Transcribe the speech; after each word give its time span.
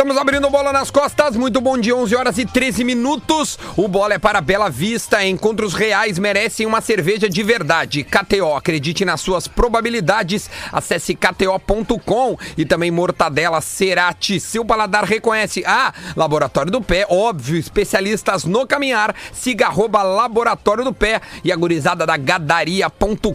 Estamos 0.00 0.16
abrindo 0.16 0.48
bola 0.48 0.72
nas 0.72 0.90
costas. 0.90 1.36
Muito 1.36 1.60
bom 1.60 1.76
dia, 1.76 1.94
11 1.94 2.16
horas 2.16 2.38
e 2.38 2.46
13 2.46 2.84
minutos. 2.84 3.58
O 3.76 3.86
bola 3.86 4.14
é 4.14 4.18
para 4.18 4.40
Bela 4.40 4.70
Vista. 4.70 5.22
Encontros 5.22 5.74
reais 5.74 6.18
merecem 6.18 6.64
uma 6.64 6.80
cerveja 6.80 7.28
de 7.28 7.42
verdade. 7.42 8.02
KTO, 8.02 8.54
acredite 8.56 9.04
nas 9.04 9.20
suas 9.20 9.46
probabilidades. 9.46 10.48
Acesse 10.72 11.14
kto.com 11.14 12.38
e 12.56 12.64
também 12.64 12.90
Mortadela 12.90 13.60
Cerati. 13.60 14.40
Seu 14.40 14.64
paladar 14.64 15.04
reconhece. 15.04 15.62
Ah, 15.66 15.92
Laboratório 16.16 16.72
do 16.72 16.80
Pé, 16.80 17.04
óbvio, 17.06 17.58
especialistas 17.58 18.44
no 18.44 18.66
caminhar. 18.66 19.14
Siga 19.34 19.66
arroba 19.66 20.02
Laboratório 20.02 20.82
do 20.82 20.94
Pé 20.94 21.20
e 21.44 21.52
a 21.52 21.56
gurizada 21.56 22.06
da 22.06 22.16
gadaria.com.br. 22.16 23.30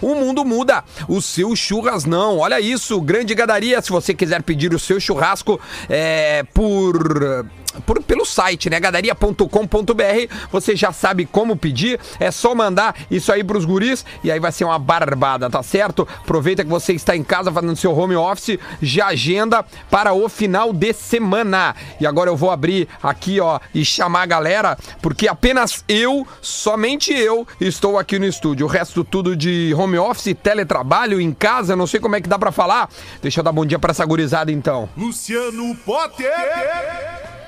O 0.00 0.14
mundo 0.14 0.44
muda, 0.44 0.84
o 1.08 1.20
seu 1.20 1.56
churras 1.56 2.04
não. 2.04 2.38
Olha 2.38 2.60
isso, 2.60 3.00
grande 3.00 3.34
gadaria. 3.34 3.82
Se 3.82 3.90
você 3.90 4.14
quiser 4.14 4.40
pedir 4.44 4.72
o 4.72 4.78
seu 4.78 5.00
churrasco, 5.00 5.31
churrasco 5.32 5.60
é, 5.88 6.44
por 6.52 7.46
por, 7.86 8.02
pelo 8.02 8.24
site, 8.24 8.68
né? 8.70 8.78
Gadaria.com.br. 8.80 10.34
Você 10.50 10.76
já 10.76 10.92
sabe 10.92 11.26
como 11.26 11.56
pedir, 11.56 11.98
é 12.18 12.30
só 12.30 12.54
mandar 12.54 12.94
isso 13.10 13.32
aí 13.32 13.42
pros 13.44 13.64
guris 13.64 14.04
e 14.22 14.30
aí 14.30 14.40
vai 14.40 14.52
ser 14.52 14.64
uma 14.64 14.78
barbada, 14.78 15.48
tá 15.48 15.62
certo? 15.62 16.06
Aproveita 16.20 16.64
que 16.64 16.70
você 16.70 16.92
está 16.92 17.16
em 17.16 17.22
casa 17.22 17.52
fazendo 17.52 17.76
seu 17.76 17.96
home 17.96 18.16
office, 18.16 18.58
já 18.80 19.08
agenda 19.08 19.64
para 19.90 20.12
o 20.12 20.28
final 20.28 20.72
de 20.72 20.92
semana. 20.92 21.74
E 22.00 22.06
agora 22.06 22.30
eu 22.30 22.36
vou 22.36 22.50
abrir 22.50 22.88
aqui, 23.02 23.40
ó, 23.40 23.60
e 23.74 23.84
chamar 23.84 24.22
a 24.22 24.26
galera, 24.26 24.78
porque 25.00 25.28
apenas 25.28 25.84
eu, 25.88 26.26
somente 26.40 27.12
eu, 27.12 27.46
estou 27.60 27.98
aqui 27.98 28.18
no 28.18 28.26
estúdio. 28.26 28.66
O 28.66 28.68
resto 28.68 29.04
tudo 29.04 29.36
de 29.36 29.74
home 29.76 29.98
office, 29.98 30.34
teletrabalho, 30.42 31.20
em 31.20 31.32
casa, 31.32 31.76
não 31.76 31.86
sei 31.86 32.00
como 32.00 32.16
é 32.16 32.20
que 32.20 32.28
dá 32.28 32.38
para 32.38 32.52
falar. 32.52 32.88
Deixa 33.20 33.40
eu 33.40 33.44
dar 33.44 33.52
bom 33.52 33.64
dia 33.64 33.78
para 33.78 33.90
essa 33.90 34.04
gurizada 34.04 34.50
então. 34.50 34.88
Luciano 34.96 35.74
Potter! 35.84 37.41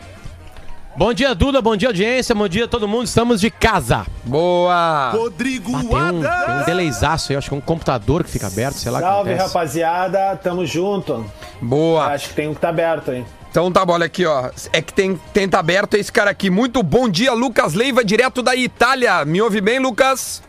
Bom 0.97 1.13
dia, 1.13 1.35
Duda. 1.35 1.61
Bom 1.61 1.77
dia, 1.77 1.89
audiência. 1.89 2.35
Bom 2.37 2.47
dia, 2.47 2.69
todo 2.69 2.87
mundo. 2.87 3.05
Estamos 3.05 3.41
de 3.41 3.51
casa. 3.51 4.07
Boa! 4.25 5.11
Rodrigo 5.11 5.73
Ah, 5.77 5.81
tem, 5.81 6.19
um, 6.19 6.23
tem 6.23 6.55
um 6.55 6.65
delayzaço 6.65 7.33
aí. 7.33 7.37
Acho 7.37 7.49
que 7.49 7.55
é 7.55 7.59
um 7.59 7.61
computador 7.61 8.23
que 8.23 8.31
fica 8.31 8.47
aberto. 8.47 8.77
Sei 8.77 8.93
lá 8.93 9.01
Salve, 9.01 9.31
acontece. 9.31 9.49
rapaziada. 9.55 10.37
Tamo 10.37 10.65
junto. 10.65 11.25
Boa! 11.61 12.07
Acho 12.07 12.29
que 12.29 12.35
tem 12.35 12.49
um 12.49 12.55
que 12.55 12.61
tá 12.61 12.69
aberto 12.69 13.11
aí. 13.11 13.25
Então 13.51 13.71
tá 13.73 13.85
bom, 13.85 13.93
olha 13.95 14.07
aqui, 14.07 14.25
ó. 14.25 14.51
É 14.73 14.81
que 14.81 14.93
tem, 14.93 15.19
tem 15.33 15.49
tá 15.49 15.59
aberto 15.59 15.95
esse 15.95 16.13
cara 16.13 16.31
aqui. 16.31 16.49
Muito 16.49 16.81
bom 16.83 17.09
dia, 17.09 17.33
Lucas 17.33 17.75
Leiva, 17.75 18.05
direto 18.05 18.41
da 18.43 18.55
Itália. 18.55 19.25
Me 19.25 19.43
ouve 19.43 19.61
bem, 19.61 19.81
Lucas? 19.81 20.43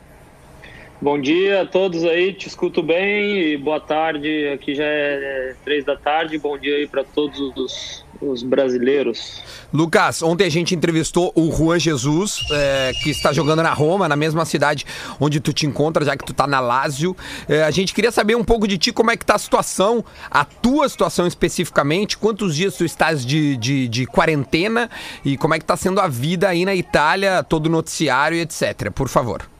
Bom 1.01 1.19
dia 1.19 1.61
a 1.61 1.65
todos 1.65 2.05
aí, 2.05 2.33
te 2.33 2.47
escuto 2.47 2.81
bem 2.81 3.37
e 3.37 3.57
boa 3.57 3.81
tarde. 3.81 4.47
Aqui 4.53 4.73
já 4.73 4.85
é, 4.85 5.53
três 5.63 5.83
da 5.83 5.95
tarde. 5.97 6.37
Bom 6.37 6.57
dia 6.57 6.77
aí 6.77 6.87
para 6.87 7.03
todos 7.03 7.37
os, 7.37 8.05
os 8.21 8.43
brasileiros. 8.43 9.43
Lucas, 9.73 10.23
ontem 10.23 10.45
a 10.45 10.49
gente 10.49 10.73
entrevistou 10.73 11.33
o 11.35 11.51
Juan 11.51 11.77
Jesus, 11.79 12.45
é, 12.49 12.93
que 13.03 13.09
está 13.09 13.33
jogando 13.33 13.61
na 13.61 13.73
Roma, 13.73 14.07
na 14.07 14.15
mesma 14.15 14.45
cidade 14.45 14.85
onde 15.19 15.41
tu 15.41 15.51
te 15.51 15.65
encontra, 15.65 16.05
já 16.05 16.15
que 16.15 16.25
tu 16.25 16.33
tá 16.33 16.47
na 16.47 16.61
Lazio. 16.61 17.15
É, 17.49 17.63
a 17.63 17.71
gente 17.71 17.93
queria 17.93 18.11
saber 18.11 18.35
um 18.35 18.43
pouco 18.43 18.65
de 18.65 18.77
ti, 18.77 18.93
como 18.93 19.11
é 19.11 19.17
que 19.17 19.25
tá 19.25 19.35
a 19.35 19.39
situação, 19.39 20.03
a 20.31 20.45
tua 20.45 20.87
situação 20.87 21.27
especificamente, 21.27 22.17
quantos 22.17 22.55
dias 22.55 22.75
tu 22.75 22.85
estás 22.85 23.25
de, 23.25 23.57
de, 23.57 23.89
de 23.89 24.05
quarentena 24.05 24.89
e 25.25 25.35
como 25.35 25.53
é 25.53 25.59
que 25.59 25.65
tá 25.65 25.75
sendo 25.75 25.99
a 25.99 26.07
vida 26.07 26.47
aí 26.47 26.63
na 26.63 26.73
Itália, 26.73 27.43
todo 27.43 27.65
o 27.65 27.69
noticiário 27.69 28.37
e 28.37 28.41
etc. 28.41 28.91
Por 28.91 29.09
favor. 29.09 29.54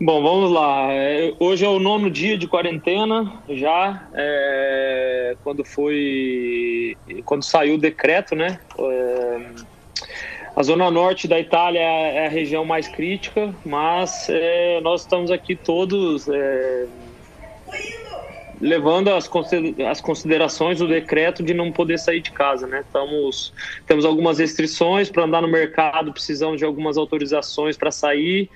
Bom, 0.00 0.22
vamos 0.22 0.52
lá. 0.52 0.92
É, 0.92 1.34
Hoje 1.40 1.64
é 1.64 1.68
o 1.68 1.80
nono 1.80 2.08
dia 2.08 2.38
de 2.38 2.46
quarentena 2.46 3.42
já. 3.48 4.08
é, 4.14 5.36
quando 5.40 5.64
foi, 5.64 6.96
quando 7.24 7.42
saiu 7.44 7.74
o 7.74 7.78
decreto, 7.78 8.36
né? 8.36 8.60
É, 8.78 9.38
a 10.54 10.62
zona 10.62 10.88
norte 10.90 11.26
da 11.26 11.38
Itália 11.40 11.80
é 11.80 12.26
a 12.26 12.30
região 12.30 12.64
mais 12.64 12.86
crítica, 12.86 13.52
mas 13.64 14.28
é, 14.28 14.80
nós 14.82 15.02
estamos 15.02 15.32
aqui 15.32 15.56
todos 15.56 16.28
é, 16.28 16.86
levando 18.60 19.08
as, 19.08 19.26
consider- 19.26 19.84
as 19.84 20.00
considerações 20.00 20.78
do 20.78 20.86
decreto 20.86 21.42
de 21.42 21.54
não 21.54 21.72
poder 21.72 21.98
sair 21.98 22.20
de 22.20 22.30
casa, 22.30 22.68
né? 22.68 22.80
Estamos, 22.80 23.52
temos 23.84 24.04
algumas 24.04 24.38
restrições 24.38 25.10
para 25.10 25.24
andar 25.24 25.42
no 25.42 25.48
mercado, 25.48 26.12
precisamos 26.12 26.58
de 26.58 26.64
algumas 26.64 26.96
autorizações 26.96 27.76
para 27.76 27.90
sair. 27.90 28.48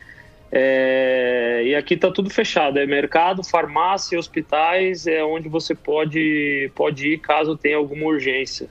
É, 0.54 1.62
e 1.64 1.74
aqui 1.74 1.94
está 1.94 2.10
tudo 2.10 2.28
fechado, 2.28 2.78
é 2.78 2.84
mercado, 2.84 3.42
farmácia, 3.42 4.18
hospitais, 4.18 5.06
é 5.06 5.24
onde 5.24 5.48
você 5.48 5.74
pode, 5.74 6.70
pode 6.74 7.14
ir 7.14 7.18
caso 7.18 7.56
tenha 7.56 7.78
alguma 7.78 8.04
urgência. 8.04 8.68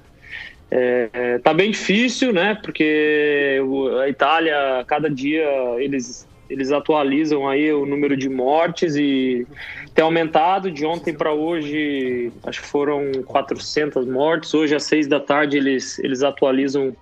É, 0.70 1.10
é, 1.12 1.40
tá 1.40 1.52
bem 1.54 1.72
difícil, 1.72 2.32
né? 2.32 2.54
Porque 2.62 3.60
a 4.02 4.08
Itália, 4.08 4.86
cada 4.86 5.10
dia 5.10 5.44
eles 5.80 6.30
eles 6.50 6.70
atualizam 6.70 7.48
aí 7.48 7.72
o 7.72 7.86
número 7.86 8.16
de 8.18 8.28
mortes 8.28 8.98
e 8.98 9.48
tem 9.96 10.04
aumentado 10.04 10.70
de 10.70 10.86
ontem 10.86 11.14
para 11.14 11.32
hoje, 11.32 12.30
acho 12.44 12.62
que 12.62 12.68
foram 12.68 13.10
400 13.26 14.06
mortes. 14.06 14.54
Hoje 14.54 14.76
às 14.76 14.84
seis 14.84 15.08
da 15.08 15.20
tarde 15.20 15.58
eles 15.58 15.98
eles 16.00 16.22
atualizam 16.24 16.96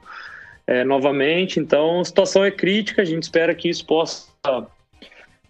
é, 0.67 0.83
novamente. 0.83 1.59
Então 1.59 1.99
a 1.99 2.05
situação 2.05 2.45
é 2.45 2.51
crítica. 2.51 3.01
A 3.01 3.05
gente 3.05 3.23
espera 3.23 3.53
que 3.55 3.67
isso 3.67 3.85
possa 3.85 4.28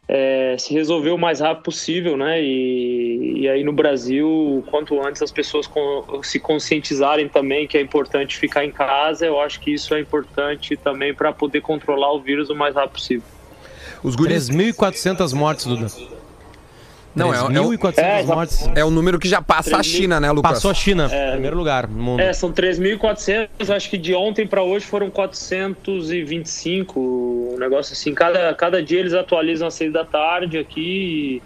é, 0.07 0.55
se 0.57 0.73
resolver 0.73 1.11
o 1.11 1.17
mais 1.17 1.39
rápido 1.39 1.65
possível, 1.65 2.17
né? 2.17 2.41
E, 2.41 3.41
e 3.41 3.49
aí 3.49 3.63
no 3.63 3.71
Brasil, 3.71 4.63
quanto 4.71 4.99
antes 5.05 5.21
as 5.21 5.31
pessoas 5.31 5.67
con- 5.67 6.21
se 6.23 6.39
conscientizarem 6.39 7.29
também 7.29 7.67
que 7.67 7.77
é 7.77 7.81
importante 7.81 8.37
ficar 8.37 8.65
em 8.65 8.71
casa, 8.71 9.25
eu 9.25 9.39
acho 9.39 9.59
que 9.59 9.71
isso 9.71 9.93
é 9.93 9.99
importante 9.99 10.75
também 10.75 11.13
para 11.13 11.31
poder 11.31 11.61
controlar 11.61 12.11
o 12.11 12.19
vírus 12.19 12.49
o 12.49 12.55
mais 12.55 12.73
rápido 12.73 12.93
possível. 12.93 13.23
Os 14.01 14.15
guris... 14.15 14.49
3.400 14.49 15.33
mortes, 15.33 15.65
Duda. 15.65 15.87
Não, 17.15 17.33
é, 17.33 17.37
é, 17.37 17.41
o- 17.41 17.47
3.400 17.69 17.97
É, 17.97 18.23
já- 18.25 18.35
mortes. 18.35 18.69
é 18.75 18.85
o 18.85 18.89
número 18.91 19.17
que 19.19 19.27
já 19.27 19.41
passa 19.41 19.75
a 19.77 19.79
3.000. 19.79 19.83
China, 20.01 20.19
né, 20.19 20.31
Lucas? 20.31 20.51
Passou 20.53 20.71
a 20.71 20.73
China, 20.73 21.09
primeiro 21.31 21.57
lugar 21.57 21.87
no 21.87 22.01
mundo. 22.01 22.19
É, 22.21 22.31
são 22.33 22.51
3.400, 22.51 23.69
acho 23.69 23.89
que 23.89 23.97
de 23.97 24.13
ontem 24.13 24.45
para 24.47 24.61
hoje 24.63 24.85
foram 24.85 25.09
425, 25.09 26.99
um 27.55 27.57
negócio 27.59 27.93
assim. 27.93 28.13
Cada, 28.13 28.53
cada 28.53 28.81
dia 28.83 28.99
eles 28.99 29.13
atualizam 29.13 29.67
às 29.67 29.73
seis 29.73 29.91
da 29.91 30.05
tarde 30.05 30.57
aqui 30.57 31.41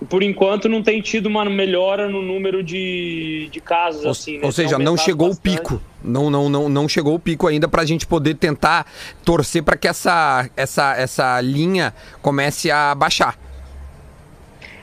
e, 0.00 0.06
por 0.06 0.22
enquanto 0.22 0.68
não 0.68 0.82
tem 0.82 1.00
tido 1.00 1.26
uma 1.26 1.44
melhora 1.44 2.08
no 2.08 2.22
número 2.22 2.62
de, 2.62 3.48
de 3.50 3.60
casos, 3.60 4.04
Ou, 4.04 4.10
assim. 4.10 4.34
né? 4.38 4.44
ou 4.44 4.52
seja, 4.52 4.78
não 4.78 4.96
chegou 4.96 5.28
bastante. 5.28 5.48
o 5.56 5.56
pico. 5.62 5.82
Não, 6.02 6.30
não, 6.30 6.48
não, 6.48 6.68
não 6.68 6.88
chegou 6.88 7.14
o 7.14 7.18
pico 7.18 7.46
ainda 7.46 7.66
pra 7.66 7.84
gente 7.84 8.06
poder 8.06 8.34
tentar 8.34 8.86
torcer 9.24 9.62
pra 9.62 9.76
que 9.76 9.88
essa, 9.88 10.48
essa, 10.56 10.94
essa 10.96 11.40
linha 11.40 11.92
comece 12.22 12.70
a 12.70 12.94
baixar. 12.94 13.36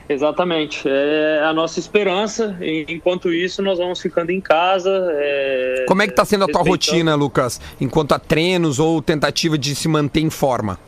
Exatamente, 0.08 0.84
é 0.88 1.42
a 1.44 1.52
nossa 1.52 1.80
esperança. 1.80 2.56
Enquanto 2.88 3.34
isso, 3.34 3.62
nós 3.62 3.80
vamos 3.80 4.00
ficando 4.00 4.30
em 4.32 4.40
casa. 4.40 4.92
é, 5.14 5.86
Como 5.88 6.02
é 6.02 6.08
que 6.08 6.14
tá 6.14 6.24
sendo 6.24 6.44
a 6.44 6.48
tua 6.48 6.62
rotina, 6.62 7.16
Lucas? 7.16 7.60
Enquanto 7.82 8.12
a 8.14 8.20
treinos 8.20 8.80
ou 8.80 9.02
tentativa 9.02 9.58
de 9.58 9.74
se 9.74 9.88
manter 9.88 10.22
em 10.22 10.30
forma? 10.30 10.80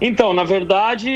Então, 0.00 0.32
na 0.32 0.44
verdade, 0.44 1.10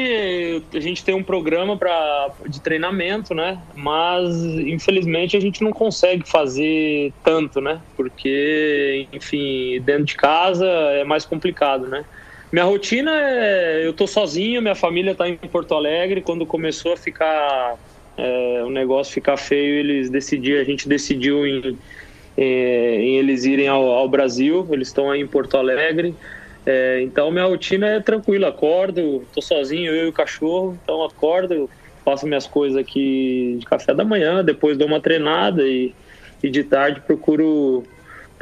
a 0.74 0.80
gente 0.80 1.04
tem 1.04 1.14
um 1.14 1.22
programa 1.22 1.76
pra, 1.76 2.30
de 2.48 2.60
treinamento, 2.60 3.32
né? 3.32 3.58
Mas, 3.76 4.34
infelizmente, 4.42 5.36
a 5.36 5.40
gente 5.40 5.62
não 5.62 5.70
consegue 5.70 6.28
fazer 6.28 7.12
tanto, 7.22 7.60
né? 7.60 7.80
Porque, 7.96 9.06
enfim, 9.12 9.80
dentro 9.82 10.04
de 10.04 10.16
casa 10.16 10.66
é 10.66 11.04
mais 11.04 11.24
complicado, 11.24 11.86
né? 11.86 12.04
Minha 12.52 12.64
rotina 12.64 13.10
é... 13.10 13.86
Eu 13.86 13.92
tô 13.92 14.06
sozinho, 14.06 14.60
minha 14.60 14.74
família 14.74 15.14
tá 15.14 15.28
em 15.28 15.36
Porto 15.36 15.74
Alegre. 15.74 16.20
Quando 16.20 16.44
começou 16.44 16.92
a 16.92 16.96
ficar... 16.96 17.76
é, 18.16 18.62
o 18.64 18.70
negócio 18.70 19.12
ficar 19.12 19.36
feio, 19.36 19.76
eles 19.76 20.10
decidiram... 20.10 20.60
A 20.60 20.64
gente 20.64 20.88
decidiu 20.88 21.46
em, 21.46 21.78
é, 22.36 22.96
em 23.00 23.16
eles 23.16 23.44
irem 23.44 23.68
ao, 23.68 23.90
ao 23.90 24.08
Brasil. 24.08 24.68
Eles 24.70 24.88
estão 24.88 25.10
aí 25.10 25.20
em 25.20 25.26
Porto 25.26 25.56
Alegre. 25.56 26.14
É, 26.64 27.00
então 27.02 27.30
minha 27.30 27.44
rotina 27.44 27.86
é 27.88 28.00
tranquila, 28.00 28.48
acordo, 28.48 29.26
tô 29.34 29.42
sozinho, 29.42 29.92
eu 29.92 30.06
e 30.06 30.08
o 30.08 30.12
cachorro, 30.12 30.78
então 30.80 31.02
acordo, 31.02 31.68
faço 32.04 32.26
minhas 32.26 32.46
coisas 32.46 32.78
aqui 32.78 33.56
de 33.58 33.66
café 33.66 33.92
da 33.92 34.04
manhã, 34.04 34.44
depois 34.44 34.78
dou 34.78 34.86
uma 34.86 35.00
treinada 35.00 35.66
e, 35.66 35.92
e 36.40 36.48
de 36.48 36.62
tarde 36.62 37.00
procuro 37.00 37.82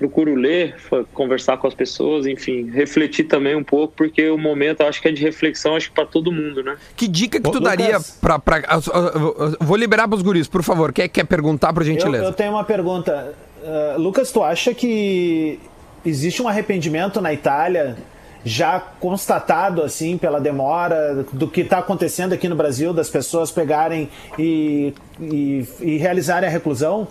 procuro 0.00 0.34
ler, 0.34 0.76
conversar 1.12 1.58
com 1.58 1.66
as 1.66 1.74
pessoas, 1.74 2.26
enfim, 2.26 2.70
refletir 2.70 3.24
também 3.24 3.54
um 3.54 3.62
pouco, 3.62 3.92
porque 3.94 4.30
o 4.30 4.38
momento 4.38 4.80
eu 4.80 4.88
acho 4.88 5.02
que 5.02 5.08
é 5.08 5.12
de 5.12 5.22
reflexão, 5.22 5.76
acho 5.76 5.90
que 5.90 5.94
para 5.94 6.06
todo 6.06 6.32
mundo, 6.32 6.62
né? 6.62 6.78
Que 6.96 7.06
dica 7.06 7.38
que 7.38 7.42
tu 7.50 7.58
Lucas. 7.58 7.76
daria 7.76 8.00
pra 8.18 8.36
ah, 8.36 8.62
ah, 8.66 8.80
ah, 8.94 9.56
vou 9.60 9.76
liberar 9.76 10.08
pros 10.08 10.22
guris, 10.22 10.48
por 10.48 10.62
favor. 10.62 10.90
Quer, 10.90 11.08
quer 11.08 11.24
perguntar, 11.24 11.74
por 11.74 11.82
Eu, 11.82 11.86
gentileza? 11.86 12.24
eu 12.24 12.32
tenho 12.32 12.52
uma 12.52 12.64
pergunta. 12.64 13.34
Ah, 13.62 13.96
Lucas, 13.98 14.32
tu 14.32 14.42
acha 14.42 14.72
que 14.72 15.60
existe 16.04 16.42
um 16.42 16.48
arrependimento 16.48 17.20
na 17.20 17.34
Itália 17.34 17.98
já 18.42 18.80
constatado 18.80 19.82
assim 19.82 20.16
pela 20.16 20.40
demora 20.40 21.26
do 21.30 21.46
que 21.46 21.60
está 21.60 21.80
acontecendo 21.80 22.32
aqui 22.32 22.48
no 22.48 22.56
Brasil, 22.56 22.94
das 22.94 23.10
pessoas 23.10 23.50
pegarem 23.50 24.08
e, 24.38 24.94
e, 25.20 25.68
e 25.82 25.96
realizarem 25.98 26.48
a 26.48 26.50
reclusão? 26.50 27.06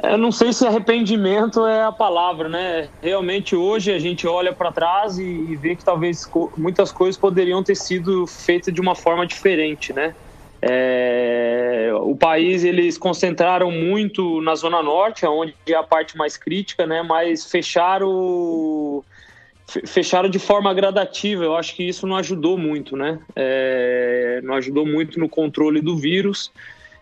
Eu 0.00 0.16
não 0.16 0.32
sei 0.32 0.52
se 0.52 0.66
arrependimento 0.66 1.66
é 1.66 1.82
a 1.84 1.92
palavra, 1.92 2.48
né? 2.48 2.88
Realmente 3.02 3.54
hoje 3.54 3.92
a 3.92 3.98
gente 3.98 4.26
olha 4.26 4.52
para 4.52 4.72
trás 4.72 5.18
e, 5.18 5.24
e 5.24 5.56
vê 5.56 5.76
que 5.76 5.84
talvez 5.84 6.24
co 6.24 6.50
muitas 6.56 6.90
coisas 6.90 7.20
poderiam 7.20 7.62
ter 7.62 7.74
sido 7.74 8.26
feitas 8.26 8.72
de 8.72 8.80
uma 8.80 8.94
forma 8.94 9.26
diferente, 9.26 9.92
né? 9.92 10.14
É, 10.62 11.90
o 12.02 12.16
país 12.16 12.62
eles 12.64 12.96
concentraram 12.96 13.70
muito 13.70 14.40
na 14.40 14.54
zona 14.54 14.80
norte, 14.82 15.26
onde 15.26 15.54
é 15.68 15.74
a 15.74 15.82
parte 15.82 16.16
mais 16.16 16.36
crítica, 16.36 16.86
né? 16.86 17.02
Mas 17.02 17.50
fecharam 17.50 19.04
fecharam 19.86 20.28
de 20.28 20.38
forma 20.38 20.72
gradativa. 20.72 21.44
Eu 21.44 21.56
acho 21.56 21.74
que 21.74 21.82
isso 21.82 22.06
não 22.06 22.16
ajudou 22.16 22.56
muito, 22.56 22.96
né? 22.96 23.18
É, 23.36 24.40
não 24.42 24.54
ajudou 24.54 24.86
muito 24.86 25.18
no 25.18 25.28
controle 25.28 25.80
do 25.80 25.96
vírus. 25.96 26.50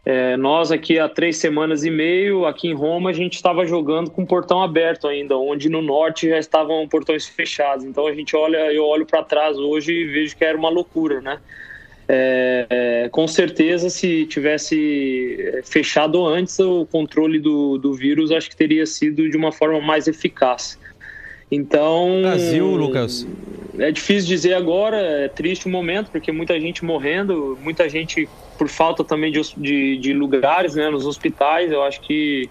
É, 0.05 0.37
nós 0.37 0.73
aqui 0.73 0.99
há 0.99 1.09
três 1.09 1.37
semanas 1.37 1.85
e 1.85 1.91
meio, 1.91 2.47
aqui 2.47 2.69
em 2.69 2.75
Roma, 2.75 3.11
a 3.11 3.13
gente 3.13 3.35
estava 3.35 3.67
jogando 3.67 4.11
com 4.11 4.23
o 4.23 4.27
portão 4.27 4.63
aberto 4.63 5.07
ainda, 5.07 5.37
onde 5.37 5.69
no 5.69 5.83
norte 5.83 6.29
já 6.29 6.39
estavam 6.39 6.89
portões 6.89 7.27
fechados. 7.27 7.85
Então 7.85 8.07
a 8.07 8.15
gente 8.15 8.35
olha, 8.35 8.73
eu 8.73 8.85
olho 8.85 9.05
para 9.05 9.23
trás 9.23 9.59
hoje 9.59 9.93
e 9.93 10.07
vejo 10.07 10.37
que 10.37 10.45
era 10.45 10.57
uma 10.57 10.71
loucura, 10.71 11.21
né? 11.21 11.39
É, 12.13 12.67
é, 12.71 13.09
com 13.11 13.29
certeza, 13.29 13.89
se 13.89 14.27
tivesse 14.27 15.37
é, 15.39 15.63
fechado 15.63 16.27
antes, 16.27 16.59
o 16.59 16.85
controle 16.87 17.39
do, 17.39 17.79
do 17.79 17.95
vírus 17.95 18.33
acho 18.33 18.51
que 18.51 18.57
teria 18.57 18.85
sido 18.85 19.31
de 19.31 19.37
uma 19.37 19.53
forma 19.53 19.81
mais 19.81 20.09
eficaz. 20.09 20.77
Então. 21.53 22.23
Brasil, 22.23 22.67
Lucas. 22.67 23.27
É 23.79 23.93
difícil 23.93 24.29
dizer 24.29 24.55
agora, 24.55 24.97
é 24.97 25.29
triste 25.29 25.67
o 25.67 25.71
momento, 25.71 26.11
porque 26.11 26.33
muita 26.33 26.59
gente 26.59 26.85
morrendo, 26.85 27.57
muita 27.63 27.89
gente 27.89 28.29
por 28.61 28.69
falta 28.69 29.03
também 29.03 29.33
de, 29.33 29.41
de, 29.57 29.97
de 29.97 30.13
lugares 30.13 30.75
né, 30.75 30.91
nos 30.91 31.07
hospitais. 31.07 31.73
Eu 31.73 31.83
acho 31.83 31.99
que. 32.03 32.51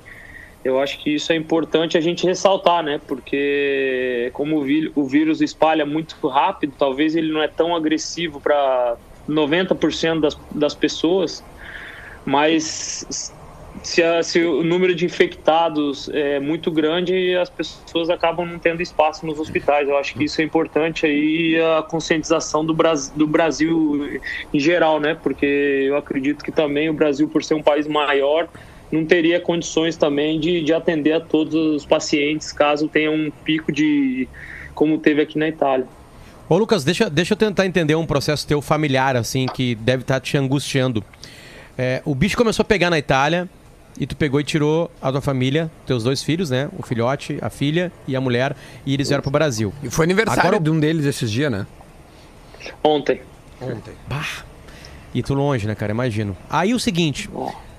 Eu 0.65 0.77
acho 0.81 0.97
que 1.01 1.11
isso 1.15 1.31
é 1.31 1.35
importante 1.35 1.97
a 1.97 2.01
gente 2.01 2.25
ressaltar, 2.25 2.83
né? 2.83 3.00
Porque 3.07 4.29
como 4.33 4.57
o, 4.57 4.65
o 4.95 5.07
vírus 5.07 5.39
espalha 5.39 5.85
muito 5.85 6.27
rápido, 6.27 6.73
talvez 6.77 7.15
ele 7.15 7.31
não 7.31 7.41
é 7.41 7.47
tão 7.47 7.73
agressivo 7.73 8.41
para 8.41 8.97
90% 9.27 10.19
das, 10.19 10.38
das 10.53 10.75
pessoas, 10.75 11.41
mas 12.25 13.31
se, 13.83 14.03
a, 14.03 14.21
se, 14.21 14.43
o 14.43 14.63
número 14.63 14.93
de 14.93 15.05
infectados 15.05 16.09
é 16.13 16.39
muito 16.39 16.71
grande, 16.71 17.35
as 17.35 17.49
pessoas 17.49 18.09
acabam 18.09 18.45
não 18.45 18.59
tendo 18.59 18.81
espaço 18.81 19.25
nos 19.25 19.39
hospitais. 19.39 19.87
Eu 19.87 19.97
acho 19.97 20.13
que 20.13 20.25
isso 20.25 20.41
é 20.41 20.43
importante 20.43 21.05
aí 21.05 21.59
a 21.77 21.81
conscientização 21.81 22.65
do 22.65 22.73
Brasil, 22.73 23.13
do 23.15 23.27
Brasil 23.27 24.19
em 24.53 24.59
geral, 24.59 24.99
né? 24.99 25.15
Porque 25.21 25.45
eu 25.45 25.97
acredito 25.97 26.43
que 26.43 26.51
também 26.51 26.89
o 26.89 26.93
Brasil, 26.93 27.27
por 27.27 27.43
ser 27.43 27.53
um 27.53 27.63
país 27.63 27.87
maior, 27.87 28.47
não 28.91 29.05
teria 29.05 29.39
condições 29.39 29.95
também 29.95 30.39
de, 30.39 30.61
de 30.61 30.73
atender 30.73 31.13
a 31.13 31.19
todos 31.19 31.53
os 31.53 31.85
pacientes 31.85 32.51
caso 32.51 32.87
tenha 32.87 33.11
um 33.11 33.31
pico 33.43 33.71
de 33.71 34.27
como 34.73 34.97
teve 34.97 35.21
aqui 35.21 35.37
na 35.37 35.47
Itália. 35.47 35.87
Ô 36.47 36.57
Lucas, 36.57 36.83
deixa, 36.83 37.09
deixa 37.09 37.33
eu 37.33 37.37
tentar 37.37 37.65
entender 37.65 37.93
um 37.95 38.05
processo 38.05 38.47
teu 38.47 38.61
familiar, 38.61 39.15
assim, 39.15 39.45
que 39.45 39.75
deve 39.75 40.01
estar 40.01 40.15
tá 40.15 40.19
te 40.19 40.35
angustiando. 40.35 41.03
É, 41.77 42.01
o 42.03 42.15
bicho 42.15 42.35
começou 42.35 42.63
a 42.63 42.65
pegar 42.65 42.89
na 42.89 42.97
Itália, 42.97 43.47
e 44.00 44.07
tu 44.07 44.16
pegou 44.16 44.40
e 44.40 44.44
tirou 44.44 44.90
a 45.01 45.12
tua 45.12 45.22
família, 45.22 45.69
teus 45.86 46.04
dois 46.04 46.24
filhos, 46.24 46.50
né? 46.50 46.69
O 46.78 46.84
filhote, 46.84 47.38
a 47.42 47.50
filha 47.50 47.92
e 48.07 48.16
a 48.16 48.22
mulher, 48.22 48.56
e 48.86 48.94
eles 48.94 49.10
vieram 49.10 49.22
pro 49.22 49.31
Brasil. 49.31 49.74
E 49.84 49.90
foi 49.90 50.06
aniversário 50.06 50.42
Agora... 50.42 50.60
de 50.60 50.69
um 50.69 50.80
deles 50.80 51.06
esses 51.06 51.30
dias, 51.30 51.51
né? 51.51 51.68
Ontem. 52.84 53.22
Ontem. 53.62 53.94
Bah. 54.07 54.44
E 55.13 55.22
tu 55.22 55.34
longe, 55.34 55.68
né, 55.68 55.75
cara? 55.75 55.92
Imagino. 55.92 56.38
Aí 56.50 56.74
o 56.74 56.80
seguinte. 56.80 57.30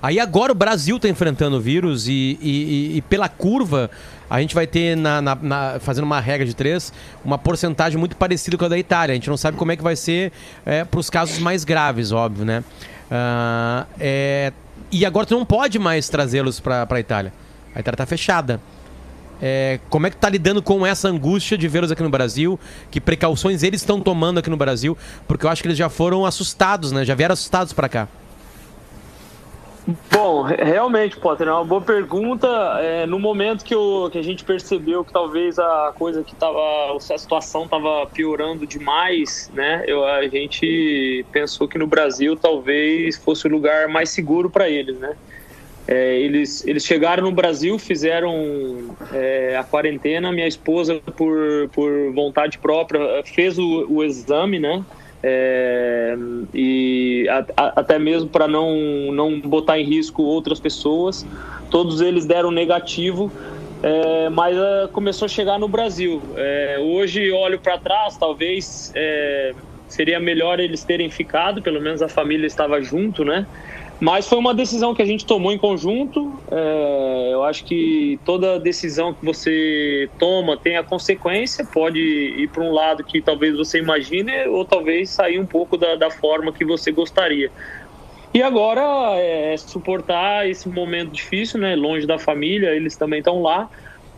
Aí 0.01 0.19
agora 0.19 0.51
o 0.51 0.55
Brasil 0.55 0.99
tá 0.99 1.07
enfrentando 1.07 1.57
o 1.57 1.61
vírus 1.61 2.07
e, 2.07 2.37
e, 2.41 2.97
e 2.97 3.01
pela 3.03 3.29
curva 3.29 3.89
a 4.29 4.39
gente 4.39 4.55
vai 4.55 4.65
ter, 4.65 4.95
na, 4.95 5.21
na, 5.21 5.35
na, 5.35 5.79
fazendo 5.79 6.05
uma 6.05 6.19
regra 6.19 6.45
de 6.45 6.55
três, 6.55 6.93
uma 7.23 7.37
porcentagem 7.37 7.99
muito 7.99 8.15
parecida 8.15 8.57
com 8.57 8.63
a 8.65 8.69
da 8.69 8.77
Itália. 8.77 9.11
A 9.11 9.15
gente 9.15 9.29
não 9.29 9.35
sabe 9.37 9.57
como 9.57 9.71
é 9.71 9.75
que 9.75 9.83
vai 9.83 9.95
ser 9.95 10.31
é, 10.65 10.85
para 10.85 10.99
os 10.99 11.09
casos 11.09 11.37
mais 11.37 11.65
graves, 11.65 12.11
óbvio, 12.13 12.45
né? 12.45 12.63
Uh, 13.11 13.85
é, 13.99 14.53
e 14.91 15.05
agora 15.05 15.25
tu 15.25 15.35
não 15.35 15.45
pode 15.45 15.79
mais 15.79 16.09
trazê-los 16.09 16.59
para 16.59 16.87
a 16.89 16.99
Itália. 16.99 17.33
A 17.73 17.79
Itália 17.79 17.95
está 17.95 18.05
fechada. 18.05 18.59
É, 19.41 19.79
como 19.89 20.05
é 20.05 20.09
que 20.11 20.17
tá 20.17 20.29
lidando 20.29 20.61
com 20.61 20.85
essa 20.85 21.07
angústia 21.07 21.57
de 21.57 21.67
vê-los 21.67 21.91
aqui 21.91 22.03
no 22.03 22.09
Brasil? 22.09 22.59
Que 22.91 23.01
precauções 23.01 23.63
eles 23.63 23.81
estão 23.81 23.99
tomando 23.99 24.39
aqui 24.39 24.49
no 24.49 24.57
Brasil? 24.57 24.95
Porque 25.27 25.45
eu 25.45 25.49
acho 25.49 25.61
que 25.63 25.67
eles 25.67 25.77
já 25.77 25.89
foram 25.89 26.25
assustados, 26.25 26.91
né? 26.91 27.03
Já 27.03 27.15
vieram 27.15 27.33
assustados 27.33 27.73
para 27.73 27.89
cá. 27.89 28.07
Bom, 30.11 30.43
realmente, 30.43 31.17
Potter, 31.17 31.47
é 31.47 31.51
uma 31.51 31.63
boa 31.63 31.81
pergunta. 31.81 32.47
É, 32.79 33.05
no 33.05 33.19
momento 33.19 33.63
que, 33.63 33.73
eu, 33.73 34.09
que 34.11 34.17
a 34.17 34.21
gente 34.21 34.43
percebeu 34.43 35.03
que 35.03 35.11
talvez 35.11 35.57
a 35.57 35.93
coisa 35.95 36.23
que 36.23 36.35
tava, 36.35 36.59
a 36.95 36.99
situação 36.99 37.65
estava 37.65 38.05
piorando 38.07 38.65
demais, 38.67 39.49
né? 39.53 39.83
Eu, 39.87 40.05
a 40.05 40.27
gente 40.27 41.25
pensou 41.31 41.67
que 41.67 41.77
no 41.77 41.87
Brasil 41.87 42.35
talvez 42.35 43.17
fosse 43.17 43.47
o 43.47 43.49
lugar 43.49 43.87
mais 43.87 44.09
seguro 44.09 44.49
para 44.49 44.69
eles, 44.69 44.97
né? 44.97 45.15
É, 45.87 46.19
eles, 46.19 46.65
eles 46.65 46.85
chegaram 46.85 47.23
no 47.23 47.31
Brasil, 47.31 47.77
fizeram 47.79 48.95
é, 49.11 49.57
a 49.57 49.63
quarentena. 49.63 50.31
Minha 50.31 50.47
esposa, 50.47 51.01
por, 51.17 51.69
por 51.73 52.13
vontade 52.13 52.57
própria, 52.57 53.23
fez 53.23 53.57
o, 53.57 53.85
o 53.89 54.03
exame, 54.03 54.59
né? 54.59 54.83
É, 55.23 56.15
e 56.53 57.27
a, 57.29 57.45
a, 57.55 57.79
até 57.81 57.99
mesmo 57.99 58.29
para 58.29 58.47
não, 58.47 58.75
não 59.11 59.39
botar 59.39 59.79
em 59.79 59.83
risco 59.83 60.23
outras 60.23 60.59
pessoas. 60.59 61.25
Todos 61.69 62.01
eles 62.01 62.25
deram 62.25 62.51
negativo, 62.51 63.31
é, 63.83 64.29
mas 64.29 64.57
é, 64.57 64.87
começou 64.91 65.25
a 65.25 65.29
chegar 65.29 65.59
no 65.59 65.67
Brasil. 65.67 66.21
É, 66.35 66.77
hoje 66.79 67.31
olho 67.31 67.59
para 67.59 67.77
trás, 67.77 68.17
talvez 68.17 68.91
é, 68.95 69.53
seria 69.87 70.19
melhor 70.19 70.59
eles 70.59 70.83
terem 70.83 71.09
ficado, 71.09 71.61
pelo 71.61 71.79
menos 71.79 72.01
a 72.01 72.07
família 72.07 72.47
estava 72.47 72.81
junto, 72.81 73.23
né? 73.23 73.45
Mas 74.01 74.27
foi 74.27 74.39
uma 74.39 74.51
decisão 74.51 74.95
que 74.95 75.01
a 75.03 75.05
gente 75.05 75.27
tomou 75.27 75.51
em 75.51 75.59
conjunto. 75.59 76.33
É, 76.49 77.29
eu 77.33 77.43
acho 77.43 77.63
que 77.63 78.19
toda 78.25 78.59
decisão 78.59 79.13
que 79.13 79.23
você 79.23 80.09
toma 80.17 80.57
tem 80.57 80.75
a 80.75 80.83
consequência, 80.83 81.63
pode 81.63 81.99
ir 81.99 82.49
para 82.49 82.63
um 82.63 82.71
lado 82.71 83.03
que 83.03 83.21
talvez 83.21 83.55
você 83.55 83.77
imagine, 83.77 84.47
ou 84.47 84.65
talvez 84.65 85.11
sair 85.11 85.39
um 85.39 85.45
pouco 85.45 85.77
da, 85.77 85.95
da 85.95 86.09
forma 86.09 86.51
que 86.51 86.65
você 86.65 86.91
gostaria. 86.91 87.51
E 88.33 88.41
agora 88.41 88.81
é 89.19 89.55
suportar 89.57 90.49
esse 90.49 90.67
momento 90.67 91.11
difícil, 91.11 91.59
né? 91.59 91.75
Longe 91.75 92.07
da 92.07 92.17
família, 92.17 92.71
eles 92.71 92.95
também 92.95 93.19
estão 93.19 93.39
lá. 93.39 93.69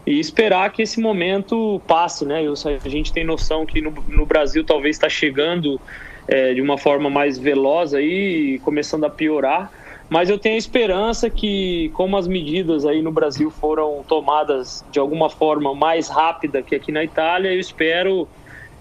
E 0.07 0.17
esperar 0.17 0.71
que 0.71 0.81
esse 0.81 1.01
momento 1.01 1.81
passe, 1.85 2.23
né? 2.23 2.41
A 2.85 2.87
gente 2.87 3.11
tem 3.11 3.25
noção 3.25 3.65
que 3.65 3.81
no, 3.81 3.91
no 4.07 4.25
Brasil 4.25 4.63
talvez 4.63 4.95
está 4.95 5.09
chegando 5.09 5.77
é, 6.27 6.53
de 6.53 6.61
uma 6.61 6.77
forma 6.77 7.09
mais 7.09 7.37
veloz 7.37 7.93
aí, 7.93 8.59
começando 8.63 9.05
a 9.05 9.09
piorar. 9.09 9.71
Mas 10.09 10.29
eu 10.29 10.37
tenho 10.37 10.55
a 10.55 10.59
esperança 10.59 11.29
que, 11.29 11.89
como 11.93 12.17
as 12.17 12.27
medidas 12.27 12.85
aí 12.85 13.01
no 13.01 13.11
Brasil 13.11 13.49
foram 13.49 14.03
tomadas 14.07 14.85
de 14.91 14.99
alguma 14.99 15.29
forma 15.29 15.73
mais 15.73 16.07
rápida 16.07 16.61
que 16.61 16.75
aqui 16.75 16.91
na 16.91 17.03
Itália, 17.03 17.51
eu 17.51 17.59
espero 17.59 18.27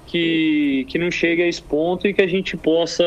que, 0.06 0.84
que 0.90 0.99
não 0.99 1.11
chegue 1.11 1.42
a 1.42 1.49
esse 1.49 1.62
ponto 1.62 2.06
e 2.06 2.12
que 2.12 2.20
a 2.20 2.26
gente 2.26 2.56
possa, 2.56 3.04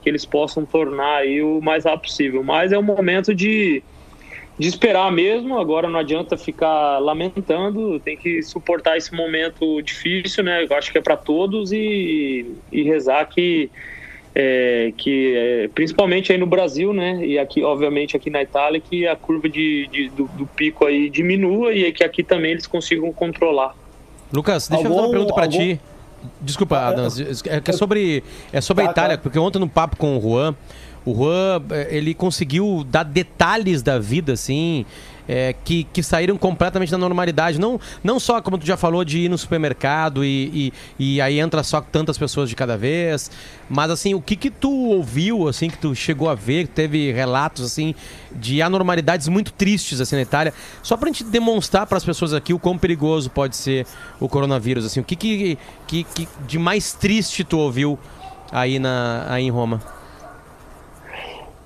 que 0.00 0.08
eles 0.08 0.24
possam 0.24 0.64
tornar 0.64 1.16
aí 1.16 1.42
o 1.42 1.60
mais 1.60 1.84
rápido 1.84 2.02
possível. 2.02 2.44
Mas 2.44 2.72
é 2.72 2.78
um 2.78 2.82
momento 2.82 3.34
de, 3.34 3.82
de 4.60 4.68
esperar 4.68 5.10
mesmo. 5.10 5.58
Agora 5.58 5.88
não 5.88 5.98
adianta 5.98 6.36
ficar 6.36 6.98
lamentando, 6.98 7.98
tem 7.98 8.14
que 8.14 8.42
suportar 8.42 8.98
esse 8.98 9.12
momento 9.14 9.80
difícil, 9.80 10.44
né? 10.44 10.66
Eu 10.68 10.76
acho 10.76 10.92
que 10.92 10.98
é 10.98 11.00
para 11.00 11.16
todos 11.16 11.72
e, 11.72 12.46
e 12.70 12.82
rezar 12.82 13.24
que 13.24 13.70
é, 14.34 14.92
que 14.98 15.34
é, 15.34 15.68
principalmente 15.74 16.30
aí 16.30 16.38
no 16.38 16.46
Brasil, 16.46 16.92
né? 16.92 17.24
E 17.24 17.38
aqui, 17.38 17.64
obviamente, 17.64 18.14
aqui 18.18 18.28
na 18.28 18.42
Itália, 18.42 18.78
que 18.80 19.08
a 19.08 19.16
curva 19.16 19.48
de, 19.48 19.88
de 19.90 20.10
do, 20.10 20.28
do, 20.28 20.46
pico 20.46 20.84
aí 20.84 21.08
diminua 21.08 21.72
e 21.72 21.90
que 21.90 22.04
aqui 22.04 22.22
também 22.22 22.50
eles 22.50 22.66
consigam 22.66 23.10
controlar. 23.14 23.74
Lucas, 24.30 24.68
deixa 24.68 24.86
algum, 24.86 24.98
eu 24.98 25.02
fazer 25.02 25.06
uma 25.06 25.10
pergunta 25.10 25.34
para 25.34 25.44
algum... 25.44 25.58
ti. 25.58 25.80
Desculpa, 26.38 26.78
Adams, 26.78 27.42
é 27.46 27.60
que 27.62 27.70
é 27.70 27.72
sobre, 27.72 28.22
é 28.52 28.60
sobre 28.60 28.84
a 28.84 28.88
tá, 28.88 28.92
Itália, 28.92 29.16
tá. 29.16 29.22
porque 29.22 29.38
ontem 29.38 29.58
no 29.58 29.68
papo 29.68 29.96
com 29.96 30.18
o 30.18 30.20
Juan, 30.20 30.54
O 31.04 31.14
Juan, 31.14 31.62
eh, 31.70 31.88
ele 31.90 32.14
conseguiu 32.14 32.84
dar 32.88 33.04
detalhes 33.04 33.82
da 33.82 33.98
vida, 33.98 34.34
assim, 34.34 34.84
é, 35.30 35.54
que, 35.64 35.84
que 35.84 36.02
saíram 36.02 36.36
completamente 36.36 36.90
da 36.90 36.98
normalidade. 36.98 37.58
Não, 37.60 37.80
não 38.02 38.18
só, 38.18 38.42
como 38.42 38.58
tu 38.58 38.66
já 38.66 38.76
falou, 38.76 39.04
de 39.04 39.20
ir 39.20 39.28
no 39.28 39.38
supermercado 39.38 40.24
e, 40.24 40.72
e, 40.98 41.14
e 41.14 41.20
aí 41.20 41.38
entra 41.38 41.62
só 41.62 41.80
tantas 41.80 42.18
pessoas 42.18 42.48
de 42.48 42.56
cada 42.56 42.76
vez, 42.76 43.30
mas 43.68 43.92
assim, 43.92 44.12
o 44.12 44.20
que 44.20 44.34
que 44.34 44.50
tu 44.50 44.70
ouviu, 44.70 45.46
assim, 45.46 45.70
que 45.70 45.78
tu 45.78 45.94
chegou 45.94 46.28
a 46.28 46.34
ver, 46.34 46.66
teve 46.66 47.12
relatos, 47.12 47.64
assim, 47.64 47.94
de 48.32 48.60
anormalidades 48.60 49.28
muito 49.28 49.52
tristes, 49.52 50.00
assim, 50.00 50.16
na 50.16 50.22
Itália, 50.22 50.52
só 50.82 50.96
pra 50.96 51.06
gente 51.06 51.22
demonstrar 51.22 51.86
para 51.86 51.96
as 51.96 52.04
pessoas 52.04 52.34
aqui 52.34 52.52
o 52.52 52.58
quão 52.58 52.76
perigoso 52.76 53.30
pode 53.30 53.56
ser 53.56 53.86
o 54.18 54.28
coronavírus, 54.28 54.84
assim, 54.84 54.98
o 54.98 55.04
que 55.04 55.14
que, 55.14 55.58
que, 55.86 56.02
que 56.02 56.28
de 56.46 56.58
mais 56.58 56.92
triste 56.92 57.44
tu 57.44 57.56
ouviu 57.56 57.96
aí, 58.50 58.80
na, 58.80 59.26
aí 59.28 59.44
em 59.44 59.50
Roma? 59.50 59.99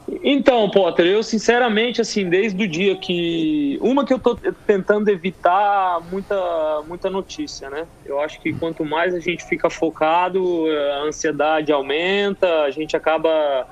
Então, 0.06 0.70
Potter, 0.70 1.06
eu 1.06 1.22
sinceramente, 1.22 2.00
assim, 2.00 2.28
desde 2.28 2.62
o 2.62 2.68
dia 2.68 2.98
que. 2.98 3.78
Uma 3.80 4.04
que 4.04 4.12
eu 4.12 4.18
tô 4.18 4.36
tentando 4.66 5.08
evitar 5.08 6.00
muita, 6.10 6.82
muita 6.86 7.08
notícia, 7.08 7.70
né? 7.70 7.88
Eu 8.04 8.20
acho 8.20 8.40
que 8.40 8.52
quanto 8.52 8.84
mais 8.84 9.14
a 9.14 9.20
gente 9.20 9.42
fica 9.44 9.70
focado, 9.70 10.66
a 10.92 11.04
ansiedade 11.04 11.72
aumenta, 11.72 12.62
a 12.62 12.70
gente 12.70 12.94
acaba 12.94 13.66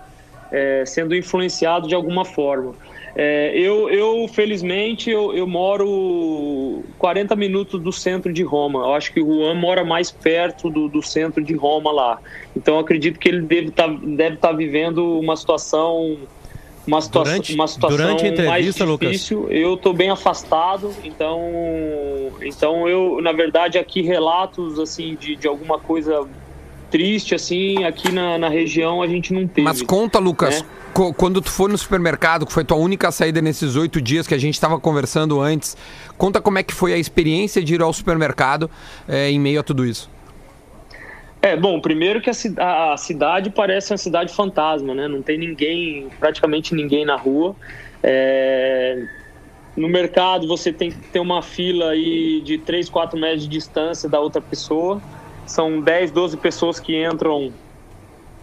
é, 0.50 0.84
sendo 0.86 1.14
influenciado 1.14 1.86
de 1.86 1.94
alguma 1.94 2.24
forma. 2.24 2.76
É, 3.14 3.52
eu, 3.54 3.90
eu, 3.90 4.26
felizmente, 4.28 5.10
eu, 5.10 5.34
eu, 5.34 5.46
moro 5.46 6.82
40 6.98 7.36
minutos 7.36 7.80
do 7.80 7.92
centro 7.92 8.32
de 8.32 8.42
Roma. 8.42 8.80
Eu 8.80 8.94
acho 8.94 9.12
que 9.12 9.20
o 9.20 9.26
Juan 9.26 9.54
mora 9.54 9.84
mais 9.84 10.10
perto 10.10 10.70
do, 10.70 10.88
do 10.88 11.02
centro 11.02 11.44
de 11.44 11.54
Roma 11.54 11.92
lá. 11.92 12.18
Então, 12.56 12.78
acredito 12.78 13.18
que 13.18 13.28
ele 13.28 13.42
deve 13.42 13.68
estar 13.68 13.88
tá, 13.88 13.98
deve 14.02 14.36
tá 14.36 14.52
vivendo 14.52 15.18
uma 15.18 15.36
situação 15.36 16.16
uma, 16.86 17.00
situa 17.00 17.24
durante, 17.24 17.54
uma 17.54 17.68
situação 17.68 17.96
durante 17.96 18.24
a 18.24 18.28
entrevista, 18.28 18.50
mais 18.50 18.98
difícil. 18.98 19.40
Lucas. 19.42 19.56
Eu 19.56 19.74
estou 19.74 19.92
bem 19.92 20.10
afastado, 20.10 20.92
então, 21.04 21.40
então 22.40 22.88
eu, 22.88 23.20
na 23.20 23.32
verdade, 23.32 23.78
aqui 23.78 24.02
relatos 24.02 24.78
assim 24.78 25.14
de, 25.14 25.36
de 25.36 25.46
alguma 25.46 25.78
coisa 25.78 26.26
triste 26.92 27.34
assim 27.34 27.84
aqui 27.84 28.12
na, 28.12 28.36
na 28.36 28.48
região 28.48 29.02
a 29.02 29.08
gente 29.08 29.32
não 29.32 29.48
teve. 29.48 29.62
Mas 29.62 29.82
conta, 29.82 30.18
Lucas. 30.18 30.60
Né? 30.60 30.68
quando 31.16 31.40
tu 31.40 31.50
foi 31.50 31.72
no 31.72 31.78
supermercado, 31.78 32.44
que 32.44 32.52
foi 32.52 32.64
tua 32.64 32.76
única 32.76 33.10
saída 33.10 33.40
nesses 33.40 33.76
oito 33.76 33.98
dias 33.98 34.26
que 34.26 34.34
a 34.34 34.38
gente 34.38 34.52
estava 34.52 34.78
conversando 34.78 35.40
antes, 35.40 35.74
conta 36.18 36.38
como 36.38 36.58
é 36.58 36.62
que 36.62 36.74
foi 36.74 36.92
a 36.92 36.98
experiência 36.98 37.64
de 37.64 37.74
ir 37.74 37.80
ao 37.80 37.90
supermercado 37.94 38.70
é, 39.08 39.30
em 39.30 39.40
meio 39.40 39.60
a 39.60 39.62
tudo 39.62 39.86
isso. 39.86 40.10
É, 41.40 41.56
bom, 41.56 41.80
primeiro 41.80 42.20
que 42.20 42.30
a, 42.30 42.92
a, 42.92 42.96
cidade 42.98 43.48
parece 43.48 43.90
uma 43.90 43.96
cidade 43.96 44.34
fantasma, 44.34 44.94
né? 44.94 45.08
Não 45.08 45.22
tem 45.22 45.38
ninguém, 45.38 46.08
praticamente 46.20 46.74
ninguém 46.74 47.06
na 47.06 47.16
rua. 47.16 47.56
É, 48.02 49.02
no 49.74 49.88
mercado 49.88 50.46
você 50.46 50.72
tem 50.72 50.90
que 50.90 50.98
ter 51.08 51.20
uma 51.20 51.42
fila 51.42 51.90
aí 51.90 52.42
de 52.42 52.58
3, 52.58 52.90
4 52.90 53.18
metros 53.18 53.42
de 53.44 53.48
distância 53.48 54.08
da 54.08 54.20
outra 54.20 54.42
pessoa. 54.42 55.00
São 55.46 55.80
10, 55.80 56.10
12 56.10 56.36
pessoas 56.36 56.80
que 56.80 57.04
entram 57.04 57.52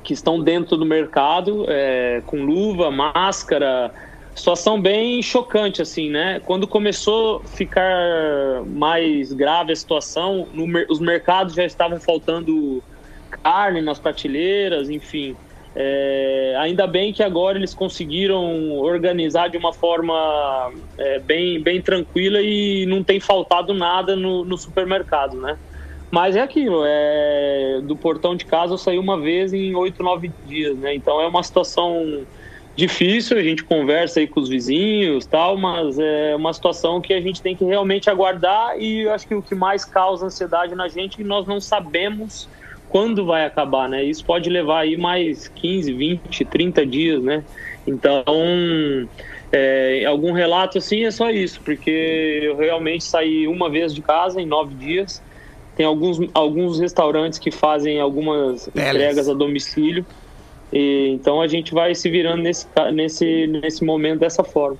que 0.04 0.14
estão 0.14 0.42
dentro 0.42 0.78
do 0.78 0.86
mercado, 0.86 1.66
é, 1.68 2.22
com 2.26 2.44
luva, 2.44 2.90
máscara, 2.90 3.92
situação 4.34 4.82
bem 4.82 5.22
chocante, 5.22 5.82
assim, 5.82 6.10
né? 6.10 6.40
Quando 6.46 6.68
começou 6.68 7.42
a 7.44 7.48
ficar 7.48 8.64
mais 8.66 9.34
grave 9.34 9.72
a 9.72 9.76
situação, 9.76 10.48
no, 10.54 10.66
os 10.90 11.00
mercados 11.00 11.54
já 11.54 11.66
estavam 11.66 12.00
faltando 12.00 12.82
carne 13.44 13.82
nas 13.82 14.00
prateleiras, 14.00 14.90
enfim. 14.90 15.36
É, 15.76 16.56
ainda 16.60 16.88
bem 16.88 17.14
que 17.14 17.22
agora 17.22 17.58
eles 17.58 17.74
conseguiram 17.74 18.72
organizar 18.80 19.50
de 19.50 19.58
uma 19.58 19.72
forma 19.72 20.72
é, 20.98 21.20
bem, 21.20 21.62
bem 21.62 21.82
tranquila 21.82 22.42
e 22.42 22.86
não 22.88 23.04
tem 23.04 23.20
faltado 23.20 23.74
nada 23.74 24.16
no, 24.16 24.44
no 24.44 24.58
supermercado, 24.58 25.40
né? 25.40 25.58
Mas 26.12 26.36
é 26.36 26.42
aquilo, 26.42 26.84
é, 26.86 27.82
do 27.84 27.96
portão 27.96 28.36
de 28.36 28.46
casa 28.46 28.74
eu 28.74 28.78
saí 28.78 28.98
uma 28.98 29.20
vez 29.20 29.54
em 29.54 29.76
oito, 29.76 30.02
nove 30.02 30.32
dias, 30.46 30.78
né? 30.78 30.96
Então 30.96 31.22
é 31.22 31.28
uma 31.28 31.44
situação 31.44 32.26
difícil, 32.76 33.38
a 33.38 33.44
gente 33.44 33.64
conversa 33.64 34.20
aí 34.20 34.28
com 34.28 34.40
os 34.40 34.50
vizinhos 34.50 35.26
tal, 35.26 35.58
mas 35.58 36.00
é 36.00 36.36
uma 36.36 36.54
situação 36.54 37.02
que 37.02 37.14
a 37.14 37.22
gente 37.22 37.42
tem 37.42 37.56
que 37.56 37.66
realmente 37.66 38.10
aguardar 38.10 38.80
e 38.80 39.02
eu 39.02 39.14
acho 39.14 39.28
que 39.28 39.36
o 39.36 39.42
que 39.42 39.54
mais 39.54 39.84
causa 39.84 40.26
ansiedade 40.26 40.74
na 40.74 40.88
gente 40.88 41.16
é 41.16 41.18
que 41.18 41.24
nós 41.24 41.46
não 41.46 41.60
sabemos 41.60 42.48
quando 42.88 43.26
vai 43.26 43.46
acabar, 43.46 43.88
né? 43.88 44.04
Isso 44.04 44.26
pode 44.26 44.50
levar 44.50 44.80
aí 44.80 44.98
mais 44.98 45.48
15, 45.48 45.94
20, 45.94 46.46
30 46.46 46.86
dias, 46.86 47.22
né? 47.22 47.44
Então, 47.86 48.24
é, 49.52 50.06
algum 50.06 50.32
relato 50.32 50.80
assim 50.80 51.06
é 51.06 51.12
só 51.12 51.30
isso, 51.30 51.62
porque 51.62 52.40
eu 52.44 52.58
realmente 52.58 53.04
saí 53.04 53.48
uma 53.48 53.70
vez 53.70 53.94
de 53.94 54.02
casa 54.02 54.42
em 54.42 54.46
nove 54.46 54.74
dias, 54.74 55.22
tem 55.80 55.86
alguns, 55.86 56.20
alguns 56.34 56.78
restaurantes 56.78 57.40
que 57.40 57.52
fazem 57.52 58.02
algumas 58.02 58.68
entregas 58.68 59.30
a 59.30 59.34
domicílio. 59.34 60.06
E, 60.74 61.12
então 61.14 61.42
a 61.42 61.48
gente 61.48 61.74
vai 61.74 61.96
se 61.96 62.10
virando 62.10 62.44
nesse, 62.44 62.68
nesse, 62.94 63.48
nesse 63.48 63.86
momento 63.86 64.20
dessa 64.20 64.44
forma. 64.44 64.78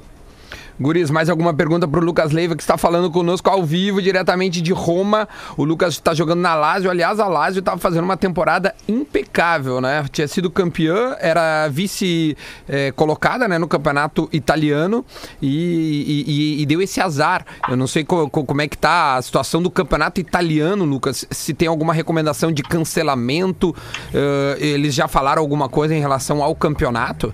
Guris, 0.80 1.12
mais 1.12 1.30
alguma 1.30 1.54
pergunta 1.54 1.88
para 1.88 2.00
o 2.00 2.04
Lucas 2.04 2.32
Leiva, 2.32 2.56
que 2.56 2.64
está 2.64 2.78
falando 2.78 3.12
conosco 3.12 3.50
ao 3.50 3.64
vivo, 3.64 4.02
diretamente 4.02 4.62
de 4.62 4.72
Roma. 4.72 5.28
O 5.58 5.64
Lucas 5.64 5.96
está 5.96 6.14
jogando 6.14 6.40
na 6.40 6.56
Lazio. 6.56 6.90
Aliás, 6.90 7.20
a 7.20 7.28
Lazio 7.28 7.60
estava 7.60 7.78
fazendo 7.78 8.06
uma 8.06 8.16
temporada 8.16 8.74
impecável, 8.88 9.82
né? 9.82 10.06
Tinha 10.12 10.28
sido 10.28 10.50
campeã, 10.50 11.18
era 11.20 11.68
vice-colocada 11.68 13.46
é, 13.46 13.48
né, 13.50 13.58
no 13.58 13.68
campeonato 13.68 14.30
italiano 14.32 15.06
e, 15.42 16.24
e, 16.28 16.62
e, 16.62 16.66
deu 16.66 16.82
esse 16.82 17.02
azar. 17.02 17.46
Eu 17.68 17.76
não 17.76 17.88
sei 17.88 18.06
co, 18.06 18.30
co, 18.30 18.46
como 18.46 18.62
é 18.62 18.68
que 18.68 18.76
está 18.76 19.18
a 19.18 19.22
situação 19.22 19.62
do 19.62 19.70
campeonato 19.70 20.22
italiano, 20.22 20.86
Lucas. 20.86 21.26
Se 21.30 21.54
tem 21.54 21.68
alguma 21.68 21.94
recomendação 21.94 22.52
de 22.52 22.64
cancelamento. 22.64 23.70
Uh, 23.70 24.56
eles 24.60 24.94
já 24.94 25.08
falaram 25.08 25.42
alguma 25.42 25.68
coisa 25.68 25.94
em 25.94 26.00
relação 26.00 26.42
ao 26.42 26.56
campeonato? 26.56 27.34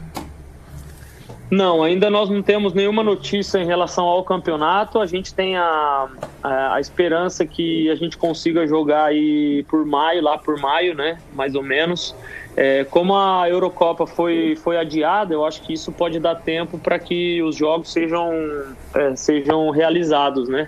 Não, 1.49 1.83
ainda 1.83 2.09
nós 2.09 2.29
não 2.29 2.41
temos 2.41 2.73
nenhuma 2.73 3.03
notícia 3.03 3.59
em 3.59 3.65
relação 3.65 4.05
ao 4.05 4.23
campeonato. 4.23 4.99
A 4.99 5.05
gente 5.05 5.33
tem 5.33 5.55
a, 5.55 6.07
a, 6.41 6.75
a, 6.75 6.79
esperança 6.79 7.45
que 7.45 7.89
a 7.89 7.95
gente 7.95 8.17
consiga 8.17 8.65
jogar 8.65 9.05
aí 9.05 9.63
por 9.69 9.85
maio, 9.85 10.23
lá 10.23 10.37
por 10.37 10.59
maio, 10.59 10.95
né? 10.95 11.19
Mais 11.33 11.53
ou 11.53 11.61
menos. 11.61 12.15
É, 12.57 12.83
como 12.85 13.15
a 13.15 13.47
Eurocopa 13.47 14.07
foi, 14.07 14.55
foi 14.55 14.77
adiada, 14.77 15.33
eu 15.33 15.45
acho 15.45 15.61
que 15.61 15.73
isso 15.73 15.91
pode 15.91 16.19
dar 16.19 16.35
tempo 16.35 16.79
para 16.79 16.97
que 16.97 17.43
os 17.43 17.55
jogos 17.55 17.91
sejam, 17.91 18.31
é, 18.95 19.15
sejam 19.15 19.69
realizados, 19.69 20.49
né? 20.49 20.67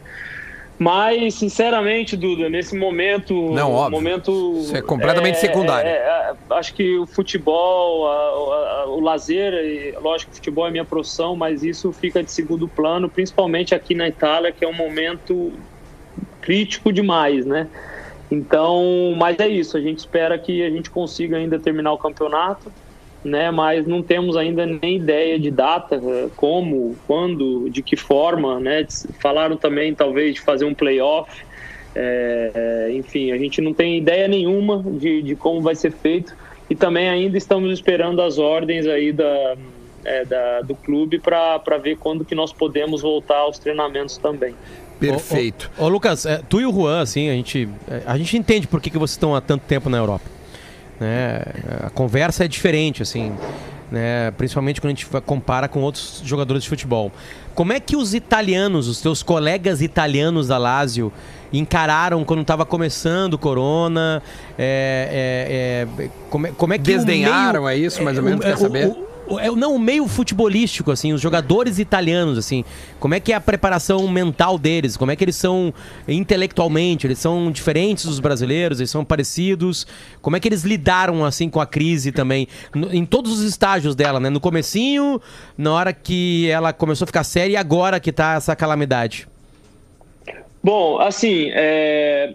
Mas, 0.79 1.33
sinceramente, 1.33 2.15
Duda, 2.15 2.49
nesse 2.49 2.77
momento. 2.77 3.51
Não, 3.51 3.71
óbvio. 3.71 3.99
Momento, 3.99 4.57
Isso 4.59 4.75
é 4.75 4.81
completamente 4.81 5.35
é, 5.35 5.39
secundário. 5.39 5.89
É, 5.89 5.93
é, 5.93 6.33
acho 6.51 6.73
que 6.75 6.97
o 6.97 7.07
futebol, 7.07 8.07
a, 8.07 8.81
a, 8.81 8.85
o 8.87 8.99
lazer, 8.99 9.97
lógico, 9.99 10.31
o 10.31 10.35
futebol 10.35 10.67
é 10.67 10.71
minha 10.71 10.85
profissão, 10.85 11.35
mas 11.35 11.63
isso 11.63 11.91
fica 11.91 12.21
de 12.21 12.31
segundo 12.31 12.67
plano, 12.67 13.09
principalmente 13.09 13.73
aqui 13.73 13.95
na 13.95 14.07
Itália, 14.07 14.51
que 14.51 14.63
é 14.63 14.67
um 14.67 14.73
momento 14.73 15.51
crítico 16.41 16.93
demais, 16.93 17.45
né? 17.45 17.67
Então, 18.29 19.15
mas 19.17 19.39
é 19.39 19.47
isso, 19.47 19.77
a 19.77 19.81
gente 19.81 19.99
espera 19.99 20.37
que 20.37 20.61
a 20.61 20.69
gente 20.69 20.89
consiga 20.89 21.37
ainda 21.37 21.57
terminar 21.57 21.93
o 21.93 21.97
campeonato 21.97 22.71
né? 23.27 23.51
Mas 23.51 23.85
não 23.85 24.01
temos 24.01 24.35
ainda 24.35 24.65
nem 24.65 24.95
ideia 24.95 25.37
de 25.39 25.51
data, 25.51 25.95
eh, 25.95 26.29
como, 26.35 26.95
quando, 27.05 27.69
de 27.69 27.81
que 27.81 27.95
forma, 27.95 28.59
né? 28.59 28.85
Falaram 29.19 29.57
também 29.57 29.93
talvez 29.93 30.35
de 30.35 30.41
fazer 30.41 30.65
um 30.65 30.73
playoff. 30.73 31.45
É, 31.95 32.91
enfim, 32.93 33.31
a 33.31 33.37
gente 33.37 33.59
não 33.59 33.73
tem 33.73 33.97
ideia 33.97 34.27
nenhuma 34.27 34.83
de, 34.83 35.23
de 35.23 35.35
como 35.35 35.61
vai 35.61 35.73
ser 35.73 35.91
feito 35.91 36.35
e 36.69 36.75
também 36.75 37.09
ainda 37.09 37.37
estamos 37.37 37.71
esperando 37.71 38.21
as 38.21 38.37
ordens 38.37 38.85
aí 38.85 39.11
da, 39.11 39.55
é, 40.05 40.23
da 40.23 40.61
do 40.61 40.75
clube 40.75 41.17
para 41.17 41.77
ver 41.81 41.97
quando 41.97 42.23
que 42.23 42.35
nós 42.35 42.53
podemos 42.53 43.01
voltar 43.01 43.37
aos 43.37 43.57
treinamentos 43.57 44.17
também. 44.17 44.53
Perfeito. 44.99 45.71
Ô, 45.77 45.83
ô, 45.83 45.85
ô 45.85 45.89
Lucas, 45.89 46.25
é, 46.27 46.39
tu 46.47 46.61
e 46.61 46.67
o 46.67 46.71
Juan, 46.71 47.01
assim, 47.01 47.29
a 47.29 47.33
gente, 47.33 47.67
a 48.05 48.15
gente 48.15 48.37
entende 48.37 48.67
por 48.67 48.79
que, 48.79 48.91
que 48.91 48.97
vocês 48.97 49.11
estão 49.11 49.35
há 49.35 49.41
tanto 49.41 49.63
tempo 49.65 49.89
na 49.89 49.97
Europa. 49.97 50.36
Né? 50.99 51.41
A 51.83 51.89
conversa 51.89 52.45
é 52.45 52.47
diferente, 52.47 53.01
assim, 53.01 53.31
né? 53.91 54.31
principalmente 54.31 54.81
quando 54.81 54.91
a 54.91 54.95
gente 54.95 55.05
compara 55.25 55.67
com 55.67 55.81
outros 55.81 56.21
jogadores 56.23 56.63
de 56.63 56.69
futebol. 56.69 57.11
Como 57.53 57.73
é 57.73 57.79
que 57.79 57.95
os 57.95 58.13
italianos, 58.13 58.87
os 58.87 59.01
teus 59.01 59.23
colegas 59.23 59.81
italianos 59.81 60.47
da 60.47 60.57
Lazio, 60.57 61.11
encararam 61.51 62.23
quando 62.23 62.41
estava 62.41 62.65
começando 62.65 63.33
o 63.33 63.37
Corona? 63.37 64.21
É, 64.57 65.87
é, 65.97 66.03
é, 66.03 66.09
como, 66.29 66.47
é, 66.47 66.51
como 66.51 66.73
é 66.73 66.77
que 66.77 66.83
Desdenharam, 66.83 67.63
meio, 67.63 67.73
é 67.73 67.77
isso 67.77 68.03
mais 68.03 68.17
ou 68.17 68.23
menos, 68.23 68.45
quer 68.45 68.57
saber? 68.57 68.87
O, 68.87 69.03
é, 69.03 69.06
não 69.55 69.75
o 69.75 69.79
meio 69.79 70.07
futebolístico, 70.07 70.91
assim, 70.91 71.11
os 71.13 71.19
jogadores 71.21 71.79
italianos, 71.79 72.37
assim, 72.37 72.63
como 72.99 73.13
é 73.13 73.19
que 73.19 73.33
é 73.33 73.35
a 73.35 73.41
preparação 73.41 74.07
mental 74.07 74.57
deles? 74.57 74.95
Como 74.95 75.11
é 75.11 75.15
que 75.15 75.23
eles 75.23 75.35
são 75.35 75.73
intelectualmente? 76.07 77.05
Eles 77.07 77.19
são 77.19 77.51
diferentes 77.51 78.05
dos 78.05 78.19
brasileiros? 78.19 78.79
Eles 78.79 78.89
são 78.89 79.03
parecidos? 79.03 79.85
Como 80.21 80.35
é 80.35 80.39
que 80.39 80.47
eles 80.47 80.63
lidaram, 80.63 81.25
assim, 81.25 81.49
com 81.49 81.59
a 81.59 81.65
crise 81.65 82.11
também? 82.11 82.47
No- 82.73 82.93
em 82.93 83.05
todos 83.05 83.31
os 83.31 83.41
estágios 83.41 83.95
dela, 83.95 84.19
né? 84.19 84.29
No 84.29 84.39
comecinho, 84.39 85.21
na 85.57 85.71
hora 85.73 85.93
que 85.93 86.49
ela 86.49 86.71
começou 86.71 87.03
a 87.03 87.07
ficar 87.07 87.23
séria 87.23 87.53
e 87.53 87.57
agora 87.57 87.99
que 87.99 88.11
tá 88.11 88.35
essa 88.35 88.55
calamidade. 88.55 89.27
Bom, 90.63 90.99
assim, 90.99 91.49
é, 91.53 92.33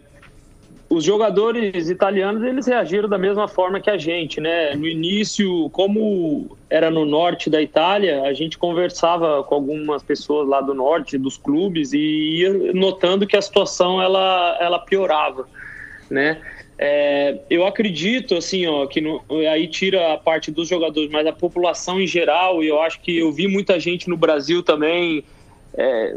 os 0.93 1.05
jogadores 1.05 1.89
italianos 1.89 2.43
eles 2.43 2.67
reagiram 2.67 3.09
da 3.09 3.17
mesma 3.17 3.49
forma 3.49 3.81
que 3.81 3.89
a 3.89 3.97
gente, 3.97 4.43
né? 4.43 4.75
No 4.75 4.87
início, 4.87 5.71
como 5.71 6.55
era 6.69 6.91
no 6.91 7.07
norte 7.07 7.49
da 7.49 7.63
Itália, 7.63 8.23
a 8.25 8.35
gente 8.35 8.59
conversava 8.59 9.43
com 9.43 9.55
algumas 9.55 10.03
pessoas 10.03 10.47
lá 10.47 10.61
do 10.61 10.75
norte, 10.75 11.17
dos 11.17 11.39
clubes, 11.39 11.95
e 11.95 12.41
ia 12.41 12.73
notando 12.75 13.27
que 13.27 13.35
a 13.35 13.41
situação 13.41 14.03
ela, 14.03 14.59
ela 14.61 14.79
piorava, 14.79 15.49
né? 16.11 16.43
É, 16.79 17.39
eu 17.49 17.67
acredito, 17.67 18.35
assim, 18.35 18.67
ó, 18.67 18.87
que 18.87 19.01
no- 19.01 19.23
aí 19.51 19.69
tira 19.69 20.13
a 20.13 20.19
parte 20.19 20.51
dos 20.51 20.69
jogadores, 20.69 21.11
mas 21.11 21.27
a 21.27 21.33
população 21.33 22.01
em 22.01 22.07
geral, 22.07 22.63
e 22.63 22.69
eu 22.69 22.83
acho 22.83 23.01
que 23.01 23.17
eu 23.17 23.33
vi 23.33 23.49
muita 23.49 23.81
gente 23.81 24.11
no 24.11 24.17
Brasil 24.17 24.63
também 24.63 25.25
é, 25.75 26.17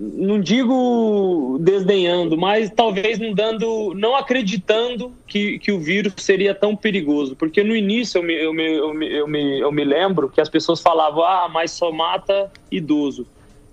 não 0.00 0.40
digo 0.40 1.58
desdenhando, 1.60 2.36
mas 2.36 2.70
talvez 2.70 3.18
não 3.18 3.34
dando, 3.34 3.92
não 3.94 4.14
acreditando 4.14 5.12
que, 5.26 5.58
que 5.58 5.72
o 5.72 5.80
vírus 5.80 6.14
seria 6.18 6.54
tão 6.54 6.76
perigoso. 6.76 7.34
Porque 7.34 7.64
no 7.64 7.74
início 7.74 8.18
eu 8.18 8.22
me, 8.22 8.34
eu, 8.34 8.52
me, 8.52 8.76
eu, 8.76 8.94
me, 8.94 9.12
eu, 9.12 9.28
me, 9.28 9.60
eu 9.60 9.72
me 9.72 9.84
lembro 9.84 10.28
que 10.28 10.40
as 10.40 10.48
pessoas 10.48 10.80
falavam, 10.80 11.24
ah, 11.24 11.48
mas 11.52 11.72
só 11.72 11.90
mata 11.90 12.50
idoso. 12.70 13.26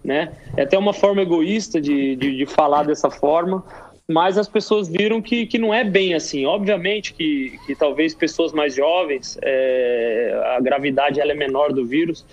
Né? 0.03 0.33
É 0.57 0.63
até 0.63 0.77
uma 0.77 0.93
forma 0.93 1.21
egoísta 1.21 1.79
de, 1.79 2.15
de, 2.15 2.37
de 2.37 2.45
falar 2.45 2.83
dessa 2.83 3.09
forma, 3.09 3.63
mas 4.07 4.37
as 4.37 4.47
pessoas 4.47 4.87
viram 4.87 5.21
que, 5.21 5.45
que 5.45 5.57
não 5.57 5.73
é 5.73 5.83
bem 5.83 6.13
assim. 6.13 6.45
Obviamente 6.45 7.13
que, 7.13 7.59
que 7.65 7.75
talvez 7.75 8.15
pessoas 8.15 8.51
mais 8.51 8.75
jovens, 8.75 9.37
é, 9.41 10.55
a 10.55 10.59
gravidade 10.59 11.19
ela 11.19 11.31
é 11.31 11.35
menor 11.35 11.73
do 11.73 11.85
vírus, 11.85 12.25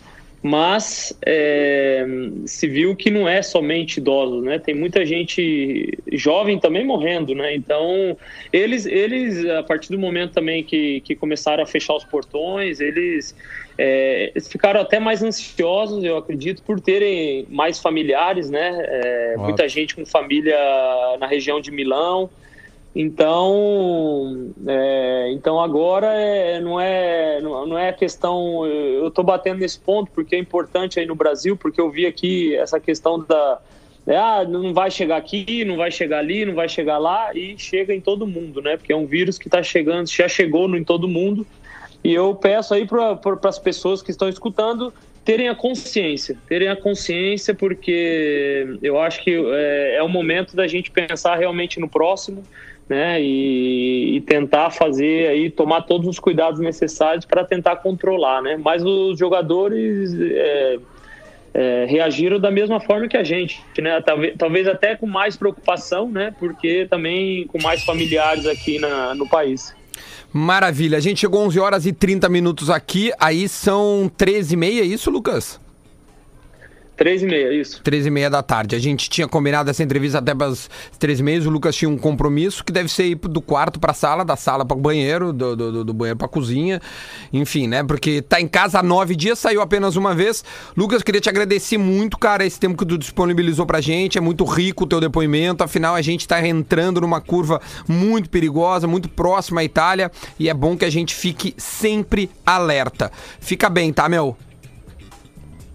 mas 0.43 1.17
é, 1.25 2.05
se 2.47 2.67
viu 2.67 2.97
que 2.97 3.11
não 3.11 3.29
é 3.29 3.41
somente 3.43 3.99
idosos, 3.99 4.43
né? 4.43 4.59
Tem 4.59 4.75
muita 4.75 5.07
gente 5.07 5.97
jovem 6.13 6.59
também 6.59 6.85
morrendo, 6.85 7.33
né? 7.33 7.55
Então, 7.55 8.17
eles, 8.53 8.85
eles 8.85 9.47
a 9.47 9.63
partir 9.63 9.93
do 9.93 9.99
momento 9.99 10.33
também 10.33 10.65
que, 10.65 11.01
que 11.03 11.15
começaram 11.15 11.63
a 11.63 11.67
fechar 11.67 11.95
os 11.95 12.05
portões, 12.05 12.81
eles, 12.81 13.37
é, 13.79 14.33
ficaram 14.51 14.81
até 14.81 14.99
mais 14.99 15.23
ansiosos, 15.23 16.03
eu 16.03 16.17
acredito, 16.17 16.61
por 16.65 16.81
terem 16.81 17.47
mais 17.49 17.79
familiares, 17.79 18.51
né? 18.51 18.83
É, 18.83 19.37
muita 19.39 19.69
gente 19.69 19.95
com 19.95 20.05
família 20.05 20.59
na 21.21 21.27
região 21.29 21.61
de 21.61 21.71
Milão. 21.71 22.29
Então, 22.95 24.53
é, 24.67 25.31
então 25.33 25.59
agora 25.59 26.09
é, 26.09 26.61
não 26.61 26.79
é 26.79 27.41
não, 27.41 27.79
é 27.79 27.91
questão. 27.93 28.67
Eu 28.67 29.09
estou 29.09 29.25
batendo 29.25 29.61
nesse 29.61 29.79
ponto 29.79 30.11
porque 30.13 30.37
é 30.37 30.39
importante 30.39 31.01
aí 31.01 31.07
no 31.07 31.15
Brasil, 31.15 31.57
porque 31.57 31.81
eu 31.81 31.91
vi 31.91 32.07
aqui 32.07 32.55
essa 32.55 32.79
questão 32.79 33.19
da 33.19 33.61
é, 34.07 34.17
ah, 34.17 34.45
não 34.45 34.75
vai 34.75 34.91
chegar 34.91 35.17
aqui, 35.17 35.65
não 35.65 35.77
vai 35.77 35.91
chegar 35.91 36.19
ali, 36.19 36.45
não 36.45 36.55
vai 36.55 36.69
chegar 36.69 36.99
lá 36.99 37.33
e 37.35 37.57
chega 37.57 37.95
em 37.95 38.01
todo 38.01 38.27
mundo, 38.27 38.61
né? 38.61 38.77
Porque 38.77 38.93
é 38.93 38.97
um 38.97 39.07
vírus 39.07 39.39
que 39.39 39.49
está 39.49 39.63
chegando, 39.63 40.09
já 40.09 40.29
chegou 40.29 40.69
em 40.77 40.85
todo 40.85 41.09
mundo. 41.09 41.47
E 42.05 42.13
eu 42.13 42.35
peço 42.35 42.75
aí 42.75 42.85
para 42.85 43.19
as 43.45 43.59
pessoas 43.59 44.03
que 44.03 44.11
estão 44.11 44.29
escutando 44.29 44.93
terem 45.25 45.49
a 45.49 45.55
consciência, 45.55 46.37
terem 46.49 46.69
a 46.69 46.77
consciência, 46.77 47.55
porque 47.55 48.79
eu 48.83 48.99
acho 49.01 49.23
que 49.23 49.31
é, 49.35 49.97
é 49.97 50.03
o 50.03 50.09
momento 50.09 50.57
da 50.57 50.67
gente 50.67 50.91
pensar 50.91 51.37
realmente 51.37 51.79
no 51.79 51.89
próximo, 51.89 52.43
né? 52.89 53.23
E, 53.23 54.17
e 54.17 54.21
tentar 54.23 54.71
fazer 54.71 55.29
aí, 55.29 55.51
tomar 55.51 55.83
todos 55.83 56.09
os 56.09 56.19
cuidados 56.19 56.61
necessários 56.61 57.25
para 57.25 57.45
tentar 57.45 57.77
controlar, 57.77 58.43
né? 58.43 58.59
Mas 58.63 58.85
os 58.85 59.19
jogadores 59.19 60.13
é, 60.21 60.79
é, 61.55 61.85
reagiram 61.89 62.41
da 62.41 62.51
mesma 62.51 62.81
forma 62.81 63.07
que 63.09 63.17
a 63.17 63.25
gente, 63.25 63.63
né? 63.79 64.01
Talvez, 64.01 64.35
talvez 64.37 64.69
até 64.69 64.97
com 64.97 65.07
mais 65.07 65.37
preocupação, 65.37 66.11
né? 66.11 66.35
Porque 66.39 66.87
também 66.91 67.47
com 67.47 67.63
mais 67.63 67.85
familiares 67.85 68.47
aqui 68.47 68.79
na, 68.79 69.15
no 69.15 69.29
país. 69.29 69.75
Maravilha. 70.33 70.99
A 70.99 71.01
gente 71.01 71.21
chegou 71.21 71.45
11 71.47 71.61
horas 71.61 71.87
e 71.87 71.93
30 71.93 72.29
minutos 72.29 72.71
aqui, 72.71 73.13
aí 73.21 73.49
são 73.49 74.11
13 74.17 74.55
e 74.55 74.57
meia, 74.57 74.83
é 74.83 74.87
isso, 74.87 75.11
Lucas? 75.11 75.62
Três 77.03 77.21
e 77.21 77.27
meia, 77.27 77.53
isso. 77.53 77.83
13 77.83 78.07
e 78.07 78.11
meia 78.13 78.31
da 78.31 78.45
tarde. 78.45 78.77
A 78.77 78.79
gente 78.79 79.11
tinha 79.11 79.27
combinado 79.27 79.69
essa 79.69 79.83
entrevista 79.83 80.19
até 80.19 80.33
para 80.33 80.47
as 80.47 80.71
13 81.01 81.21
e 81.21 81.25
meia. 81.25 81.41
O 81.41 81.51
Lucas 81.51 81.75
tinha 81.75 81.89
um 81.89 81.99
compromisso 81.99 82.63
que 82.63 82.73
deve 82.73 82.89
ser 82.89 83.07
ir 83.07 83.17
do 83.17 83.43
quarto 83.43 83.81
para 83.81 83.91
a 83.91 83.95
sala, 83.95 84.25
da 84.25 84.37
sala 84.37 84.65
para 84.65 84.77
o 84.77 84.81
banheiro, 84.81 85.33
do, 85.33 85.57
do, 85.57 85.85
do 85.85 85.93
banheiro 85.93 86.17
para 86.17 86.27
a 86.27 86.31
cozinha. 86.31 86.81
Enfim, 87.33 87.67
né? 87.67 87.83
Porque 87.83 88.23
tá 88.23 88.41
em 88.41 88.47
casa 88.47 88.79
há 88.79 88.85
nove 88.85 89.17
dias, 89.17 89.41
saiu 89.41 89.61
apenas 89.61 89.97
uma 89.97 90.15
vez. 90.15 90.45
Lucas, 90.77 91.03
queria 91.03 91.21
te 91.21 91.29
agradecer 91.29 91.77
muito, 91.77 92.17
cara, 92.17 92.47
esse 92.47 92.61
tempo 92.61 92.79
que 92.79 92.87
tu 92.87 92.97
disponibilizou 92.97 93.67
pra 93.67 93.81
gente. 93.81 94.17
É 94.17 94.21
muito 94.21 94.45
rico 94.45 94.85
o 94.85 94.87
teu 94.87 95.01
depoimento. 95.01 95.65
Afinal, 95.65 95.97
a 95.97 96.03
gente 96.03 96.29
tá 96.29 96.47
entrando 96.47 97.01
numa 97.01 97.21
curva 97.21 97.61
muito 97.89 98.31
perigosa, 98.31 98.87
muito 98.87 99.09
próxima 99.09 99.61
à 99.61 99.65
Itália. 99.65 100.09
E 100.39 100.49
é 100.49 100.55
bom 100.55 100.77
que 100.77 100.85
a 100.85 100.91
gente 100.91 101.17
fique 101.17 101.53
sempre 101.59 102.31
alerta. 102.47 103.11
Fica 103.41 103.69
bem, 103.69 103.93
tá, 103.93 104.09
meu? 104.09 104.37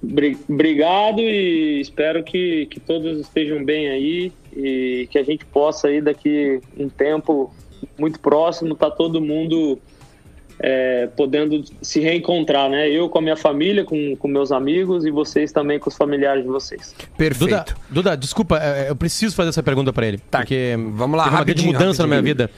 Bri- 0.01 0.37
Obrigado 0.47 1.19
e 1.21 1.81
espero 1.81 2.23
que, 2.23 2.67
que 2.67 2.79
todos 2.79 3.19
estejam 3.19 3.63
bem 3.63 3.89
aí 3.89 4.31
e 4.55 5.07
que 5.11 5.17
a 5.17 5.23
gente 5.23 5.43
possa 5.45 5.87
aí 5.87 6.01
daqui 6.01 6.59
um 6.77 6.87
tempo 6.89 7.53
muito 7.97 8.19
próximo 8.19 8.75
tá 8.75 8.89
todo 8.91 9.19
mundo 9.21 9.79
é, 10.59 11.07
podendo 11.15 11.63
se 11.81 11.99
reencontrar, 11.99 12.69
né? 12.69 12.89
Eu 12.89 13.09
com 13.09 13.19
a 13.19 13.21
minha 13.21 13.35
família, 13.35 13.83
com, 13.83 14.15
com 14.15 14.27
meus 14.27 14.51
amigos 14.51 15.05
e 15.05 15.11
vocês 15.11 15.51
também 15.51 15.77
com 15.79 15.89
os 15.89 15.95
familiares 15.95 16.43
de 16.43 16.49
vocês. 16.49 16.95
Perfeito. 17.17 17.45
Duda, 17.49 17.65
Duda, 17.89 18.17
desculpa, 18.17 18.57
é, 18.57 18.89
eu 18.89 18.95
preciso 18.95 19.35
fazer 19.35 19.49
essa 19.49 19.61
pergunta 19.61 19.93
pra 19.93 20.05
ele. 20.07 20.17
Tá, 20.31 20.39
porque 20.39 20.75
vamos 20.93 21.17
lá, 21.17 21.25
teve 21.25 21.35
uma 21.35 21.43
grande 21.43 21.61
rapidinho, 21.61 21.73
mudança 21.73 22.01
na 22.03 22.07
minha 22.07 22.19
rapidinho. 22.19 22.47
vida. 22.47 22.51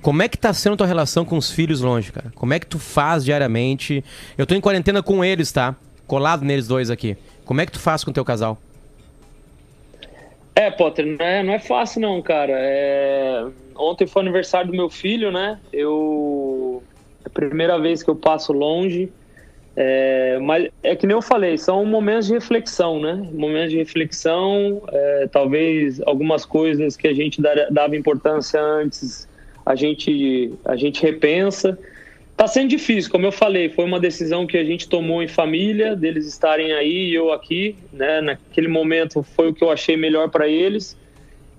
Como 0.00 0.22
é 0.22 0.28
que 0.28 0.36
tá 0.38 0.52
sendo 0.52 0.72
a 0.72 0.76
tua 0.78 0.86
relação 0.86 1.24
com 1.24 1.36
os 1.36 1.50
filhos 1.50 1.80
longe, 1.80 2.10
cara? 2.10 2.32
Como 2.34 2.52
é 2.52 2.58
que 2.58 2.66
tu 2.66 2.78
faz 2.78 3.24
diariamente? 3.24 4.02
Eu 4.36 4.46
tô 4.46 4.54
em 4.54 4.60
quarentena 4.60 5.02
com 5.02 5.24
eles, 5.24 5.52
tá? 5.52 5.76
Colado 6.12 6.44
neles 6.44 6.68
dois 6.68 6.90
aqui. 6.90 7.16
Como 7.42 7.62
é 7.62 7.64
que 7.64 7.72
tu 7.72 7.78
faz 7.78 8.04
com 8.04 8.10
o 8.10 8.12
teu 8.12 8.22
casal? 8.22 8.58
É, 10.54 10.70
Potter, 10.70 11.06
não 11.06 11.24
é, 11.24 11.42
não 11.42 11.54
é 11.54 11.58
fácil 11.58 12.02
não, 12.02 12.20
cara. 12.20 12.52
É, 12.54 13.46
Ontem 13.74 14.06
foi 14.06 14.20
aniversário 14.20 14.70
do 14.70 14.76
meu 14.76 14.90
filho, 14.90 15.32
né? 15.32 15.58
Eu. 15.72 16.82
É 17.24 17.28
a 17.28 17.30
primeira 17.30 17.78
vez 17.78 18.02
que 18.02 18.10
eu 18.10 18.14
passo 18.14 18.52
longe. 18.52 19.10
É, 19.74 20.38
mas 20.42 20.68
é 20.82 20.94
que 20.94 21.06
nem 21.06 21.16
eu 21.16 21.22
falei, 21.22 21.56
são 21.56 21.82
momentos 21.86 22.26
de 22.26 22.34
reflexão, 22.34 23.00
né? 23.00 23.26
Momentos 23.32 23.70
de 23.70 23.78
reflexão, 23.78 24.82
é, 24.92 25.28
talvez 25.32 25.98
algumas 26.02 26.44
coisas 26.44 26.94
que 26.94 27.08
a 27.08 27.14
gente 27.14 27.40
dava 27.70 27.96
importância 27.96 28.60
antes, 28.60 29.26
a 29.64 29.74
gente, 29.74 30.52
a 30.66 30.76
gente 30.76 31.00
repensa. 31.00 31.78
Tá 32.42 32.48
sendo 32.48 32.70
difícil, 32.70 33.08
como 33.08 33.24
eu 33.24 33.30
falei, 33.30 33.68
foi 33.68 33.84
uma 33.84 34.00
decisão 34.00 34.48
que 34.48 34.58
a 34.58 34.64
gente 34.64 34.88
tomou 34.88 35.22
em 35.22 35.28
família, 35.28 35.94
deles 35.94 36.26
estarem 36.26 36.72
aí 36.72 37.10
e 37.10 37.14
eu 37.14 37.30
aqui, 37.30 37.78
né? 37.92 38.20
Naquele 38.20 38.66
momento 38.66 39.22
foi 39.22 39.50
o 39.50 39.54
que 39.54 39.62
eu 39.62 39.70
achei 39.70 39.96
melhor 39.96 40.28
para 40.28 40.48
eles. 40.48 40.98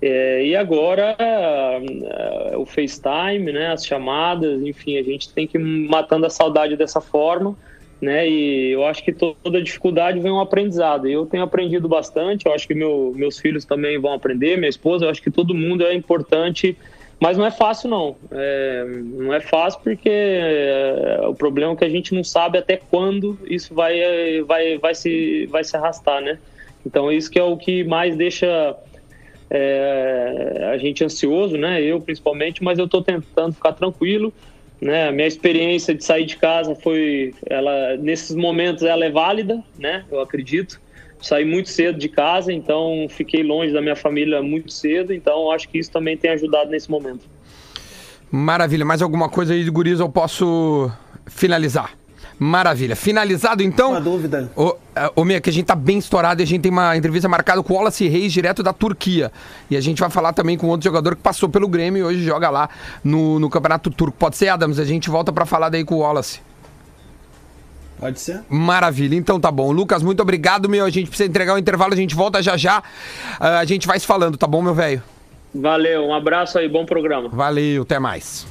É, 0.02 0.44
e 0.44 0.54
agora 0.54 1.16
ah, 1.18 2.58
o 2.58 2.66
FaceTime, 2.66 3.50
né? 3.50 3.68
As 3.68 3.86
chamadas, 3.86 4.60
enfim, 4.60 4.98
a 4.98 5.02
gente 5.02 5.32
tem 5.32 5.46
que 5.46 5.56
ir 5.56 5.88
matando 5.88 6.26
a 6.26 6.30
saudade 6.30 6.76
dessa 6.76 7.00
forma, 7.00 7.56
né? 7.98 8.28
E 8.28 8.72
eu 8.72 8.84
acho 8.84 9.02
que 9.02 9.10
to- 9.14 9.38
toda 9.42 9.62
dificuldade 9.62 10.20
vem 10.20 10.32
um 10.32 10.38
aprendizado. 10.40 11.08
Eu 11.08 11.24
tenho 11.24 11.44
aprendido 11.44 11.88
bastante, 11.88 12.44
eu 12.44 12.52
acho 12.52 12.68
que 12.68 12.74
meu, 12.74 13.10
meus 13.16 13.38
filhos 13.38 13.64
também 13.64 13.98
vão 13.98 14.12
aprender, 14.12 14.58
minha 14.58 14.68
esposa, 14.68 15.06
eu 15.06 15.10
acho 15.10 15.22
que 15.22 15.30
todo 15.30 15.54
mundo 15.54 15.82
é 15.82 15.94
importante 15.94 16.76
mas 17.24 17.38
não 17.38 17.46
é 17.46 17.50
fácil, 17.50 17.88
não. 17.88 18.16
É, 18.30 18.84
não 18.84 19.32
é 19.32 19.40
fácil 19.40 19.80
porque 19.82 20.10
é, 20.10 21.20
o 21.26 21.34
problema 21.34 21.72
é 21.72 21.76
que 21.76 21.84
a 21.86 21.88
gente 21.88 22.14
não 22.14 22.22
sabe 22.22 22.58
até 22.58 22.76
quando 22.76 23.38
isso 23.46 23.74
vai, 23.74 23.98
é, 23.98 24.42
vai, 24.42 24.76
vai, 24.76 24.94
se, 24.94 25.46
vai 25.46 25.64
se 25.64 25.74
arrastar, 25.74 26.20
né? 26.20 26.38
Então, 26.84 27.10
isso 27.10 27.30
que 27.30 27.38
é 27.38 27.42
o 27.42 27.56
que 27.56 27.82
mais 27.82 28.14
deixa 28.14 28.76
é, 29.48 30.68
a 30.70 30.76
gente 30.76 31.02
ansioso, 31.02 31.56
né? 31.56 31.80
Eu, 31.80 31.98
principalmente, 31.98 32.62
mas 32.62 32.78
eu 32.78 32.84
estou 32.84 33.00
tentando 33.00 33.54
ficar 33.54 33.72
tranquilo. 33.72 34.30
Né? 34.78 35.08
A 35.08 35.12
minha 35.12 35.26
experiência 35.26 35.94
de 35.94 36.04
sair 36.04 36.26
de 36.26 36.36
casa 36.36 36.74
foi... 36.74 37.32
ela 37.48 37.96
Nesses 37.96 38.36
momentos, 38.36 38.82
ela 38.82 39.02
é 39.02 39.10
válida, 39.10 39.64
né? 39.78 40.04
Eu 40.12 40.20
acredito 40.20 40.78
saí 41.24 41.44
muito 41.44 41.70
cedo 41.70 41.98
de 41.98 42.08
casa, 42.08 42.52
então 42.52 43.06
fiquei 43.08 43.42
longe 43.42 43.72
da 43.72 43.80
minha 43.80 43.96
família 43.96 44.42
muito 44.42 44.72
cedo, 44.72 45.12
então 45.12 45.50
acho 45.50 45.68
que 45.68 45.78
isso 45.78 45.90
também 45.90 46.16
tem 46.16 46.30
ajudado 46.30 46.70
nesse 46.70 46.90
momento. 46.90 47.22
Maravilha. 48.30 48.84
Mais 48.84 49.00
alguma 49.00 49.28
coisa 49.28 49.54
aí, 49.54 49.68
Guriz, 49.70 50.00
eu 50.00 50.08
posso 50.08 50.90
finalizar? 51.26 51.92
Maravilha. 52.38 52.96
Finalizado 52.96 53.62
então? 53.62 53.92
Uma 53.92 54.00
dúvida. 54.00 54.50
Ô, 54.56 54.74
é, 54.94 55.10
ô 55.14 55.24
Mia, 55.24 55.40
que 55.40 55.48
a 55.48 55.52
gente 55.52 55.66
tá 55.66 55.74
bem 55.74 55.98
estourado 55.98 56.42
e 56.42 56.44
a 56.44 56.46
gente 56.46 56.62
tem 56.62 56.72
uma 56.72 56.96
entrevista 56.96 57.28
marcada 57.28 57.62
com 57.62 57.72
o 57.72 57.76
Wallace 57.76 58.08
Reis, 58.08 58.32
direto 58.32 58.62
da 58.62 58.72
Turquia. 58.72 59.30
E 59.70 59.76
a 59.76 59.80
gente 59.80 60.00
vai 60.00 60.10
falar 60.10 60.32
também 60.32 60.58
com 60.58 60.66
outro 60.66 60.84
jogador 60.84 61.14
que 61.16 61.22
passou 61.22 61.48
pelo 61.48 61.68
Grêmio 61.68 62.00
e 62.00 62.02
hoje 62.02 62.24
joga 62.24 62.50
lá 62.50 62.68
no, 63.02 63.38
no 63.38 63.48
Campeonato 63.48 63.90
Turco. 63.90 64.16
Pode 64.18 64.36
ser, 64.36 64.48
Adams? 64.48 64.78
A 64.78 64.84
gente 64.84 65.08
volta 65.08 65.32
pra 65.32 65.46
falar 65.46 65.68
daí 65.68 65.84
com 65.84 65.94
o 65.94 65.98
Wallace. 65.98 66.40
Pode 67.98 68.20
ser? 68.20 68.42
Maravilha, 68.48 69.14
então 69.14 69.40
tá 69.40 69.50
bom. 69.50 69.70
Lucas, 69.72 70.02
muito 70.02 70.20
obrigado, 70.20 70.68
meu. 70.68 70.84
A 70.84 70.90
gente 70.90 71.08
precisa 71.08 71.28
entregar 71.28 71.54
o 71.54 71.58
intervalo, 71.58 71.92
a 71.92 71.96
gente 71.96 72.14
volta 72.14 72.42
já 72.42 72.56
já. 72.56 72.82
Ah, 73.40 73.58
a 73.58 73.64
gente 73.64 73.86
vai 73.86 73.98
se 73.98 74.06
falando, 74.06 74.36
tá 74.36 74.46
bom, 74.46 74.60
meu 74.62 74.74
velho? 74.74 75.02
Valeu, 75.54 76.04
um 76.04 76.14
abraço 76.14 76.58
aí, 76.58 76.68
bom 76.68 76.84
programa. 76.84 77.28
Valeu, 77.28 77.82
até 77.82 77.98
mais. 77.98 78.46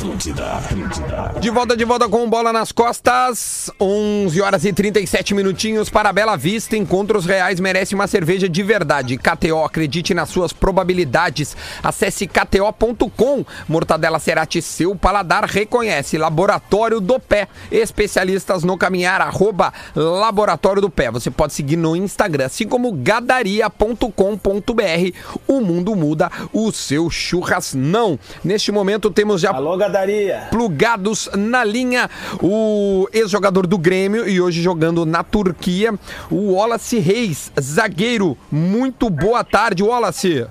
Atlântida, 0.00 0.52
Atlântida. 0.52 1.34
De 1.40 1.50
volta, 1.50 1.76
de 1.76 1.84
volta 1.84 2.08
com 2.08 2.26
bola 2.26 2.54
nas 2.54 2.72
costas. 2.72 3.70
11 3.78 4.40
horas 4.40 4.64
e 4.64 4.72
37 4.72 5.34
minutinhos 5.34 5.90
para 5.90 6.08
a 6.08 6.12
Bela 6.12 6.36
Vista. 6.36 6.74
Encontros 6.74 7.26
reais 7.26 7.60
merece 7.60 7.94
uma 7.94 8.06
cerveja 8.06 8.48
de 8.48 8.62
verdade. 8.62 9.18
KTO, 9.18 9.62
acredite 9.62 10.14
nas 10.14 10.30
suas 10.30 10.54
probabilidades. 10.54 11.54
Acesse 11.82 12.26
kto.com. 12.26 13.44
Mortadela 13.68 14.18
Cerati, 14.18 14.62
seu 14.62 14.96
paladar 14.96 15.44
reconhece. 15.44 16.16
Laboratório 16.16 16.98
do 16.98 17.20
Pé. 17.20 17.46
Especialistas 17.70 18.64
no 18.64 18.78
caminhar, 18.78 19.20
arroba 19.20 19.70
Laboratório 19.94 20.80
do 20.80 20.88
Pé. 20.88 21.10
Você 21.10 21.30
pode 21.30 21.52
seguir 21.52 21.76
no 21.76 21.94
Instagram, 21.94 22.46
assim 22.46 22.66
como 22.66 22.90
gadaria.com.br. 22.90 24.10
O 25.46 25.60
mundo 25.60 25.94
muda, 25.94 26.32
o 26.54 26.72
seu 26.72 27.10
churras 27.10 27.74
não. 27.74 28.18
Neste 28.42 28.72
momento 28.72 29.10
temos 29.10 29.42
já 29.42 29.50
Alô, 29.50 29.76
Gadaria. 29.90 30.46
plugados 30.50 31.28
na 31.36 31.64
linha. 31.64 32.08
O 32.42 33.08
ex-jogador 33.12 33.66
do 33.66 33.76
Grêmio 33.76 34.28
e 34.28 34.40
hoje 34.40 34.62
jogando 34.62 35.04
na 35.04 35.22
Turquia, 35.24 35.92
o 36.30 36.52
Wallace 36.54 36.98
Reis, 36.98 37.52
zagueiro. 37.60 38.36
Muito 38.50 39.10
boa 39.10 39.42
tarde, 39.44 39.82
Wallace. 39.82 40.46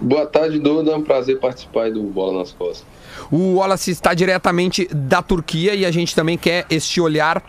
Boa 0.00 0.26
tarde, 0.26 0.58
Duda. 0.58 0.90
É 0.90 0.96
um 0.96 1.02
prazer 1.02 1.38
participar 1.38 1.84
aí 1.84 1.92
do 1.92 2.02
Bola 2.02 2.40
nas 2.40 2.50
Costas. 2.50 2.84
O 3.30 3.56
Wallace 3.56 3.90
está 3.90 4.14
diretamente 4.14 4.88
da 4.92 5.22
Turquia 5.22 5.74
e 5.74 5.86
a 5.86 5.90
gente 5.90 6.14
também 6.14 6.36
quer 6.36 6.66
este 6.68 7.00
olhar 7.00 7.42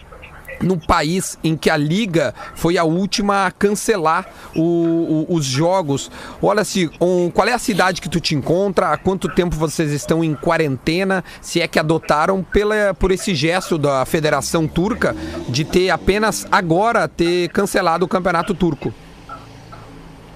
no 0.62 0.78
país 0.78 1.38
em 1.44 1.56
que 1.56 1.70
a 1.70 1.78
liga 1.78 2.34
foi 2.56 2.78
a 2.78 2.84
última 2.84 3.46
a 3.46 3.52
cancelar 3.52 4.28
o- 4.56 5.26
o- 5.30 5.36
os 5.36 5.46
jogos. 5.46 6.10
Wallace, 6.42 6.90
um, 7.02 7.30
qual 7.30 7.48
é 7.48 7.54
a 7.54 7.60
cidade 7.60 8.02
que 8.02 8.10
tu 8.10 8.20
te 8.20 8.36
encontra? 8.36 8.90
Há 8.90 8.98
quanto 8.98 9.28
tempo 9.30 9.56
vocês 9.56 9.92
estão 9.92 10.24
em 10.24 10.34
quarentena? 10.36 11.24
Se 11.42 11.62
é 11.62 11.68
que 11.68 11.80
adotaram 11.80 12.44
pela, 12.44 12.94
por 12.94 13.12
esse 13.12 13.34
gesto 13.36 13.78
da 13.78 14.06
Federação 14.06 14.68
Turca 14.68 15.16
de 15.50 15.64
ter 15.64 15.90
apenas 15.90 16.48
agora 16.52 17.08
ter 17.08 17.50
cancelado 17.50 18.06
o 18.06 18.08
campeonato 18.08 18.54
turco? 18.54 18.94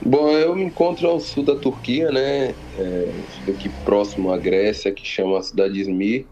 Bom, 0.05 0.29
eu 0.29 0.55
me 0.55 0.63
encontro 0.63 1.07
ao 1.07 1.19
sul 1.19 1.43
da 1.43 1.55
Turquia, 1.55 2.11
né? 2.11 2.53
É, 2.77 3.11
aqui 3.49 3.67
próximo 3.83 4.31
à 4.31 4.37
Grécia, 4.37 4.91
que 4.91 5.05
chama 5.05 5.39
a 5.39 5.41
cidade 5.43 5.73
de 5.73 5.81
Izmir, 5.81 6.25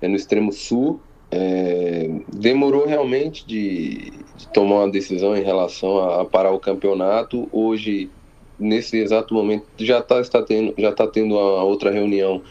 é 0.00 0.08
no 0.08 0.16
extremo 0.16 0.52
sul. 0.52 1.00
É, 1.34 2.10
demorou 2.30 2.86
realmente 2.86 3.46
de, 3.46 4.12
de 4.36 4.48
tomar 4.52 4.80
uma 4.80 4.90
decisão 4.90 5.34
em 5.34 5.42
relação 5.42 5.98
a, 5.98 6.20
a 6.20 6.24
parar 6.26 6.52
o 6.52 6.60
campeonato. 6.60 7.48
Hoje, 7.50 8.10
nesse 8.58 8.98
exato 8.98 9.32
momento, 9.32 9.64
já 9.78 10.02
tá, 10.02 10.20
está 10.20 10.42
tendo, 10.42 10.74
já 10.76 10.90
está 10.90 11.06
tendo 11.06 11.38
a 11.38 11.64
outra 11.64 11.90
reunião 11.90 12.42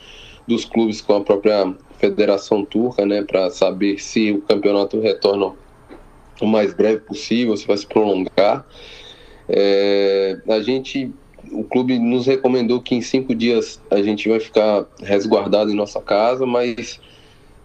dos 0.47 0.65
clubes 0.65 0.99
com 0.99 1.13
a 1.13 1.21
própria 1.21 1.71
Federação 1.99 2.65
Turca, 2.65 3.05
né? 3.05 3.21
Para 3.21 3.51
saber 3.51 3.99
se 3.99 4.31
o 4.31 4.41
campeonato 4.41 4.99
retorna 4.99 5.53
o 6.41 6.47
mais 6.47 6.73
breve 6.73 7.01
possível, 7.01 7.55
se 7.55 7.67
vai 7.67 7.77
se 7.77 7.85
prolongar. 7.85 8.65
É, 9.47 10.39
a 10.49 10.59
gente, 10.59 11.13
o 11.51 11.63
clube 11.63 11.99
nos 11.99 12.25
recomendou 12.25 12.81
que 12.81 12.95
em 12.95 13.01
cinco 13.01 13.35
dias 13.35 13.79
a 13.91 14.01
gente 14.01 14.27
vai 14.27 14.39
ficar 14.39 14.87
resguardado 15.03 15.69
em 15.69 15.75
nossa 15.75 16.01
casa, 16.01 16.47
mas 16.47 16.99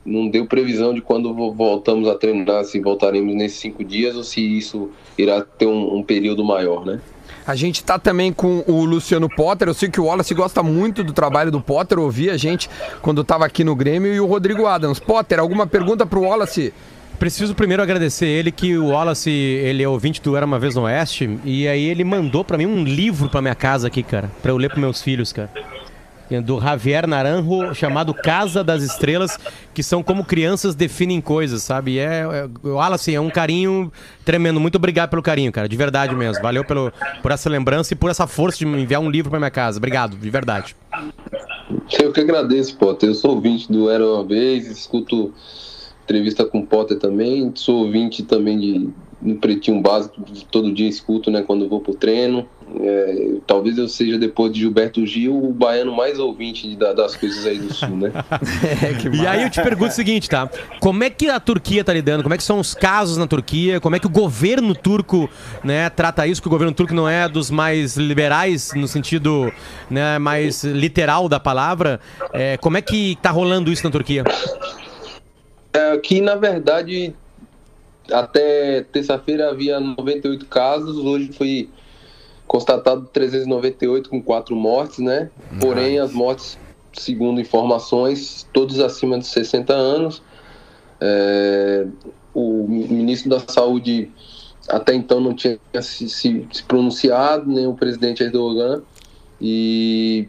não 0.06 0.28
deu 0.28 0.46
previsão 0.46 0.94
de 0.94 1.00
quando 1.00 1.34
vo- 1.34 1.52
voltamos 1.52 2.08
a 2.08 2.14
treinar, 2.14 2.64
se 2.64 2.80
voltaremos 2.80 3.34
nesses 3.34 3.58
cinco 3.58 3.82
dias 3.84 4.14
ou 4.16 4.22
se 4.22 4.40
isso 4.40 4.90
irá 5.18 5.40
ter 5.42 5.66
um, 5.66 5.96
um 5.96 6.02
período 6.02 6.44
maior, 6.44 6.86
né? 6.86 7.00
A 7.46 7.54
gente 7.54 7.84
tá 7.84 7.98
também 7.98 8.32
com 8.32 8.64
o 8.66 8.84
Luciano 8.84 9.28
Potter. 9.28 9.68
Eu 9.68 9.74
sei 9.74 9.88
que 9.88 10.00
o 10.00 10.04
Wallace 10.06 10.34
gosta 10.34 10.62
muito 10.64 11.04
do 11.04 11.12
trabalho 11.12 11.50
do 11.50 11.60
Potter. 11.60 11.98
Ouvi 11.98 12.28
a 12.28 12.36
gente 12.36 12.68
quando 13.00 13.22
tava 13.22 13.44
aqui 13.44 13.62
no 13.62 13.74
Grêmio 13.76 14.12
e 14.12 14.18
o 14.18 14.26
Rodrigo 14.26 14.66
Adams. 14.66 14.98
Potter, 14.98 15.38
alguma 15.38 15.64
pergunta 15.64 16.04
pro 16.04 16.22
Wallace? 16.22 16.74
Preciso 17.20 17.54
primeiro 17.54 17.82
agradecer 17.82 18.26
ele 18.26 18.50
que 18.50 18.76
o 18.76 18.88
Wallace, 18.88 19.30
ele 19.30 19.82
é 19.82 19.88
ouvinte 19.88 20.20
do 20.20 20.36
Era 20.36 20.44
Uma 20.44 20.58
Vez 20.58 20.74
no 20.74 20.82
Oeste, 20.82 21.38
e 21.46 21.66
aí 21.66 21.84
ele 21.86 22.04
mandou 22.04 22.44
pra 22.44 22.58
mim 22.58 22.66
um 22.66 22.84
livro 22.84 23.30
pra 23.30 23.40
minha 23.40 23.54
casa 23.54 23.86
aqui, 23.86 24.02
cara, 24.02 24.30
pra 24.42 24.50
eu 24.52 24.56
ler 24.58 24.68
pros 24.68 24.80
meus 24.80 25.00
filhos, 25.00 25.32
cara. 25.32 25.48
Do 26.44 26.60
Javier 26.60 27.06
Naranjo, 27.06 27.74
chamado 27.74 28.12
Casa 28.12 28.64
das 28.64 28.82
Estrelas, 28.82 29.38
que 29.72 29.82
são 29.82 30.02
como 30.02 30.24
crianças 30.24 30.74
definem 30.74 31.20
coisas, 31.20 31.62
sabe? 31.62 31.92
E 31.92 31.98
é, 31.98 32.22
é, 32.22 32.68
Wallace 32.68 33.14
é 33.14 33.20
um 33.20 33.30
carinho 33.30 33.92
tremendo. 34.24 34.58
Muito 34.58 34.76
obrigado 34.76 35.10
pelo 35.10 35.22
carinho, 35.22 35.52
cara, 35.52 35.68
de 35.68 35.76
verdade 35.76 36.14
mesmo. 36.14 36.42
Valeu 36.42 36.64
pelo, 36.64 36.92
por 37.22 37.30
essa 37.30 37.48
lembrança 37.48 37.94
e 37.94 37.96
por 37.96 38.10
essa 38.10 38.26
força 38.26 38.58
de 38.58 38.66
me 38.66 38.82
enviar 38.82 39.00
um 39.00 39.10
livro 39.10 39.30
pra 39.30 39.38
minha 39.38 39.50
casa. 39.50 39.78
Obrigado, 39.78 40.16
de 40.16 40.30
verdade. 40.30 40.74
Eu 42.00 42.12
que 42.12 42.20
agradeço, 42.20 42.76
Potter. 42.76 43.10
Eu 43.10 43.14
sou 43.14 43.32
ouvinte 43.32 43.70
do 43.70 43.88
Era 43.88 44.04
Uma 44.04 44.24
Vez, 44.24 44.66
escuto 44.66 45.32
entrevista 46.04 46.44
com 46.44 46.60
o 46.60 46.66
Potter 46.66 46.98
também, 46.98 47.50
sou 47.56 47.84
ouvinte 47.84 48.22
também 48.22 48.58
de 48.58 48.88
no 49.20 49.36
Pretinho 49.36 49.80
Básico, 49.80 50.20
todo 50.50 50.72
dia 50.72 50.88
escuto, 50.88 51.30
né, 51.30 51.42
quando 51.42 51.68
vou 51.68 51.80
pro 51.80 51.94
treino. 51.94 52.46
É, 52.80 53.34
talvez 53.46 53.78
eu 53.78 53.88
seja, 53.88 54.18
depois 54.18 54.52
de 54.52 54.58
Gilberto 54.60 55.06
Gil, 55.06 55.34
o 55.36 55.52
baiano 55.52 55.94
mais 55.96 56.18
ouvinte 56.18 56.74
da- 56.76 56.92
das 56.92 57.14
coisas 57.16 57.46
aí 57.46 57.58
do 57.58 57.72
Sul, 57.72 57.96
né? 57.96 58.10
E 59.14 59.26
aí 59.26 59.44
eu 59.44 59.50
te 59.50 59.62
pergunto 59.62 59.92
o 59.92 59.94
seguinte, 59.94 60.28
tá? 60.28 60.50
Como 60.80 61.02
é 61.04 61.08
que 61.08 61.28
a 61.30 61.38
Turquia 61.40 61.82
tá 61.84 61.92
lidando? 61.92 62.22
Como 62.24 62.34
é 62.34 62.36
que 62.36 62.42
são 62.42 62.58
os 62.58 62.74
casos 62.74 63.16
na 63.16 63.26
Turquia? 63.26 63.80
Como 63.80 63.94
é 63.94 64.00
que 64.00 64.06
o 64.06 64.10
governo 64.10 64.74
turco, 64.74 65.30
né, 65.64 65.88
trata 65.88 66.26
isso? 66.26 66.42
Que 66.42 66.48
o 66.48 66.50
governo 66.50 66.74
turco 66.74 66.92
não 66.92 67.08
é 67.08 67.28
dos 67.28 67.50
mais 67.50 67.96
liberais 67.96 68.72
no 68.74 68.88
sentido, 68.88 69.50
né, 69.88 70.18
mais 70.18 70.64
literal 70.64 71.28
da 71.28 71.38
palavra. 71.40 72.00
É, 72.32 72.56
como 72.56 72.76
é 72.76 72.82
que 72.82 73.16
tá 73.22 73.30
rolando 73.30 73.70
isso 73.72 73.84
na 73.84 73.90
Turquia? 73.90 74.24
É, 75.72 75.92
Aqui, 75.92 76.20
na 76.20 76.34
verdade, 76.34 77.14
até 78.10 78.82
terça-feira 78.92 79.50
havia 79.50 79.78
98 79.80 80.46
casos, 80.46 80.96
hoje 80.98 81.32
foi 81.32 81.68
constatado 82.46 83.08
398 83.12 84.08
com 84.08 84.22
quatro 84.22 84.54
mortes, 84.54 84.98
né? 84.98 85.30
Porém, 85.60 85.98
as 85.98 86.12
mortes, 86.12 86.58
segundo 86.92 87.40
informações, 87.40 88.46
todos 88.52 88.78
acima 88.80 89.18
de 89.18 89.26
60 89.26 89.72
anos. 89.72 90.22
É, 91.00 91.86
o 92.32 92.66
ministro 92.68 93.30
da 93.30 93.40
Saúde 93.40 94.10
até 94.68 94.94
então 94.94 95.20
não 95.20 95.34
tinha 95.34 95.58
se, 95.80 96.08
se- 96.08 96.46
se 96.52 96.62
pronunciado, 96.64 97.50
nem 97.50 97.66
o 97.66 97.74
presidente 97.74 98.22
Erdogan. 98.22 98.82
E 99.40 100.28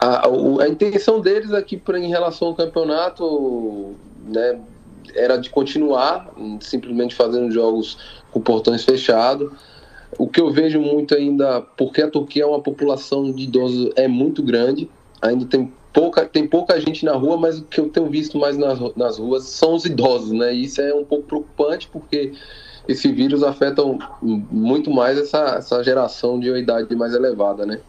a, 0.00 0.26
a 0.62 0.68
intenção 0.68 1.20
deles 1.20 1.52
aqui 1.52 1.76
pra, 1.76 1.98
em 1.98 2.08
relação 2.08 2.48
ao 2.48 2.54
campeonato 2.54 3.94
né, 4.26 4.58
era 5.14 5.36
de 5.36 5.50
continuar, 5.50 6.32
simplesmente 6.60 7.14
fazendo 7.14 7.50
jogos 7.50 7.98
com 8.30 8.40
portões 8.40 8.84
fechados. 8.84 9.50
O 10.18 10.28
que 10.28 10.40
eu 10.40 10.52
vejo 10.52 10.80
muito 10.80 11.14
ainda, 11.14 11.60
porque 11.76 12.02
a 12.02 12.10
Turquia 12.10 12.44
é 12.44 12.46
uma 12.46 12.60
população 12.60 13.32
de 13.32 13.42
idosos 13.44 13.90
é 13.96 14.06
muito 14.06 14.42
grande, 14.42 14.88
ainda 15.20 15.44
tem 15.44 15.72
pouca, 15.92 16.24
tem 16.24 16.46
pouca 16.46 16.80
gente 16.80 17.04
na 17.04 17.12
rua, 17.14 17.36
mas 17.36 17.58
o 17.58 17.64
que 17.64 17.80
eu 17.80 17.88
tenho 17.88 18.08
visto 18.08 18.38
mais 18.38 18.56
nas, 18.56 18.78
nas 18.96 19.18
ruas 19.18 19.44
são 19.44 19.74
os 19.74 19.84
idosos, 19.84 20.30
né? 20.32 20.54
E 20.54 20.64
isso 20.64 20.80
é 20.80 20.94
um 20.94 21.04
pouco 21.04 21.24
preocupante, 21.24 21.88
porque 21.92 22.32
esse 22.86 23.10
vírus 23.10 23.42
afeta 23.42 23.82
muito 24.22 24.90
mais 24.90 25.18
essa, 25.18 25.56
essa 25.58 25.82
geração 25.82 26.38
de 26.38 26.48
idade 26.48 26.94
mais 26.94 27.12
elevada, 27.14 27.64
né? 27.66 27.80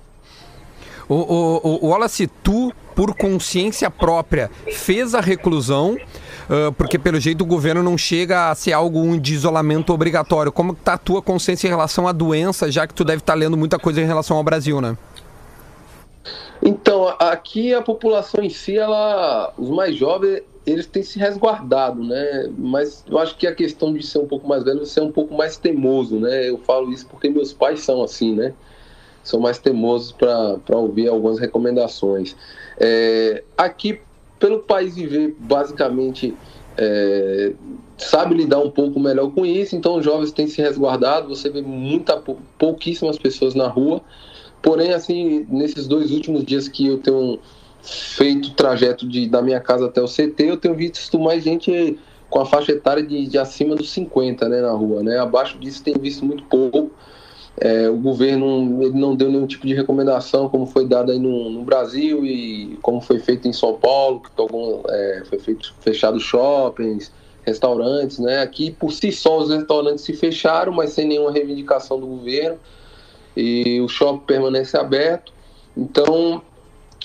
O, 1.08 1.14
o- 1.16 1.86
o 1.86 1.88
Wallace, 1.90 2.26
tu, 2.44 2.74
por 2.96 3.16
consciência 3.16 3.92
própria, 3.92 4.50
fez 4.72 5.14
a 5.14 5.20
reclusão, 5.22 5.96
ah, 6.50 6.72
porque 6.78 6.98
pelo 6.98 7.20
jeito 7.20 7.42
o 7.42 7.46
governo 7.46 7.82
não 7.82 7.98
chega 7.98 8.50
a 8.50 8.56
ser 8.56 8.74
algo 8.74 9.20
de 9.20 9.34
isolamento 9.34 9.94
obrigatório. 9.94 10.52
Como 10.52 10.76
que 10.76 10.82
tá 10.82 10.94
a 10.94 10.98
tua 10.98 11.22
consciência 11.22 11.68
em 11.68 11.70
relação 11.70 12.08
à 12.08 12.12
doença, 12.12 12.72
já 12.72 12.86
que 12.88 12.94
tu 12.94 13.04
deve 13.04 13.20
estar 13.20 13.34
lendo 13.34 13.58
muita 13.58 13.80
coisa 13.80 14.02
em 14.02 14.06
relação 14.06 14.38
ao 14.38 14.44
Brasil, 14.44 14.80
né? 14.82 14.98
Então, 16.62 17.14
aqui 17.20 17.74
a 17.74 17.82
população 17.82 18.44
em 18.44 18.50
si, 18.50 18.78
ela, 18.78 19.54
os 19.58 19.70
mais 19.70 19.96
jovens, 19.96 20.42
eles 20.66 20.88
têm 20.88 21.04
se 21.04 21.20
resguardado, 21.20 22.04
né? 22.04 22.50
Mas 22.58 23.04
eu 23.08 23.20
acho 23.20 23.38
que 23.38 23.46
a 23.46 23.54
questão 23.54 23.94
de 23.94 24.06
ser 24.06 24.18
um 24.18 24.28
pouco 24.28 24.48
mais 24.48 24.64
velho, 24.64 24.82
é 24.84 25.02
um 25.02 25.12
pouco 25.12 25.36
mais 25.36 25.58
teimoso, 25.58 26.20
né? 26.20 26.50
Eu 26.50 26.58
falo 26.58 26.92
isso 26.92 27.06
porque 27.08 27.30
meus 27.30 27.54
pais 27.54 27.82
são 27.82 28.02
assim, 28.02 28.34
né? 28.34 28.54
São 29.24 29.40
mais 29.40 29.60
teimosos 29.60 30.12
para 30.12 30.78
ouvir 30.78 31.08
algumas 31.08 31.40
recomendações. 31.40 32.36
É, 32.80 33.44
aqui, 33.58 34.00
pelo 34.40 34.60
país 34.60 34.96
viver 34.96 35.36
basicamente 35.40 36.36
é, 36.78 37.54
sabe 37.98 38.36
lidar 38.36 38.60
um 38.60 38.70
pouco 38.70 39.00
melhor 39.00 39.32
com 39.32 39.46
isso, 39.46 39.76
então 39.76 39.96
os 39.96 40.04
jovens 40.04 40.32
têm 40.32 40.48
se 40.48 40.62
resguardado, 40.62 41.30
você 41.30 41.50
vê 41.50 41.62
muita, 41.62 42.22
pouquíssimas 42.58 43.18
pessoas 43.18 43.56
na 43.56 43.68
rua, 43.68 44.02
porém, 44.62 44.94
assim, 44.94 45.46
nesses 45.50 45.88
dois 45.88 46.12
últimos 46.12 46.44
dias 46.44 46.68
que 46.68 46.86
eu 46.88 46.98
tenho 46.98 47.40
feito 47.82 48.50
o 48.50 48.54
trajeto 48.54 49.08
de, 49.08 49.28
da 49.30 49.42
minha 49.42 49.60
casa 49.60 49.86
até 49.86 50.02
o 50.02 50.08
CT, 50.08 50.44
eu 50.44 50.58
tenho 50.58 50.76
visto 50.76 51.20
mais 51.20 51.44
gente 51.44 51.98
com 52.30 52.42
a 52.42 52.46
faixa 52.46 52.72
etária 52.72 53.04
de, 53.04 53.28
de 53.28 53.38
acima 53.38 53.76
dos 53.76 53.92
50 53.92 54.50
né, 54.50 54.62
na 54.62 54.72
rua, 54.72 55.04
né, 55.04 55.20
abaixo 55.20 55.58
disso 55.58 55.84
tem 55.84 55.94
visto 55.94 56.26
muito 56.26 56.44
pouco, 56.46 56.92
é, 57.58 57.90
o 57.90 57.96
governo 57.96 58.84
ele 58.84 59.00
não 59.00 59.16
deu 59.16 59.32
nenhum 59.32 59.48
tipo 59.48 59.66
de 59.66 59.74
recomendação, 59.74 60.50
como 60.50 60.66
foi 60.66 60.86
dado 60.86 61.12
aí 61.12 61.20
no, 61.20 61.50
no 61.50 61.64
Brasil 61.64 62.26
e 62.26 62.78
como 62.82 63.00
foi 63.00 63.20
feito 63.20 63.48
em 63.48 63.54
São 63.54 63.76
Paulo, 63.76 64.22
que 64.22 64.30
algum, 64.36 64.82
é, 64.90 65.24
foi 65.26 65.40
feito 65.40 65.74
fechado 65.80 66.20
shoppings, 66.20 67.12
restaurantes, 67.44 68.20
né? 68.20 68.42
Aqui 68.42 68.72
por 68.72 68.92
si 68.92 69.12
só 69.12 69.38
os 69.38 69.50
restaurantes 69.50 70.04
se 70.04 70.14
fecharam, 70.14 70.74
mas 70.74 70.92
sem 70.92 71.08
nenhuma 71.08 71.32
reivindicação 71.32 72.00
do 72.00 72.08
governo 72.08 72.58
e 73.38 73.80
o 73.80 73.88
shopping 73.88 74.26
permanece 74.26 74.76
aberto. 74.76 75.32
Então 75.78 76.42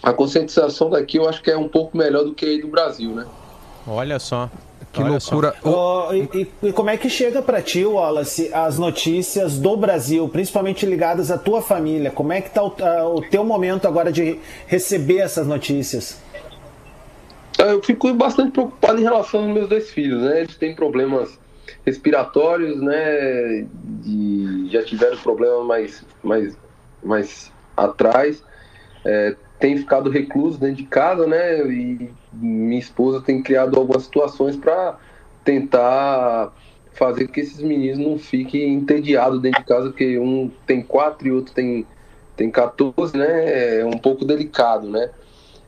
a 0.02 0.12
conscientização 0.12 0.90
daqui 0.90 1.18
eu 1.18 1.28
acho 1.28 1.42
que 1.42 1.50
é 1.50 1.56
um 1.56 1.68
pouco 1.68 1.96
melhor 1.96 2.24
do 2.24 2.34
que 2.34 2.46
aí 2.46 2.60
do 2.60 2.68
Brasil, 2.68 3.10
né? 3.10 3.24
Olha 3.86 4.18
só. 4.18 4.50
Que 4.92 5.00
Olha 5.02 5.10
loucura. 5.10 5.54
Oh, 5.62 6.12
e, 6.12 6.48
e, 6.64 6.72
como 6.72 6.90
é 6.90 6.96
que 6.96 7.08
chega 7.08 7.40
para 7.40 7.62
ti, 7.62 7.84
Wallace, 7.84 8.52
as 8.52 8.76
notícias 8.76 9.56
do 9.56 9.76
Brasil, 9.76 10.28
principalmente 10.28 10.84
ligadas 10.84 11.30
à 11.30 11.38
tua 11.38 11.62
família? 11.62 12.10
Como 12.10 12.32
é 12.32 12.40
que 12.40 12.50
tá 12.50 12.62
o, 12.62 12.74
o 13.16 13.22
teu 13.22 13.44
momento 13.44 13.86
agora 13.86 14.10
de 14.10 14.40
receber 14.66 15.18
essas 15.18 15.46
notícias? 15.46 16.20
Eu 17.56 17.80
fico 17.82 18.12
bastante 18.14 18.50
preocupado 18.50 18.98
em 18.98 19.04
relação 19.04 19.44
aos 19.44 19.52
meus 19.52 19.68
dois 19.68 19.90
filhos, 19.90 20.22
né? 20.22 20.40
Eles 20.40 20.56
têm 20.56 20.74
problemas 20.74 21.38
respiratórios, 21.86 22.80
né? 22.80 23.66
De, 23.84 24.68
já 24.70 24.82
tiveram 24.82 25.18
problemas 25.18 25.66
mais, 25.66 26.06
mais, 26.22 26.58
mais 27.02 27.52
atrás. 27.76 28.42
É, 29.04 29.36
tem 29.60 29.76
ficado 29.76 30.08
recluso 30.08 30.58
dentro 30.58 30.76
de 30.76 30.84
casa, 30.84 31.26
né? 31.26 31.60
E 31.70 32.10
minha 32.32 32.78
esposa 32.78 33.20
tem 33.20 33.42
criado 33.42 33.78
algumas 33.78 34.04
situações 34.04 34.56
para 34.56 34.98
tentar 35.44 36.52
fazer 36.94 37.28
que 37.28 37.40
esses 37.40 37.60
meninos 37.60 37.98
não 37.98 38.18
fiquem 38.18 38.74
entediados 38.74 39.40
dentro 39.40 39.60
de 39.60 39.66
casa, 39.66 39.90
porque 39.90 40.18
um 40.18 40.50
tem 40.66 40.82
quatro 40.82 41.28
e 41.28 41.32
outro 41.32 41.54
tem, 41.54 41.86
tem 42.36 42.50
14, 42.50 43.16
né? 43.16 43.80
É 43.80 43.84
um 43.84 43.98
pouco 43.98 44.24
delicado, 44.24 44.88
né? 44.88 45.10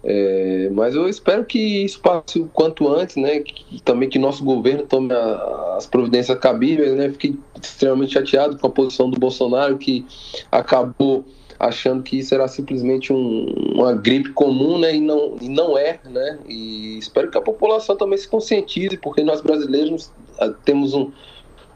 É, 0.05 0.69
mas 0.73 0.97
eu 0.97 1.09
espero 1.09 1.45
que 1.45 1.85
isso 1.85 2.01
passe 2.01 2.41
o 2.41 2.47
quanto 2.47 2.89
antes, 2.89 3.17
né? 3.17 3.41
Que, 3.41 3.81
também 3.83 4.09
que 4.09 4.19
nosso 4.19 4.43
governo 4.43 4.85
tome 4.85 5.13
a, 5.13 5.75
as 5.77 5.87
providências 5.87 6.39
cabíveis, 6.39 6.93
né? 6.95 7.11
Fiquei 7.11 7.39
extremamente 7.61 8.15
chateado 8.15 8.59
com 8.59 8.67
a 8.67 8.71
posição 8.71 9.11
do 9.11 9.21
Bolsonaro, 9.21 9.77
que 9.77 10.05
acabou 10.51 11.25
achando 11.63 12.03
que 12.03 12.19
isso 12.19 12.35
era 12.35 12.49
simplesmente 12.49 13.13
um, 13.13 13.47
uma 13.73 13.95
gripe 13.95 14.31
comum, 14.33 14.79
né? 14.79 14.97
E 14.97 15.01
não, 15.01 15.37
e 15.41 15.49
não 15.49 15.79
é, 15.79 16.01
né? 16.05 16.39
E 16.49 16.99
espero 16.99 17.31
que 17.31 17.39
a 17.39 17.41
população 17.41 17.97
também 17.97 18.19
se 18.19 18.27
conscientize, 18.27 18.97
porque 18.97 19.23
nós 19.23 19.41
brasileiros 19.41 20.11
ah, 20.41 20.53
temos 20.65 20.93
um, 20.93 21.13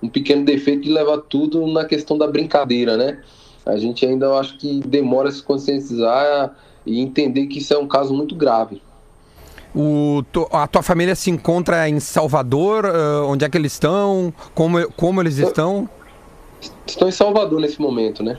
um 0.02 0.08
pequeno 0.08 0.44
defeito 0.44 0.82
de 0.82 0.92
levar 0.92 1.18
tudo 1.18 1.64
na 1.68 1.84
questão 1.84 2.18
da 2.18 2.26
brincadeira, 2.26 2.96
né? 2.96 3.20
A 3.64 3.76
gente 3.76 4.04
ainda, 4.04 4.26
eu 4.26 4.36
acho 4.36 4.58
que 4.58 4.80
demora 4.80 5.28
a 5.28 5.32
se 5.32 5.42
conscientizar 5.42 6.56
e 6.84 7.00
entender 7.00 7.46
que 7.46 7.58
isso 7.58 7.72
é 7.72 7.78
um 7.78 7.86
caso 7.86 8.12
muito 8.12 8.34
grave. 8.34 8.82
O, 9.72 10.24
a 10.50 10.66
tua 10.66 10.82
família 10.82 11.14
se 11.14 11.30
encontra 11.30 11.88
em 11.88 12.00
Salvador? 12.00 12.86
Uh, 12.86 13.28
onde 13.28 13.44
é 13.44 13.48
que 13.48 13.56
eles 13.56 13.72
estão? 13.72 14.34
Como, 14.52 14.90
como 14.92 15.20
eles 15.20 15.38
estão? 15.38 15.88
Estão 16.84 17.08
em 17.08 17.12
Salvador 17.12 17.60
nesse 17.60 17.80
momento, 17.80 18.22
né? 18.24 18.36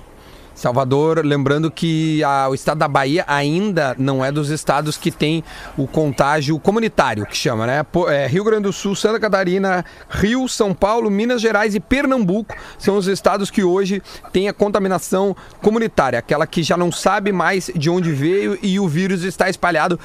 Salvador, 0.57 1.23
lembrando 1.23 1.69
que 1.69 2.23
a, 2.23 2.49
o 2.49 2.55
estado 2.55 2.79
da 2.79 2.87
Bahia 2.87 3.23
ainda 3.27 3.95
não 3.97 4.25
é 4.25 4.31
dos 4.31 4.49
estados 4.49 4.97
que 4.97 5.11
tem 5.11 5.43
o 5.77 5.85
contágio 5.85 6.57
comunitário, 6.59 7.27
que 7.27 7.37
chama, 7.37 7.67
né? 7.67 7.85
É, 8.09 8.25
Rio 8.25 8.43
Grande 8.43 8.63
do 8.63 8.73
Sul, 8.73 8.95
Santa 8.95 9.19
Catarina, 9.19 9.85
Rio, 10.09 10.47
São 10.47 10.73
Paulo, 10.73 11.11
Minas 11.11 11.41
Gerais 11.41 11.75
e 11.75 11.79
Pernambuco 11.79 12.55
são 12.79 12.97
os 12.97 13.05
estados 13.05 13.51
que 13.51 13.63
hoje 13.63 14.01
têm 14.33 14.49
a 14.49 14.53
contaminação 14.53 15.35
comunitária, 15.61 16.17
aquela 16.17 16.47
que 16.47 16.63
já 16.63 16.75
não 16.75 16.91
sabe 16.91 17.31
mais 17.31 17.69
de 17.75 17.87
onde 17.87 18.11
veio 18.11 18.57
e 18.63 18.79
o 18.79 18.87
vírus 18.87 19.21
está 19.21 19.51
espalhado 19.51 19.99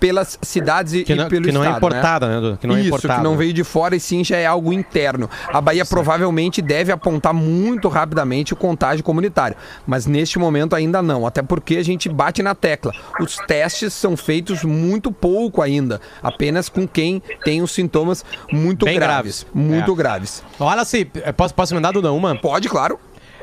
pelas 0.00 0.38
cidades 0.40 0.94
e, 0.94 1.14
não, 1.14 1.26
e 1.26 1.28
pelo 1.28 1.42
que 1.42 1.50
estado. 1.50 1.64
Não 1.64 1.64
é 1.64 1.76
importada, 1.76 2.28
né? 2.28 2.50
né? 2.50 2.58
Que 2.58 2.66
não 2.66 2.76
é 2.76 2.80
Isso, 2.80 2.88
importada. 2.88 3.16
que 3.16 3.24
não 3.24 3.36
veio 3.36 3.52
de 3.52 3.62
fora 3.62 3.94
e 3.94 4.00
sim 4.00 4.24
já 4.24 4.38
é 4.38 4.46
algo 4.46 4.72
interno. 4.72 5.28
A 5.52 5.60
Bahia 5.60 5.84
provavelmente 5.84 6.62
deve 6.62 6.90
apontar 6.90 7.34
muito 7.34 7.88
rapidamente 7.88 8.54
o 8.54 8.56
contágio 8.56 9.04
comunitário, 9.04 9.54
mas 9.86 9.97
mas 9.98 10.06
neste 10.06 10.38
momento 10.38 10.76
ainda 10.76 11.02
não, 11.02 11.26
até 11.26 11.42
porque 11.42 11.76
a 11.76 11.82
gente 11.82 12.08
bate 12.08 12.40
na 12.40 12.54
tecla. 12.54 12.92
Os 13.20 13.36
testes 13.48 13.92
são 13.92 14.16
feitos 14.16 14.62
muito 14.62 15.10
pouco 15.10 15.60
ainda, 15.60 16.00
apenas 16.22 16.68
com 16.68 16.86
quem 16.86 17.20
tem 17.42 17.62
os 17.62 17.72
sintomas 17.72 18.24
muito 18.52 18.84
Bem 18.84 18.94
graves, 18.94 19.42
graves. 19.42 19.46
Muito 19.52 19.92
é. 19.92 19.96
graves. 19.96 20.44
Olha 20.60 20.84
se 20.84 21.04
posso, 21.36 21.52
posso 21.52 21.74
mandar, 21.74 21.90
Duda, 21.90 22.12
uma? 22.12 22.36
Pode, 22.36 22.68
claro. 22.68 22.96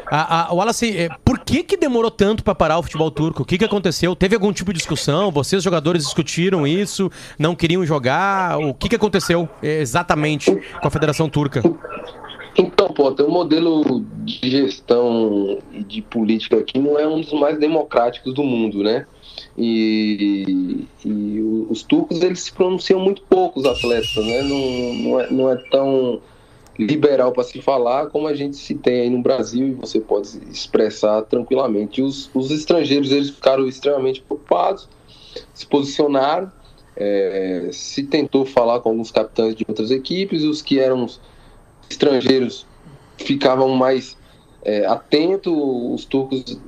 A, 0.09 0.49
a, 0.49 0.53
Wallace, 0.53 0.97
é, 0.97 1.09
por 1.25 1.39
que, 1.39 1.63
que 1.63 1.75
demorou 1.75 2.11
tanto 2.11 2.43
para 2.43 2.55
parar 2.55 2.77
o 2.77 2.83
futebol 2.83 3.11
turco? 3.11 3.41
O 3.41 3.45
que, 3.45 3.57
que 3.57 3.65
aconteceu? 3.65 4.15
Teve 4.15 4.35
algum 4.35 4.53
tipo 4.53 4.71
de 4.71 4.77
discussão? 4.77 5.31
Vocês, 5.31 5.61
jogadores, 5.63 6.03
discutiram 6.03 6.65
isso? 6.65 7.11
Não 7.37 7.55
queriam 7.55 7.85
jogar? 7.85 8.57
O 8.59 8.73
que, 8.73 8.87
que 8.87 8.95
aconteceu 8.95 9.49
é, 9.61 9.81
exatamente 9.81 10.55
com 10.79 10.87
a 10.87 10.91
Federação 10.91 11.27
Turca? 11.27 11.61
Então, 12.85 12.93
pô, 12.93 13.23
o 13.23 13.31
modelo 13.31 14.05
de 14.23 14.49
gestão 14.49 15.57
e 15.73 15.83
de 15.83 16.01
política 16.03 16.57
aqui 16.57 16.77
não 16.77 16.99
é 16.99 17.07
um 17.07 17.21
dos 17.21 17.33
mais 17.33 17.57
democráticos 17.57 18.33
do 18.33 18.43
mundo, 18.43 18.83
né? 18.83 19.07
E, 19.57 20.85
e 21.03 21.41
os 21.69 21.81
turcos 21.81 22.21
eles 22.21 22.41
se 22.41 22.53
pronunciam 22.53 22.99
muito 22.99 23.23
pouco, 23.23 23.59
os 23.59 23.65
atletas, 23.65 24.15
né? 24.15 24.41
Não, 24.43 24.93
não, 24.93 25.19
é, 25.19 25.31
não 25.31 25.51
é 25.51 25.55
tão 25.71 26.21
liberal 26.77 27.31
para 27.31 27.43
se 27.43 27.59
falar 27.61 28.07
como 28.07 28.27
a 28.27 28.35
gente 28.35 28.57
se 28.57 28.75
tem 28.75 29.01
aí 29.01 29.09
no 29.09 29.21
Brasil 29.21 29.67
e 29.69 29.73
você 29.73 29.99
pode 29.99 30.27
expressar 30.51 31.23
tranquilamente. 31.23 32.01
Os, 32.01 32.29
os 32.35 32.51
estrangeiros 32.51 33.11
eles 33.11 33.31
ficaram 33.31 33.67
extremamente 33.67 34.21
preocupados, 34.21 34.87
se 35.53 35.65
posicionaram, 35.65 36.51
é, 36.95 37.69
se 37.71 38.03
tentou 38.03 38.45
falar 38.45 38.79
com 38.81 38.89
alguns 38.89 39.09
capitães 39.09 39.55
de 39.55 39.65
outras 39.67 39.89
equipes, 39.89 40.43
os 40.43 40.61
que 40.61 40.79
eram 40.79 41.07
estrangeiros 41.89 42.65
ficavam 43.17 43.69
mais 43.69 44.17
é, 44.63 44.85
atentos, 44.85 45.53
os 45.55 46.05
turcos 46.05 46.59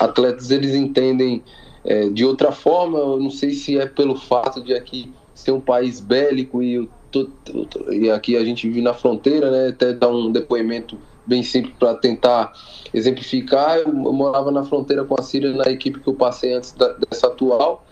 atletas 0.00 0.50
eles 0.50 0.74
entendem 0.74 1.42
é, 1.84 2.08
de 2.08 2.24
outra 2.24 2.50
forma, 2.50 2.98
eu 2.98 3.20
não 3.20 3.30
sei 3.30 3.50
se 3.52 3.78
é 3.78 3.86
pelo 3.86 4.16
fato 4.16 4.62
de 4.62 4.74
aqui 4.74 5.12
ser 5.34 5.52
um 5.52 5.60
país 5.60 6.00
bélico 6.00 6.62
e, 6.62 6.88
tô, 7.10 7.28
e 7.90 8.10
aqui 8.10 8.36
a 8.36 8.44
gente 8.44 8.66
vive 8.66 8.80
na 8.80 8.94
fronteira, 8.94 9.50
né, 9.50 9.68
até 9.68 9.92
dar 9.92 10.08
um 10.08 10.32
depoimento 10.32 10.98
bem 11.26 11.42
simples 11.42 11.74
para 11.78 11.94
tentar 11.94 12.52
exemplificar, 12.92 13.78
eu, 13.78 13.86
eu 13.86 14.12
morava 14.12 14.50
na 14.50 14.64
fronteira 14.64 15.04
com 15.04 15.14
a 15.18 15.22
Síria 15.22 15.52
na 15.52 15.70
equipe 15.70 16.00
que 16.00 16.08
eu 16.08 16.14
passei 16.14 16.54
antes 16.54 16.72
da, 16.72 16.92
dessa 16.92 17.26
atual, 17.26 17.84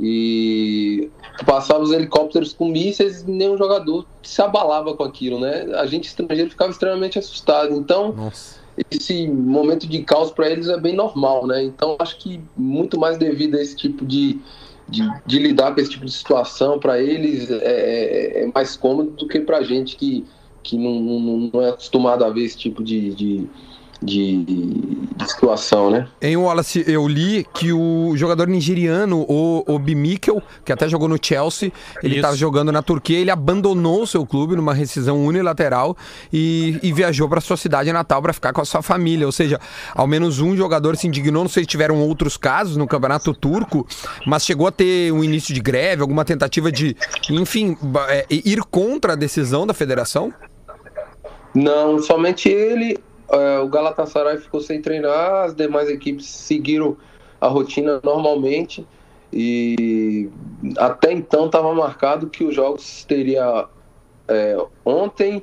e 0.00 1.10
passava 1.44 1.82
os 1.82 1.90
helicópteros 1.90 2.52
com 2.52 2.68
mísseis 2.68 3.22
e 3.22 3.30
nenhum 3.30 3.56
jogador 3.56 4.06
se 4.22 4.40
abalava 4.40 4.94
com 4.94 5.02
aquilo, 5.02 5.40
né? 5.40 5.66
A 5.74 5.86
gente 5.86 6.06
estrangeiro 6.06 6.50
ficava 6.50 6.70
extremamente 6.70 7.18
assustado. 7.18 7.74
Então, 7.74 8.12
Nossa. 8.12 8.60
esse 8.90 9.26
momento 9.26 9.86
de 9.86 10.02
caos 10.02 10.30
para 10.30 10.48
eles 10.48 10.68
é 10.68 10.78
bem 10.78 10.94
normal, 10.94 11.46
né? 11.46 11.64
Então, 11.64 11.96
acho 11.98 12.18
que 12.18 12.40
muito 12.56 12.98
mais 12.98 13.18
devido 13.18 13.56
a 13.56 13.60
esse 13.60 13.74
tipo 13.74 14.06
de, 14.06 14.38
de, 14.88 15.02
de 15.26 15.38
lidar 15.38 15.74
com 15.74 15.80
esse 15.80 15.90
tipo 15.90 16.04
de 16.04 16.12
situação, 16.12 16.78
para 16.78 17.00
eles 17.00 17.50
é, 17.50 17.56
é, 17.56 18.42
é, 18.44 18.50
mais 18.54 18.76
cômodo 18.76 19.10
do 19.10 19.26
que 19.26 19.40
para 19.40 19.58
a 19.58 19.62
gente 19.62 19.96
que, 19.96 20.24
que 20.62 20.76
não, 20.78 21.00
não, 21.00 21.50
não, 21.52 21.62
é 21.62 21.70
acostumado 21.70 22.24
a 22.24 22.30
ver 22.30 22.44
esse 22.44 22.56
tipo 22.56 22.84
de, 22.84 23.14
de 23.14 23.48
de, 24.00 24.44
de, 24.44 25.28
situação, 25.28 25.90
né? 25.90 26.06
Em 26.22 26.36
Wallace, 26.36 26.84
eu 26.86 27.06
li 27.08 27.44
que 27.52 27.72
o 27.72 28.16
jogador 28.16 28.46
nigeriano, 28.46 29.26
o 29.28 29.64
Obi 29.66 29.94
Mikel, 29.94 30.40
que 30.64 30.72
até 30.72 30.88
jogou 30.88 31.08
no 31.08 31.18
Chelsea, 31.20 31.72
ele 32.02 32.16
estava 32.16 32.36
jogando 32.36 32.70
na 32.70 32.80
Turquia, 32.80 33.18
ele 33.18 33.30
abandonou 33.30 34.02
o 34.02 34.06
seu 34.06 34.24
clube 34.24 34.54
numa 34.54 34.72
rescisão 34.72 35.24
unilateral 35.24 35.96
e, 36.32 36.78
e 36.82 36.92
viajou 36.92 37.28
para 37.28 37.40
sua 37.40 37.56
cidade 37.56 37.92
natal 37.92 38.22
para 38.22 38.32
ficar 38.32 38.52
com 38.52 38.60
a 38.60 38.64
sua 38.64 38.82
família. 38.82 39.26
Ou 39.26 39.32
seja, 39.32 39.60
ao 39.94 40.06
menos 40.06 40.38
um 40.38 40.56
jogador 40.56 40.96
se 40.96 41.06
indignou. 41.06 41.42
Não 41.42 41.50
sei 41.50 41.64
se 41.64 41.68
tiveram 41.68 41.98
outros 42.00 42.36
casos 42.36 42.76
no 42.76 42.86
campeonato 42.86 43.34
turco, 43.34 43.86
mas 44.26 44.44
chegou 44.44 44.66
a 44.68 44.72
ter 44.72 45.12
um 45.12 45.24
início 45.24 45.52
de 45.52 45.60
greve, 45.60 46.02
alguma 46.02 46.24
tentativa 46.24 46.70
de, 46.70 46.96
enfim, 47.30 47.76
é, 48.08 48.26
ir 48.30 48.62
contra 48.70 49.14
a 49.14 49.16
decisão 49.16 49.66
da 49.66 49.74
federação? 49.74 50.32
Não, 51.54 51.98
somente 51.98 52.48
ele 52.48 52.98
é, 53.30 53.58
o 53.58 53.68
Galatasaray 53.68 54.38
ficou 54.38 54.60
sem 54.60 54.80
treinar, 54.80 55.44
as 55.44 55.54
demais 55.54 55.88
equipes 55.88 56.26
seguiram 56.26 56.96
a 57.40 57.46
rotina 57.46 58.00
normalmente 58.02 58.86
E 59.32 60.28
até 60.78 61.12
então 61.12 61.46
estava 61.46 61.72
marcado 61.74 62.28
que 62.28 62.44
os 62.44 62.54
jogos 62.54 63.04
teria 63.04 63.66
é, 64.26 64.56
ontem, 64.84 65.42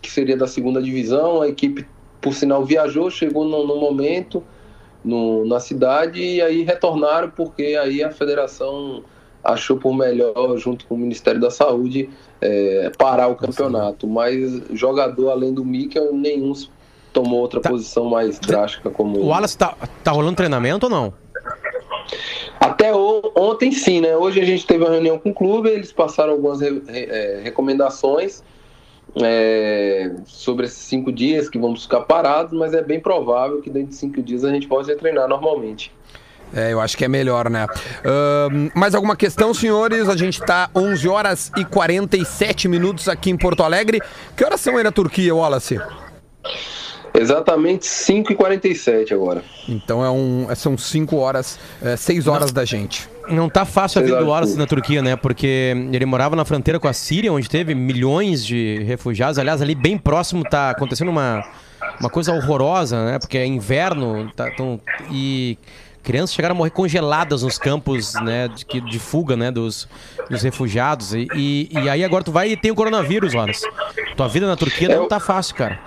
que 0.00 0.10
seria 0.10 0.36
da 0.36 0.46
segunda 0.46 0.82
divisão, 0.82 1.42
a 1.42 1.48
equipe, 1.48 1.86
por 2.20 2.34
sinal, 2.34 2.64
viajou, 2.64 3.10
chegou 3.10 3.44
no, 3.44 3.66
no 3.66 3.76
momento 3.76 4.42
no, 5.04 5.44
na 5.44 5.58
cidade 5.58 6.22
e 6.22 6.40
aí 6.40 6.62
retornaram 6.62 7.30
porque 7.30 7.76
aí 7.80 8.02
a 8.02 8.10
federação 8.10 9.02
achou 9.42 9.76
por 9.76 9.92
melhor, 9.94 10.56
junto 10.56 10.86
com 10.86 10.94
o 10.94 10.98
Ministério 10.98 11.40
da 11.40 11.50
Saúde, 11.50 12.08
é, 12.40 12.92
parar 12.96 13.28
o 13.28 13.34
campeonato. 13.34 14.06
Mas 14.06 14.62
jogador 14.72 15.30
além 15.30 15.52
do 15.52 15.64
Mikel, 15.64 16.14
nenhum 16.14 16.54
tomou 17.12 17.40
outra 17.40 17.60
Tá. 17.60 17.68
posição 17.70 18.06
mais 18.06 18.38
drástica 18.38 18.90
como 18.90 19.18
O. 19.18 19.26
Wallace 19.28 19.56
tá, 19.56 19.76
tá 20.02 20.10
rolando 20.10 20.36
treinamento 20.36 20.86
ou 20.86 20.90
não? 20.90 21.12
Até 22.60 22.92
ontem 22.94 23.72
sim, 23.72 24.00
né? 24.00 24.16
Hoje 24.16 24.40
a 24.40 24.44
gente 24.44 24.66
teve 24.66 24.84
uma 24.84 24.90
reunião 24.90 25.18
com 25.18 25.30
o 25.30 25.34
clube, 25.34 25.68
eles 25.68 25.92
passaram 25.92 26.32
algumas 26.32 26.60
re- 26.60 26.82
re- 26.86 27.08
é, 27.10 27.40
recomendações 27.42 28.42
é, 29.20 30.12
sobre 30.24 30.66
esses 30.66 30.78
cinco 30.78 31.12
dias 31.12 31.48
que 31.48 31.58
vamos 31.58 31.82
ficar 31.82 32.00
parados, 32.02 32.56
mas 32.58 32.72
é 32.72 32.82
bem 32.82 33.00
provável 33.00 33.60
que 33.60 33.68
dentro 33.68 33.88
de 33.90 33.96
cinco 33.96 34.22
dias 34.22 34.44
a 34.44 34.50
gente 34.50 34.66
possa 34.68 34.94
treinar 34.96 35.28
normalmente. 35.28 35.92
É, 36.54 36.72
eu 36.72 36.80
acho 36.80 36.96
que 36.98 37.04
é 37.04 37.08
melhor, 37.08 37.48
né? 37.48 37.66
Ahn, 38.04 38.68
mais 38.74 38.94
alguma 38.94 39.16
questão, 39.16 39.54
senhores? 39.54 40.08
A 40.08 40.16
gente 40.16 40.38
tá 40.40 40.68
11 40.76 41.08
horas 41.08 41.50
e 41.56 41.64
47 41.64 42.68
minutos 42.68 43.08
aqui 43.08 43.30
em 43.30 43.36
Porto 43.38 43.62
Alegre. 43.62 44.00
Que 44.36 44.44
horas 44.44 44.60
são 44.60 44.76
aí 44.76 44.84
na 44.84 44.92
Turquia, 44.92 45.34
Wallace? 45.34 45.80
Exatamente 47.14 47.86
5h47 47.86 49.12
agora. 49.12 49.42
Então 49.68 50.04
é 50.04 50.10
um, 50.10 50.46
é- 50.50 50.54
são 50.54 50.76
5 50.78 51.16
horas, 51.16 51.58
6 51.96 52.26
horas 52.26 52.52
da 52.52 52.64
gente. 52.64 53.08
Não 53.28 53.48
tá 53.48 53.64
fácil 53.64 54.00
a 54.00 54.04
vida 54.04 54.18
do. 54.18 54.26
Wallace 54.28 54.56
na 54.56 54.66
Turquia, 54.66 55.00
né? 55.02 55.14
Porque 55.14 55.74
ele 55.92 56.06
morava 56.06 56.34
na 56.34 56.44
fronteira 56.44 56.80
com 56.80 56.88
a 56.88 56.92
Síria, 56.92 57.32
onde 57.32 57.48
teve 57.48 57.74
milhões 57.74 58.44
de 58.44 58.82
refugiados. 58.84 59.38
Aliás, 59.38 59.62
ali 59.62 59.74
bem 59.74 59.96
próximo 59.96 60.42
tá 60.42 60.70
acontecendo 60.70 61.08
uma, 61.08 61.44
uma 62.00 62.10
coisa 62.10 62.32
horrorosa, 62.32 63.04
né? 63.04 63.18
Porque 63.18 63.38
é 63.38 63.46
inverno 63.46 64.30
tá, 64.34 64.50
tão- 64.50 64.80
e 65.10 65.56
crianças 66.02 66.34
chegaram 66.34 66.54
a 66.56 66.58
morrer 66.58 66.70
congeladas 66.70 67.44
nos 67.44 67.58
campos 67.58 68.14
né, 68.14 68.48
de, 68.48 68.80
de 68.80 68.98
fuga 68.98 69.36
né, 69.36 69.52
dos, 69.52 69.88
dos 70.28 70.42
refugiados. 70.42 71.14
E, 71.14 71.28
e, 71.36 71.68
e 71.72 71.88
aí 71.88 72.02
agora 72.02 72.24
tu 72.24 72.32
vai 72.32 72.50
e 72.50 72.56
tem 72.56 72.72
o 72.72 72.74
coronavírus, 72.74 73.34
Wallace. 73.34 73.64
Tua 74.16 74.26
vida 74.28 74.46
na 74.48 74.56
Turquia 74.56 74.88
É, 74.88 74.94
não 74.96 75.02
eu- 75.04 75.08
tá 75.08 75.20
fácil, 75.20 75.54
cara. 75.54 75.78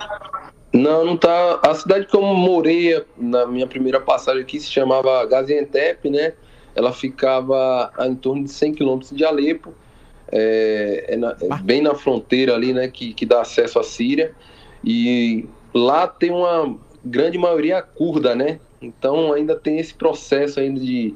Não, 0.76 1.04
não 1.04 1.16
tá. 1.16 1.60
A 1.62 1.74
cidade 1.74 2.06
que 2.06 2.14
eu 2.16 2.22
morei 2.22 3.02
na 3.16 3.46
minha 3.46 3.66
primeira 3.66 4.00
passagem 4.00 4.42
aqui 4.42 4.60
se 4.60 4.70
chamava 4.70 5.24
Gaziantep, 5.26 6.08
né? 6.10 6.34
Ela 6.74 6.92
ficava 6.92 7.90
a 7.96 8.06
em 8.06 8.14
torno 8.14 8.44
de 8.44 8.50
100 8.50 8.74
quilômetros 8.74 9.10
de 9.16 9.24
Alepo, 9.24 9.72
é, 10.30 11.06
é 11.08 11.16
na- 11.16 11.36
é 11.40 11.46
Ah. 11.50 11.56
bem 11.56 11.80
na 11.80 11.94
fronteira 11.94 12.54
ali, 12.54 12.72
né? 12.72 12.88
Que, 12.88 13.14
que 13.14 13.24
dá 13.24 13.40
acesso 13.40 13.78
à 13.78 13.82
Síria. 13.82 14.34
E 14.84 15.46
lá 15.72 16.06
tem 16.06 16.30
uma 16.30 16.76
grande 17.04 17.38
maioria 17.38 17.80
curda, 17.80 18.34
né? 18.34 18.60
Então 18.82 19.32
ainda 19.32 19.56
tem 19.56 19.78
esse 19.78 19.94
processo 19.94 20.60
ainda 20.60 20.80
de 20.80 21.14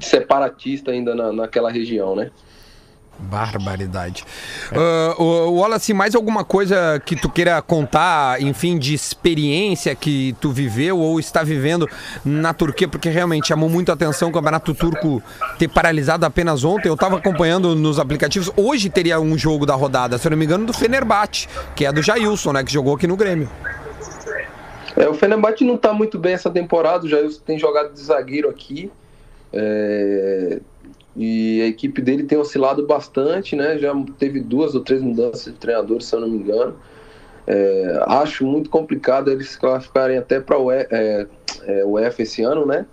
separatista 0.00 0.90
ainda 0.90 1.14
na, 1.14 1.32
naquela 1.32 1.70
região, 1.70 2.14
né? 2.16 2.30
Barbaridade. 3.22 4.24
O 5.18 5.60
Wallace, 5.60 5.94
mais 5.94 6.14
alguma 6.14 6.44
coisa 6.44 7.00
que 7.04 7.16
tu 7.16 7.30
queira 7.30 7.60
contar, 7.62 8.40
enfim, 8.42 8.78
de 8.78 8.94
experiência 8.94 9.94
que 9.94 10.34
tu 10.40 10.50
viveu 10.50 10.98
ou 10.98 11.18
está 11.20 11.42
vivendo 11.42 11.88
na 12.24 12.52
Turquia? 12.52 12.88
Porque 12.88 13.08
realmente 13.08 13.48
chamou 13.48 13.68
muito 13.68 13.90
a 13.90 13.94
atenção 13.94 14.28
o 14.28 14.32
Campeonato 14.32 14.74
Turco 14.74 15.22
ter 15.58 15.68
paralisado 15.68 16.26
apenas 16.26 16.64
ontem. 16.64 16.88
Eu 16.88 16.94
estava 16.94 17.16
acompanhando 17.16 17.74
nos 17.74 17.98
aplicativos. 17.98 18.50
Hoje 18.56 18.90
teria 18.90 19.20
um 19.20 19.38
jogo 19.38 19.64
da 19.64 19.74
rodada, 19.74 20.18
se 20.18 20.26
eu 20.26 20.30
não 20.30 20.38
me 20.38 20.44
engano, 20.44 20.66
do 20.66 20.72
Fenerbahçe, 20.72 21.48
que 21.76 21.86
é 21.86 21.92
do 21.92 22.02
Jailson, 22.02 22.52
né? 22.52 22.64
Que 22.64 22.72
jogou 22.72 22.94
aqui 22.94 23.06
no 23.06 23.16
Grêmio. 23.16 23.48
É, 24.96 25.08
o 25.08 25.14
Fenerbahçe 25.14 25.64
não 25.64 25.76
está 25.76 25.92
muito 25.92 26.18
bem 26.18 26.34
essa 26.34 26.50
temporada, 26.50 27.06
o 27.06 27.08
Jailson 27.08 27.40
tem 27.46 27.58
jogado 27.58 27.92
de 27.94 28.00
zagueiro 28.00 28.50
aqui. 28.50 28.90
é, 29.52 30.60
e 31.16 31.60
a 31.62 31.66
equipe 31.66 32.00
dele 32.00 32.24
tem 32.24 32.38
oscilado 32.38 32.86
bastante, 32.86 33.54
né? 33.54 33.78
Já 33.78 33.94
teve 34.18 34.40
duas 34.40 34.74
ou 34.74 34.80
três 34.82 35.02
mudanças 35.02 35.52
de 35.52 35.58
treinadores, 35.58 36.06
se 36.06 36.14
eu 36.14 36.20
não 36.20 36.28
me 36.28 36.38
engano. 36.38 36.76
É, 37.46 38.04
acho 38.06 38.46
muito 38.46 38.70
complicado 38.70 39.30
eles 39.30 39.50
se 39.50 39.58
classificarem 39.58 40.16
até 40.16 40.40
para 40.40 40.58
o 40.58 40.70
é, 40.70 40.86
é, 41.62 41.84
UEFA 41.84 42.22
esse 42.22 42.42
ano, 42.42 42.64
né? 42.64 42.86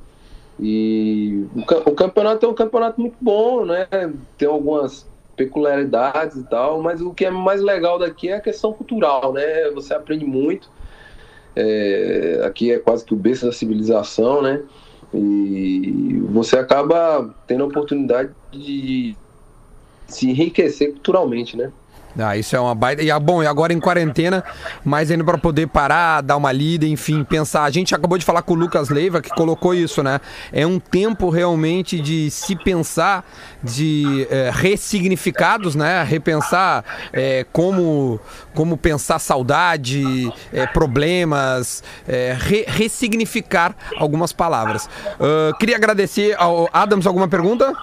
E 0.60 1.46
o, 1.56 1.90
o 1.92 1.96
campeonato 1.96 2.46
é 2.46 2.50
um 2.50 2.54
campeonato 2.54 3.00
muito 3.00 3.16
bom, 3.22 3.64
né? 3.64 3.88
Tem 4.38 4.48
algumas 4.48 5.08
peculiaridades 5.38 6.36
e 6.36 6.44
tal, 6.44 6.82
mas 6.82 7.00
o 7.00 7.14
que 7.14 7.26
é 7.26 7.32
mais 7.32 7.62
legal 7.62 7.98
daqui 7.98 8.28
é 8.28 8.36
a 8.36 8.42
questão 8.42 8.74
cultural, 8.74 9.32
né? 9.32 9.70
Você 9.72 9.94
aprende 9.94 10.26
muito. 10.26 10.70
É, 11.56 12.42
aqui 12.44 12.72
é 12.72 12.80
quase 12.80 13.06
que 13.06 13.14
o 13.14 13.18
berço 13.18 13.46
da 13.46 13.54
civilização, 13.54 14.42
né? 14.42 14.62
E 15.14 16.20
você 16.30 16.58
acaba 16.58 17.36
tendo 17.48 17.64
a 17.64 17.68
oportunidade 17.68 18.36
de 18.52 19.16
se 20.08 20.30
enriquecer 20.30 20.92
culturalmente, 20.94 21.58
né? 21.58 21.72
Ah, 22.22 22.36
isso 22.38 22.56
é 22.56 22.60
uma 22.60 22.76
baita. 22.76 23.02
E 23.02 23.10
ah, 23.12 23.20
bom, 23.20 23.42
e 23.42 23.48
agora 23.48 23.72
em 23.74 23.80
quarentena, 23.80 24.44
mas 24.84 25.10
ainda 25.12 25.24
para 25.24 25.38
poder 25.38 25.68
parar, 25.68 26.22
dar 26.22 26.38
uma 26.38 26.52
lida, 26.52 26.86
enfim, 26.86 27.24
pensar. 27.24 27.64
A 27.64 27.70
gente 27.70 27.94
acabou 27.96 28.18
de 28.18 28.26
falar 28.26 28.42
com 28.42 28.54
o 28.54 28.58
Lucas 28.58 28.90
Leiva 28.90 29.22
que 29.22 29.30
colocou 29.30 29.74
isso, 29.74 30.04
né? 30.04 30.20
É 30.52 30.66
um 30.66 30.80
tempo 30.80 31.30
realmente 31.30 32.00
de 32.00 32.30
se 32.32 32.56
pensar, 32.56 33.24
de 33.64 34.28
eh, 34.30 34.52
ressignificados, 34.54 35.76
né? 35.76 36.04
Repensar 36.04 36.84
eh, 37.14 37.46
como, 37.52 38.20
como 38.54 38.76
pensar 38.78 39.20
saudade, 39.20 40.32
eh, 40.54 40.68
problemas, 40.68 41.84
re- 42.40 42.66
ressignificar 42.68 43.76
algumas 43.98 44.34
palavras. 44.34 44.90
Ah, 45.20 45.52
queria 45.60 45.76
agradecer 45.76 46.36
ao 46.38 46.70
Adams 46.74 47.06
alguma 47.08 47.28
pergunta? 47.28 47.74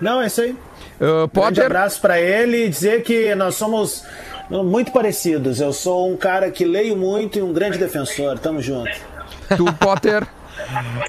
Não, 0.00 0.20
é 0.22 0.26
isso 0.26 0.40
aí. 0.40 0.56
Uh, 1.00 1.28
Grande 1.28 1.28
Potter? 1.30 1.64
abraço 1.66 2.00
pra 2.00 2.20
ele 2.20 2.64
e 2.64 2.68
dizer 2.68 3.02
que 3.02 3.34
nós 3.34 3.54
somos 3.54 4.04
muito 4.50 4.92
parecidos. 4.92 5.60
Eu 5.60 5.72
sou 5.72 6.10
um 6.10 6.16
cara 6.16 6.50
que 6.50 6.64
leio 6.64 6.96
muito 6.96 7.38
e 7.38 7.42
um 7.42 7.52
grande 7.52 7.78
defensor. 7.78 8.38
Tamo 8.38 8.60
junto. 8.62 8.90
Tu, 9.56 9.64
Potter? 9.74 10.26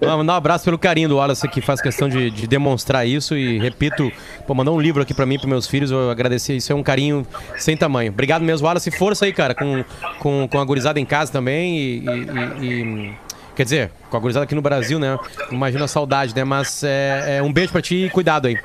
Vamos 0.00 0.16
mandar 0.18 0.32
um 0.34 0.36
abraço 0.36 0.64
pelo 0.64 0.76
carinho 0.78 1.08
do 1.08 1.16
Wallace 1.16 1.46
que 1.48 1.60
faz 1.60 1.80
questão 1.80 2.08
de, 2.08 2.28
de 2.30 2.46
demonstrar 2.46 3.06
isso 3.06 3.36
e 3.36 3.58
repito, 3.58 4.10
pô, 4.46 4.52
mandou 4.54 4.76
um 4.76 4.80
livro 4.80 5.00
aqui 5.02 5.14
pra 5.14 5.24
mim 5.24 5.36
e 5.36 5.38
pros 5.38 5.48
meus 5.48 5.66
filhos, 5.66 5.90
eu 5.90 6.10
agradecer, 6.10 6.54
isso 6.54 6.72
é 6.72 6.74
um 6.74 6.82
carinho 6.82 7.26
sem 7.56 7.76
tamanho. 7.76 8.10
Obrigado 8.12 8.42
mesmo, 8.42 8.66
Wallace, 8.66 8.90
força 8.90 9.24
aí, 9.24 9.32
cara, 9.32 9.54
com, 9.54 9.84
com, 10.18 10.48
com 10.50 10.58
a 10.60 10.64
gurizada 10.64 10.98
em 11.00 11.04
casa 11.06 11.30
também 11.32 11.76
e, 11.78 11.98
e- 11.98 12.66
e- 12.66 12.66
e- 13.06 13.12
quer 13.54 13.62
dizer, 13.64 13.90
com 14.10 14.16
a 14.16 14.20
gurizada 14.20 14.44
aqui 14.44 14.54
no 14.54 14.62
Brasil, 14.62 14.98
né? 14.98 15.16
Imagina 15.50 15.84
a 15.84 15.88
saudade, 15.88 16.34
né? 16.34 16.44
Mas 16.44 16.82
é, 16.84 17.36
é 17.38 17.42
um 17.42 17.52
beijo 17.52 17.72
pra 17.72 17.80
ti 17.80 18.06
e 18.06 18.10
cuidado 18.10 18.48
aí. 18.48 18.56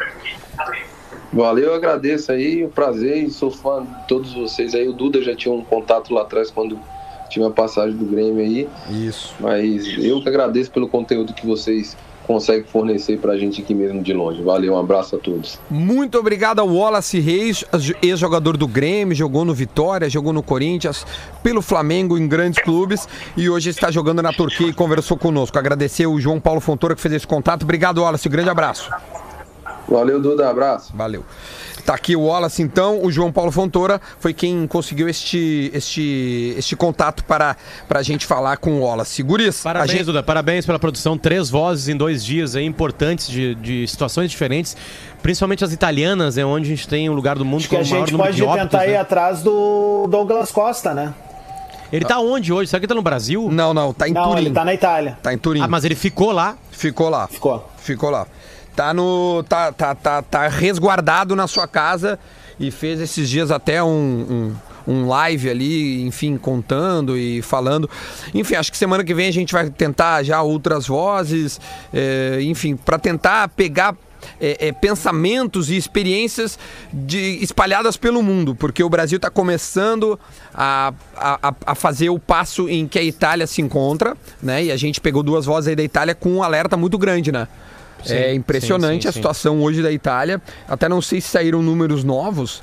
Valeu, 1.32 1.70
eu 1.70 1.74
agradeço 1.74 2.32
aí, 2.32 2.64
o 2.64 2.70
prazer 2.70 3.24
e 3.24 3.32
sou 3.32 3.50
fã 3.50 3.84
de 3.84 4.08
todos 4.08 4.34
vocês 4.34 4.76
aí. 4.76 4.88
O 4.88 4.94
Duda 4.94 5.22
já 5.22 5.36
tinha 5.36 5.54
um 5.54 5.64
contato 5.64 6.14
lá 6.14 6.22
atrás 6.22 6.52
quando 6.52 6.80
tinha 7.30 7.48
a 7.48 7.52
passagem 7.52 7.98
do 7.98 8.06
Grêmio 8.06 8.40
aí. 8.40 8.70
Isso. 8.90 9.34
Mas 9.40 9.86
eu 9.98 10.22
que 10.22 10.30
agradeço 10.30 10.70
pelo 10.70 10.88
conteúdo 10.88 11.34
que 11.34 11.46
vocês 11.46 11.98
conseguem 12.28 12.64
fornecer 12.64 13.18
pra 13.18 13.36
gente 13.36 13.62
aqui 13.62 13.74
mesmo 13.74 14.02
de 14.02 14.14
longe. 14.14 14.42
Valeu, 14.42 14.74
um 14.74 14.80
abraço 14.80 15.16
a 15.16 15.20
todos. 15.20 15.60
Muito 15.70 16.18
obrigado 16.18 16.60
ao 16.60 16.68
Wallace 16.68 17.20
Reis, 17.20 17.66
ex-jogador 18.02 18.56
do 18.56 18.68
Grêmio, 18.68 19.16
jogou 19.16 19.44
no 19.44 19.54
Vitória, 19.54 20.10
jogou 20.10 20.32
no 20.32 20.42
Corinthians, 20.42 21.06
pelo 21.42 21.62
Flamengo 21.62 22.18
em 22.18 22.28
grandes 22.28 22.64
clubes 22.64 23.08
e 23.36 23.50
hoje 23.50 23.70
está 23.70 23.92
jogando 23.92 24.22
na 24.22 24.32
Turquia 24.32 24.68
e 24.68 24.74
conversou 24.74 25.18
conosco. 25.18 25.58
Agradecer 25.58 26.06
o 26.06 26.20
João 26.20 26.40
Paulo 26.40 26.62
Fontoura 26.62 26.96
que 26.96 27.02
fez 27.02 27.14
esse 27.14 27.28
contato. 27.28 27.64
Obrigado, 27.64 28.02
Wallace. 28.02 28.30
Grande 28.30 28.50
abraço. 28.50 28.90
Valeu, 29.88 30.22
Duda, 30.22 30.50
abraço. 30.50 30.92
Valeu. 30.96 31.24
Tá 31.86 31.96
aqui 31.96 32.16
o 32.16 32.22
Wallace, 32.28 32.62
então. 32.62 33.04
O 33.04 33.12
João 33.12 33.30
Paulo 33.30 33.52
Fontoura 33.52 34.00
foi 34.18 34.34
quem 34.34 34.66
conseguiu 34.68 35.10
este, 35.10 35.70
este, 35.74 36.54
este 36.58 36.78
contato 36.78 37.26
para, 37.26 37.58
para 37.90 38.00
a 38.00 38.04
gente 38.04 38.26
falar 38.26 38.56
com 38.56 38.76
o 38.76 38.84
Wallace. 38.84 39.22
Guris, 39.22 39.62
Parabéns, 39.62 39.92
a 39.92 39.94
gente... 39.94 40.06
Duda. 40.06 40.24
Parabéns 40.24 40.66
pela 40.66 40.80
produção. 40.80 41.18
Três 41.18 41.50
vozes 41.50 41.90
em 41.90 41.98
dois 41.98 42.24
dias 42.24 42.56
aí, 42.56 42.66
importantes 42.66 43.28
de, 43.28 43.54
de 43.56 43.86
situações 43.86 44.32
diferentes. 44.32 44.78
Principalmente 45.22 45.66
as 45.66 45.74
italianas, 45.74 46.38
é 46.38 46.46
onde 46.46 46.68
a 46.68 46.70
gente 46.76 46.88
tem 46.88 47.10
um 47.10 47.14
lugar 47.14 47.36
do 47.38 47.44
mundo 47.44 47.60
Acho 47.60 47.70
que 47.70 47.76
com 47.76 47.82
a 47.82 47.86
o 47.86 47.90
maior 47.90 48.00
gente 48.00 48.12
número 48.14 48.30
pode 48.30 48.38
de 48.38 48.44
óbitos. 48.44 48.70
tentar 48.70 48.86
ir 48.88 48.92
né? 48.92 48.98
atrás 48.98 49.42
do 49.44 50.08
Douglas 50.10 50.52
Costa, 50.52 50.94
né? 50.94 51.14
Ele 51.92 52.06
tá 52.06 52.18
onde 52.20 52.52
hoje? 52.52 52.70
Será 52.70 52.80
que 52.80 52.86
ele 52.86 52.90
tá 52.90 52.96
no 52.96 53.02
Brasil? 53.04 53.50
Não, 53.52 53.74
não, 53.74 53.94
tá 53.94 54.08
em 54.08 54.14
Não, 54.14 54.30
Turim. 54.30 54.42
ele 54.46 54.52
tá 54.52 54.66
na 54.66 54.74
Itália. 54.74 55.18
Tá 55.22 55.34
em 55.34 55.38
Turim. 55.38 55.62
Ah, 55.62 55.68
mas 55.68 55.84
ele 55.86 55.96
ficou 55.96 56.32
lá. 56.32 56.56
Ficou 56.72 57.08
lá. 57.10 57.28
Ficou. 57.28 57.70
Ficou 57.78 58.10
lá. 58.10 58.26
Tá 58.76 58.94
no. 58.94 59.44
Tá, 59.48 59.72
tá, 59.72 59.96
tá, 59.96 60.22
tá 60.22 60.48
resguardado 60.48 61.36
na 61.36 61.48
sua 61.48 61.68
casa 61.68 62.20
e 62.60 62.72
fez 62.72 63.00
esses 63.00 63.30
dias 63.30 63.52
até 63.52 63.84
um, 63.84 64.56
um, 64.88 64.94
um 64.94 65.08
live 65.08 65.50
ali, 65.50 66.04
enfim, 66.04 66.38
contando 66.38 67.18
e 67.18 67.42
falando. 67.42 67.90
Enfim, 68.34 68.56
acho 68.56 68.72
que 68.72 68.78
semana 68.78 69.04
que 69.04 69.14
vem 69.14 69.28
a 69.28 69.34
gente 69.34 69.54
vai 69.54 69.70
tentar 69.70 70.24
já 70.24 70.42
outras 70.42 70.88
vozes, 70.88 71.60
é, 71.94 72.40
enfim, 72.42 72.76
para 72.76 72.98
tentar 73.00 73.48
pegar 73.50 73.96
é, 74.40 74.68
é, 74.68 74.72
pensamentos 74.72 75.70
e 75.70 75.76
experiências 75.76 76.58
de, 76.92 77.40
espalhadas 77.42 77.98
pelo 77.98 78.22
mundo, 78.22 78.56
porque 78.56 78.84
o 78.84 78.90
Brasil 78.90 79.18
está 79.18 79.30
começando 79.30 80.20
a, 80.54 80.94
a, 81.16 81.54
a 81.66 81.76
fazer 81.76 82.10
o 82.10 82.20
passo 82.20 82.70
em 82.70 82.88
que 82.88 82.98
a 82.98 83.04
Itália 83.04 83.48
se 83.48 83.62
encontra, 83.62 84.16
né? 84.42 84.66
E 84.66 84.72
a 84.72 84.78
gente 84.78 85.02
pegou 85.02 85.24
duas 85.24 85.46
vozes 85.46 85.70
aí 85.70 85.76
da 85.76 85.84
Itália 85.84 86.16
com 86.16 86.30
um 86.30 86.44
alerta 86.44 86.78
muito 86.78 86.98
grande, 86.98 87.32
né? 87.32 87.48
Sim, 88.04 88.14
é 88.14 88.34
impressionante 88.34 88.96
sim, 88.96 89.02
sim, 89.04 89.08
a 89.10 89.12
situação 89.12 89.62
hoje 89.62 89.82
da 89.82 89.92
Itália. 89.92 90.42
Até 90.68 90.88
não 90.90 91.02
sei 91.02 91.22
se 91.22 91.30
saíram 91.30 91.62
números 91.62 92.04
novos. 92.04 92.62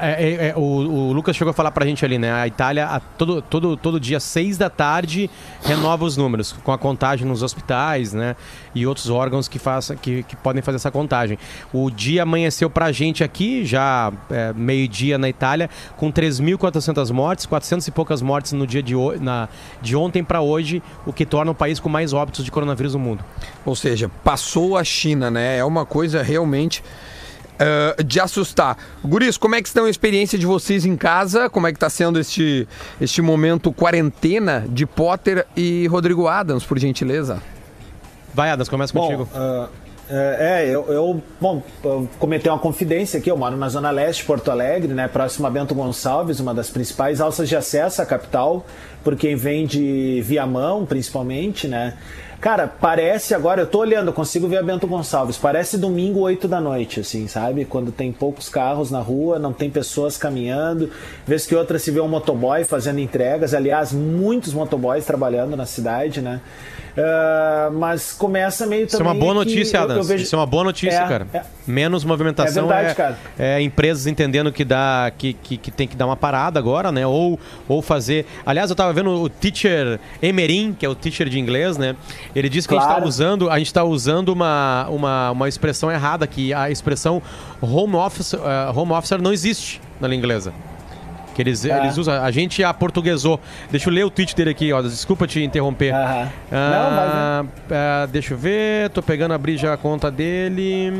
É- 0.00 0.22
é- 0.24 0.48
é, 0.48 0.54
o, 0.56 0.60
o 0.60 1.12
Lucas 1.12 1.34
chegou 1.34 1.50
a 1.50 1.54
falar 1.54 1.70
pra 1.70 1.86
gente 1.86 2.04
ali, 2.04 2.18
né? 2.18 2.30
A 2.32 2.46
Itália, 2.46 2.86
a 2.86 3.00
todo, 3.00 3.40
todo, 3.40 3.76
todo 3.76 3.98
dia, 3.98 4.20
seis 4.20 4.58
da 4.58 4.68
tarde, 4.68 5.30
renova 5.62 6.04
os 6.04 6.16
números, 6.16 6.52
com 6.52 6.70
a 6.72 6.78
contagem 6.78 7.26
nos 7.26 7.42
hospitais, 7.42 8.12
né? 8.12 8.36
E 8.74 8.86
outros 8.86 9.08
órgãos 9.08 9.48
que, 9.48 9.58
façam, 9.58 9.96
que, 9.96 10.22
que 10.24 10.36
podem 10.36 10.60
fazer 10.62 10.76
essa 10.76 10.90
contagem. 10.90 11.38
O 11.72 11.90
dia 11.90 12.22
amanheceu 12.24 12.68
pra 12.68 12.92
gente 12.92 13.24
aqui, 13.24 13.64
já 13.64 14.12
é, 14.30 14.52
meio-dia 14.52 15.16
na 15.16 15.28
Itália, 15.28 15.70
com 15.96 16.12
3.400 16.12 17.10
mortes, 17.10 17.46
400 17.46 17.86
e 17.86 17.90
poucas 17.90 18.20
mortes 18.20 18.52
no 18.52 18.66
dia 18.66 18.82
de, 18.82 18.94
na, 19.20 19.48
de 19.80 19.96
ontem 19.96 20.22
pra 20.22 20.40
hoje, 20.40 20.82
o 21.06 21.12
que 21.12 21.24
torna 21.24 21.50
o 21.50 21.54
país 21.54 21.80
com 21.80 21.88
mais 21.88 22.12
óbitos 22.12 22.44
de 22.44 22.50
coronavírus 22.50 22.94
no 22.94 22.98
mundo. 23.00 23.24
Ou 23.64 23.74
seja, 23.74 24.10
passou 24.22 24.76
a 24.76 24.84
China, 24.84 25.30
né? 25.30 25.56
É 25.56 25.64
uma 25.64 25.86
coisa 25.86 26.22
realmente 26.22 26.82
ah, 27.58 28.02
de 28.02 28.20
assustar. 28.20 28.76
Guris, 29.04 29.36
como 29.36 29.54
é 29.54 29.62
que 29.62 29.68
estão 29.68 29.84
a 29.84 29.90
experiência 29.90 30.38
de 30.38 30.46
vocês 30.46 30.84
em 30.84 30.96
casa? 30.96 31.48
Como 31.48 31.66
é 31.66 31.72
que 31.72 31.76
está 31.76 31.90
sendo 31.90 32.18
este, 32.18 32.66
este 33.00 33.22
momento 33.22 33.72
quarentena 33.72 34.64
de 34.68 34.86
Potter 34.86 35.46
e 35.56 35.86
Rodrigo 35.86 36.26
Adams, 36.26 36.64
por 36.64 36.78
gentileza? 36.78 37.40
Vai, 38.32 38.50
Adams, 38.50 38.68
começa 38.68 38.92
contigo. 38.92 39.28
Bom, 39.32 39.38
ah, 39.38 39.68
é, 40.10 40.68
eu, 40.68 40.84
eu, 40.92 41.22
bom, 41.40 41.62
eu 41.82 42.08
comentei 42.18 42.50
uma 42.52 42.58
confidência 42.58 43.18
aqui, 43.18 43.30
eu 43.30 43.36
moro 43.38 43.56
na 43.56 43.68
Zona 43.70 43.90
Leste 43.90 44.20
de 44.20 44.26
Porto 44.26 44.50
Alegre, 44.50 44.92
né, 44.92 45.08
próximo 45.08 45.46
a 45.46 45.50
Bento 45.50 45.74
Gonçalves, 45.74 46.40
uma 46.40 46.52
das 46.52 46.68
principais 46.68 47.22
alças 47.22 47.48
de 47.48 47.56
acesso 47.56 48.02
à 48.02 48.06
capital, 48.06 48.66
por 49.02 49.16
quem 49.16 49.34
vem 49.34 49.66
de 49.66 50.20
Viamão, 50.22 50.84
principalmente, 50.84 51.66
né. 51.66 51.94
Cara, 52.44 52.68
parece 52.68 53.34
agora, 53.34 53.62
eu 53.62 53.66
tô 53.66 53.78
olhando, 53.78 54.12
consigo 54.12 54.46
ver 54.46 54.58
a 54.58 54.62
Bento 54.62 54.86
Gonçalves, 54.86 55.38
parece 55.38 55.78
domingo 55.78 56.20
8 56.20 56.46
da 56.46 56.60
noite, 56.60 57.00
assim, 57.00 57.26
sabe? 57.26 57.64
Quando 57.64 57.90
tem 57.90 58.12
poucos 58.12 58.50
carros 58.50 58.90
na 58.90 59.00
rua, 59.00 59.38
não 59.38 59.50
tem 59.50 59.70
pessoas 59.70 60.18
caminhando, 60.18 60.90
vez 61.26 61.46
que 61.46 61.54
outra 61.54 61.78
se 61.78 61.90
vê 61.90 62.02
um 62.02 62.06
motoboy 62.06 62.62
fazendo 62.64 63.00
entregas, 63.00 63.54
aliás, 63.54 63.92
muitos 63.94 64.52
motoboys 64.52 65.06
trabalhando 65.06 65.56
na 65.56 65.64
cidade, 65.64 66.20
né? 66.20 66.42
Ah, 66.96 67.70
mas 67.72 68.12
começa 68.12 68.66
meio 68.66 68.86
Isso 68.86 68.94
é 68.94 68.98
também 68.98 69.12
uma 69.12 69.18
boa 69.18 69.34
notícia, 69.34 69.80
Adams. 69.80 70.06
vejo- 70.06 70.22
Isso 70.22 70.34
é 70.34 70.38
uma 70.38 70.46
boa 70.46 70.62
notícia, 70.64 70.96
É, 70.96 71.08
cara. 71.08 71.26
é. 71.34 71.42
Menos 71.66 72.04
movimentação 72.04 72.64
É 72.64 72.74
verdade, 72.74 72.94
cara. 72.94 73.18
é 73.38 73.60
empresas 73.60 74.06
entendendo 74.06 74.52
que 74.52 74.64
dá 74.64 75.10
que, 75.16 75.32
que, 75.32 75.56
que 75.56 75.70
tem 75.70 75.88
que 75.88 75.96
dar 75.96 76.06
uma 76.06 76.16
parada 76.16 76.58
agora, 76.58 76.92
né? 76.92 77.04
Ou, 77.06 77.38
ou 77.66 77.82
fazer. 77.82 78.26
Aliás, 78.46 78.70
eu 78.70 78.76
tava 78.76 78.92
vendo 78.92 79.10
o 79.10 79.28
teacher 79.28 79.98
Emerim, 80.22 80.72
que 80.78 80.86
é 80.86 80.88
o 80.88 80.94
teacher 80.94 81.28
de 81.28 81.38
inglês, 81.38 81.76
né? 81.76 81.96
Ele 82.34 82.48
disse 82.48 82.68
que 82.68 82.74
a 82.74 82.78
gente 82.78 82.86
Claro. 82.86 83.02
tá 83.02 83.08
usando, 83.08 83.50
a 83.50 83.58
gente 83.58 83.72
tá 83.74 83.82
usando 83.82 84.28
uma, 84.28 84.86
uma, 84.88 85.30
uma 85.32 85.48
expressão 85.48 85.90
errada, 85.90 86.26
que 86.26 86.52
a 86.54 86.70
expressão 86.70 87.20
home 87.60 87.96
office, 87.96 88.34
eh, 88.34 88.38
home 88.74 88.92
officer 88.92 89.20
não 89.20 89.32
existe 89.32 89.80
na 90.00 90.06
língua 90.06 90.24
inglesa. 90.26 90.52
Que 91.34 91.42
eles, 91.42 91.64
É. 91.64 91.76
eles 91.78 91.98
usam. 91.98 92.22
A 92.22 92.30
gente 92.30 92.62
aportuguesou. 92.62 93.40
Deixa 93.70 93.88
eu 93.90 93.92
ler 93.92 94.04
o 94.04 94.10
tweet 94.10 94.36
dele 94.36 94.50
aqui, 94.50 94.72
ó. 94.72 94.80
Desculpa 94.80 95.26
te 95.26 95.42
interromper. 95.42 95.92
Ah, 95.92 96.28
Não, 96.50 97.48
ah, 97.72 98.06
deixa 98.10 98.34
eu 98.34 98.38
ver, 98.38 98.88
tô 98.90 99.02
pegando 99.02 99.34
abrir 99.34 99.56
já 99.56 99.72
a 99.72 99.76
conta 99.76 100.10
dele. 100.10 100.92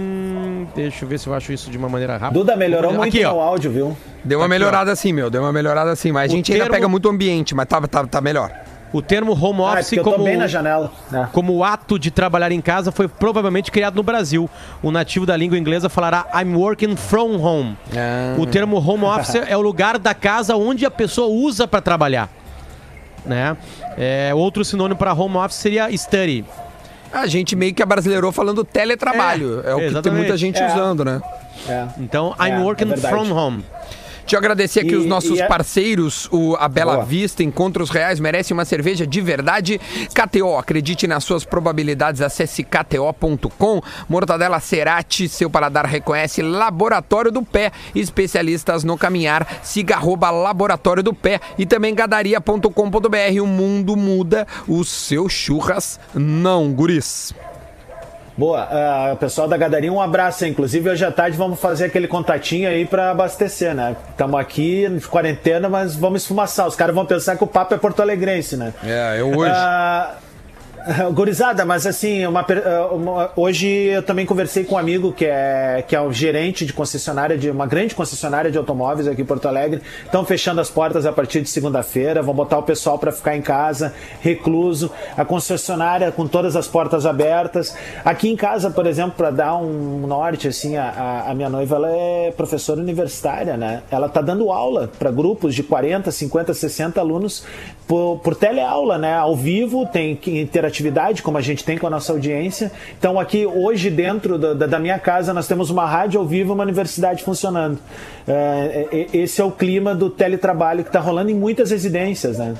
Deixa 0.74 1.04
eu 1.04 1.08
ver 1.08 1.18
se 1.18 1.26
eu 1.26 1.34
acho 1.34 1.52
isso 1.52 1.70
de 1.70 1.78
uma 1.78 1.88
maneira 1.88 2.16
rápida. 2.16 2.38
Duda 2.40 2.56
melhorou 2.56 2.92
muito 2.92 3.14
Aqui, 3.14 3.22
no 3.24 3.36
ó. 3.36 3.40
áudio, 3.42 3.70
viu? 3.70 3.96
Deu 4.24 4.38
uma 4.40 4.46
Aqui, 4.46 4.54
ó. 4.54 4.58
melhorada 4.58 4.90
assim, 4.92 5.12
meu. 5.12 5.30
Deu 5.30 5.42
uma 5.42 5.52
melhorada 5.52 5.90
assim. 5.92 6.10
Mas 6.10 6.30
a 6.30 6.34
O 6.34 6.36
gente 6.36 6.52
ainda 6.52 6.64
termo- 6.64 6.74
pega 6.76 6.88
muito 6.88 7.06
o 7.06 7.10
ambiente, 7.10 7.54
mas 7.54 7.66
tá, 7.66 7.80
tá, 7.82 8.04
tá 8.06 8.20
melhor. 8.20 8.50
O 8.94 9.02
termo 9.02 9.32
home 9.32 9.60
Ah, 9.64 9.70
é 9.76 9.80
office 9.80 9.96
tô 9.98 10.04
como, 10.04 10.22
bem 10.24 10.36
na 10.36 10.46
janela. 10.46 10.92
né? 11.10 11.28
como 11.32 11.64
ato 11.64 11.98
de 11.98 12.12
trabalhar 12.12 12.52
em 12.52 12.60
casa 12.60 12.92
foi 12.92 13.08
provavelmente 13.08 13.70
criado 13.72 13.96
no 13.96 14.04
Brasil. 14.04 14.48
O 14.80 14.90
nativo 14.92 15.26
da 15.26 15.36
língua 15.36 15.58
inglesa 15.58 15.88
falará 15.88 16.24
I'm 16.34 16.54
working 16.54 16.94
from 16.94 17.36
home. 17.42 17.76
Ah. 17.92 18.36
O 18.40 18.46
termo 18.46 18.76
home 18.78 19.02
office 19.04 19.34
é 19.34 19.56
o 19.56 19.60
lugar 19.60 19.98
da 19.98 20.14
casa 20.14 20.54
onde 20.54 20.86
a 20.86 20.90
pessoa 20.92 21.26
usa 21.26 21.66
para 21.66 21.80
trabalhar. 21.80 22.28
Né? 23.26 23.56
É, 23.98 24.32
outro 24.34 24.64
sinônimo 24.64 24.96
para 24.98 25.12
home 25.12 25.36
office 25.38 25.56
seria 25.58 25.90
study. 25.96 26.44
A 27.12 27.26
gente 27.26 27.56
meio 27.56 27.74
que 27.74 27.82
abrasileirou 27.82 28.30
falando 28.32 28.64
teletrabalho. 28.64 29.60
É, 29.64 29.70
É, 29.70 29.72
o 29.72 29.76
que 29.76 29.80
tem 29.82 29.88
exatamente. 29.90 30.18
muita 30.20 30.36
gente 30.36 30.60
É. 30.62 30.66
usando, 30.66 31.04
né? 31.04 31.20
É. 31.68 31.86
Então, 31.98 32.34
I'm 32.38 32.52
É, 32.52 32.58
working 32.60 32.92
é 32.92 32.96
from 32.96 33.32
home. 33.32 33.64
Eu 34.32 34.38
agradecer 34.38 34.80
aqui 34.80 34.90
E- 34.92 34.96
os 34.96 35.06
nossos 35.06 35.38
é- 35.38 35.46
parceiros, 35.46 36.28
o, 36.32 36.56
a 36.58 36.68
Bela 36.68 36.94
Boa. 36.94 37.04
Vista, 37.04 37.42
Encontros 37.42 37.90
Reais, 37.90 38.18
merece 38.18 38.52
uma 38.52 38.64
cerveja 38.64 39.06
de 39.06 39.20
verdade. 39.20 39.80
KTO, 40.12 40.56
acredite 40.56 41.06
nas 41.06 41.22
suas 41.24 41.44
probabilidades, 41.44 42.20
acesse 42.20 42.64
kto.com. 42.64 43.80
Mortadela 44.08 44.58
Cerati, 44.60 45.28
seu 45.28 45.48
paladar 45.48 45.86
reconhece. 45.86 46.42
Laboratório 46.42 47.30
do 47.30 47.42
Pé, 47.42 47.70
especialistas 47.94 48.82
no 48.84 48.96
caminhar, 48.98 49.46
siga 49.62 49.94
arroba 49.96 50.30
Laboratório 50.30 51.02
do 51.02 51.14
Pé 51.14 51.40
e 51.58 51.64
também 51.66 51.94
gadaria.com.br. 51.94 53.40
O 53.42 53.46
mundo 53.46 53.96
muda, 53.96 54.46
os 54.66 54.88
seus 54.88 55.32
churras 55.32 56.00
não, 56.14 56.72
guris. 56.72 57.32
Boa, 58.36 58.68
ah, 58.68 59.16
pessoal 59.16 59.46
da 59.46 59.56
Gadarinha, 59.56 59.92
um 59.92 60.00
abraço. 60.00 60.44
Inclusive, 60.44 60.90
hoje 60.90 61.04
à 61.04 61.12
tarde 61.12 61.36
vamos 61.36 61.60
fazer 61.60 61.84
aquele 61.84 62.08
contatinho 62.08 62.68
aí 62.68 62.84
pra 62.84 63.12
abastecer, 63.12 63.74
né? 63.74 63.96
Estamos 64.10 64.40
aqui 64.40 64.88
de 64.88 65.06
quarentena, 65.06 65.68
mas 65.68 65.94
vamos 65.94 66.22
esfumaçar. 66.22 66.66
Os 66.66 66.74
caras 66.74 66.94
vão 66.94 67.06
pensar 67.06 67.36
que 67.36 67.44
o 67.44 67.46
papo 67.46 67.74
é 67.74 67.78
porto-alegrense, 67.78 68.56
né? 68.56 68.74
É, 68.82 69.20
eu 69.20 69.36
hoje. 69.36 69.52
Ah, 69.54 70.16
Gurizada, 71.14 71.64
mas 71.64 71.86
assim, 71.86 72.26
uma 72.26 72.40
ah, 72.40 72.88
uma- 72.92 73.30
hoje 73.36 73.66
eu 73.66 74.02
também 74.02 74.26
conversei 74.26 74.64
com 74.64 74.74
um 74.74 74.78
amigo 74.78 75.12
que 75.12 75.24
é, 75.24 75.82
que 75.86 75.96
é 75.96 76.00
o 76.00 76.12
gerente 76.12 76.66
de 76.66 76.72
concessionária, 76.74 77.38
de 77.38 77.48
uma 77.50 77.66
grande 77.66 77.94
concessionária 77.94 78.50
de 78.50 78.58
automóveis 78.58 79.08
aqui 79.08 79.22
em 79.22 79.24
Porto 79.24 79.48
Alegre. 79.48 79.80
Estão 80.04 80.24
fechando 80.26 80.60
as 80.60 80.68
portas 80.68 81.06
a 81.06 81.12
partir 81.12 81.40
de 81.40 81.48
segunda-feira, 81.48 82.20
vão 82.22 82.34
botar 82.34 82.58
o 82.58 82.62
pessoal 82.62 82.98
para 82.98 83.10
ficar 83.12 83.34
em 83.34 83.40
casa, 83.40 83.94
recluso. 84.20 84.90
A 85.16 85.24
concessionária 85.24 86.12
com 86.12 86.26
todas 86.26 86.54
as 86.54 86.68
portas 86.68 87.06
abertas. 87.06 87.74
Aqui 88.04 88.28
em 88.28 88.36
casa, 88.36 88.70
por 88.70 88.86
exemplo, 88.86 89.12
para 89.16 89.30
dar 89.30 89.56
um 89.56 90.06
norte, 90.06 90.48
assim, 90.48 90.76
a, 90.76 90.84
a- 90.90 91.30
a 91.30 91.34
minha 91.34 91.48
noiva 91.48 91.76
ela 91.76 91.88
é 91.90 92.30
professora 92.36 92.80
universitária, 92.80 93.56
né? 93.56 93.82
Ela 93.90 94.08
tá 94.08 94.20
dando 94.20 94.52
aula 94.52 94.90
para 94.98 95.10
grupos 95.10 95.54
de 95.54 95.62
40, 95.62 96.10
50, 96.10 96.52
60 96.52 97.00
alunos 97.00 97.44
por, 97.86 98.18
por 98.20 98.34
teleaula, 98.34 98.96
né? 98.98 99.14
Ao 99.14 99.36
vivo, 99.36 99.86
tem 99.86 100.18
interatividade, 100.26 101.22
como 101.22 101.36
a 101.36 101.40
gente 101.40 101.62
tem 101.64 101.76
com 101.76 101.86
a 101.86 101.90
nossa 101.90 102.12
audiência. 102.12 102.72
Então, 102.98 103.18
aqui, 103.20 103.44
hoje, 103.46 103.90
dentro 103.90 104.38
da, 104.38 104.66
da- 104.66 104.78
minha 104.78 104.98
casa, 104.98 105.32
nós 105.34 105.46
temos 105.46 105.70
uma 105.70 105.86
rádio 105.86 106.20
ao 106.20 106.26
vivo 106.26 106.52
e 106.52 106.54
uma 106.54 106.62
universidade 106.64 107.22
funcionando. 107.22 107.78
É, 108.26 108.88
é, 109.12 109.16
esse 109.16 109.40
é 109.40 109.44
o 109.44 109.50
clima 109.50 109.94
do 109.94 110.08
teletrabalho 110.10 110.82
que 110.82 110.88
está 110.88 111.00
rolando 111.00 111.30
em 111.30 111.34
muitas 111.34 111.70
residências, 111.70 112.38
né? 112.38 112.54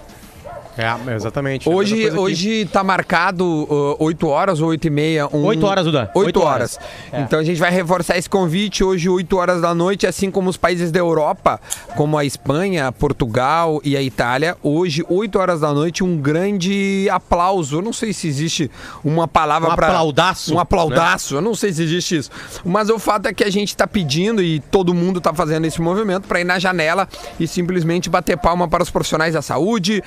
É, 0.76 1.14
exatamente. 1.14 1.68
Hoje, 1.68 2.10
hoje 2.10 2.64
tá 2.66 2.82
marcado 2.82 3.44
uh, 3.44 3.96
8 4.00 4.26
horas 4.26 4.60
ou 4.60 4.68
8 4.68 4.86
e 4.86 4.90
meia? 4.90 5.28
Um... 5.32 5.44
Oito 5.44 5.64
horas, 5.66 5.84
Duda. 5.84 6.10
8 6.14 6.26
Oito 6.26 6.40
horas. 6.40 6.76
horas. 6.76 6.78
É. 7.12 7.20
Então 7.20 7.38
a 7.38 7.44
gente 7.44 7.60
vai 7.60 7.70
reforçar 7.70 8.18
esse 8.18 8.28
convite 8.28 8.82
hoje, 8.82 9.08
8 9.08 9.36
horas 9.36 9.60
da 9.60 9.72
noite, 9.72 10.06
assim 10.06 10.30
como 10.30 10.50
os 10.50 10.56
países 10.56 10.90
da 10.90 10.98
Europa, 10.98 11.60
como 11.96 12.18
a 12.18 12.24
Espanha, 12.24 12.90
Portugal 12.90 13.80
e 13.84 13.96
a 13.96 14.02
Itália. 14.02 14.56
Hoje, 14.62 15.04
8 15.08 15.38
horas 15.38 15.60
da 15.60 15.72
noite, 15.72 16.02
um 16.02 16.16
grande 16.16 17.08
aplauso. 17.10 17.76
Eu 17.76 17.82
não 17.82 17.92
sei 17.92 18.12
se 18.12 18.26
existe 18.26 18.70
uma 19.04 19.28
palavra 19.28 19.70
Um 19.70 19.76
para 19.76 19.88
aplaudaço, 19.88 20.54
Um 20.54 20.58
aplaudaço. 20.58 21.36
Eu 21.36 21.40
não 21.40 21.54
sei 21.54 21.72
se 21.72 21.82
existe 21.82 22.16
isso. 22.16 22.30
Mas 22.64 22.88
o 22.90 22.98
fato 22.98 23.26
é 23.26 23.32
que 23.32 23.44
a 23.44 23.50
gente 23.50 23.76
tá 23.76 23.86
pedindo 23.86 24.42
e 24.42 24.58
todo 24.58 24.92
mundo 24.92 25.20
tá 25.20 25.32
fazendo 25.32 25.66
esse 25.66 25.80
movimento 25.80 26.26
para 26.26 26.40
ir 26.40 26.44
na 26.44 26.58
janela 26.58 27.08
e 27.38 27.46
simplesmente 27.46 28.10
bater 28.10 28.36
palma 28.36 28.66
para 28.66 28.82
os 28.82 28.90
profissionais 28.90 29.34
da 29.34 29.42
saúde, 29.42 30.02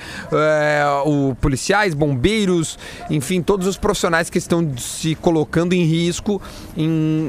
o 1.04 1.34
policiais, 1.40 1.94
bombeiros, 1.94 2.78
enfim, 3.10 3.42
todos 3.42 3.66
os 3.66 3.76
profissionais 3.76 4.28
que 4.30 4.38
estão 4.38 4.66
se 4.76 5.14
colocando 5.14 5.72
em 5.72 5.84
risco 5.84 6.40
em, 6.76 6.84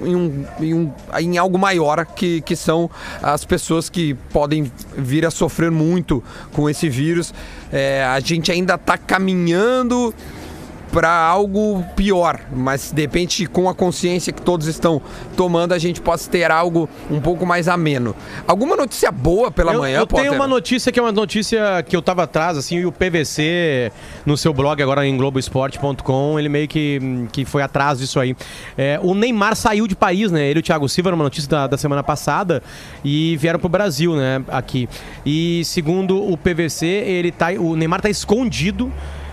em, 0.06 0.16
um- 0.16 0.46
em 0.60 0.74
um- 0.74 0.92
em 1.20 1.38
algo 1.38 1.58
maior, 1.58 2.06
que, 2.06 2.42
que 2.42 2.56
são 2.56 2.90
as 3.22 3.46
pessoas 3.46 3.90
que 3.90 4.14
podem 4.32 4.72
vir 4.98 5.26
a 5.26 5.32
sofrer 5.32 5.72
muito 5.72 6.24
com 6.54 6.70
esse 6.70 6.90
vírus. 6.90 7.34
É, 7.72 8.04
a 8.04 8.20
gente 8.20 8.52
ainda 8.52 8.76
está 8.76 8.98
caminhando 8.98 10.14
pra 10.92 11.12
algo 11.12 11.84
pior, 11.96 12.40
mas 12.52 12.92
de 12.92 13.02
repente 13.02 13.46
com 13.46 13.70
a 13.70 13.76
consciência 13.76 14.34
que 14.34 14.42
todos 14.42 14.68
estão 14.68 15.02
tomando, 15.36 15.74
a 15.74 15.78
gente 15.78 16.02
possa 16.02 16.30
ter 16.30 16.50
algo 16.50 16.90
um 17.10 17.20
pouco 17.20 17.46
mais 17.46 17.68
ameno. 17.68 18.16
Alguma 18.48 18.76
notícia 18.76 19.12
boa 19.12 19.52
pela 19.52 19.74
Eu, 19.74 19.80
manhã, 19.80 20.00
eu 20.00 20.08
tenho 20.08 20.24
Potter? 20.24 20.40
uma 20.40 20.48
notícia 20.48 20.92
que 20.92 21.00
é 21.00 21.02
uma 21.02 21.12
notícia 21.12 21.84
que 21.88 21.96
eu 21.96 22.02
tava 22.02 22.24
atrás, 22.24 22.58
assim, 22.58 22.78
e 22.78 22.86
o 22.86 22.92
PVC, 22.92 23.92
no 24.26 24.36
seu 24.36 24.54
blog 24.54 24.82
agora 24.82 25.06
em 25.06 25.16
Globoesporte.com, 25.16 26.40
ele 26.40 26.50
meio 26.50 26.68
que, 26.68 27.00
que 27.32 27.46
foi 27.46 27.62
atrás 27.62 28.00
disso 28.00 28.20
aí. 28.20 28.36
É, 28.78 29.00
o 29.02 29.14
Neymar 29.14 29.56
saiu 29.56 29.88
de 29.88 29.96
Paris, 29.96 30.32
né? 30.32 30.48
Ele 30.48 30.60
e 30.60 30.62
o 30.62 30.64
Thiago 30.64 30.90
Silva, 30.90 31.10
era 31.10 31.16
uma 31.16 31.24
notícia 31.24 31.50
da, 31.50 31.68
da 31.68 31.78
semana 31.78 32.04
passada, 32.04 32.62
e 33.04 33.38
vieram 33.38 33.60
pro 33.60 33.70
Brasil, 33.70 34.16
né? 34.16 34.44
Aqui. 34.48 34.90
E 35.26 35.62
segundo 35.66 36.22
o 36.22 36.38
PVC, 36.38 36.86
ele 36.86 37.32
tá, 37.32 37.48
o 37.52 37.76
Neymar 37.76 38.02
tá 38.02 38.10
escondido. 38.10 38.92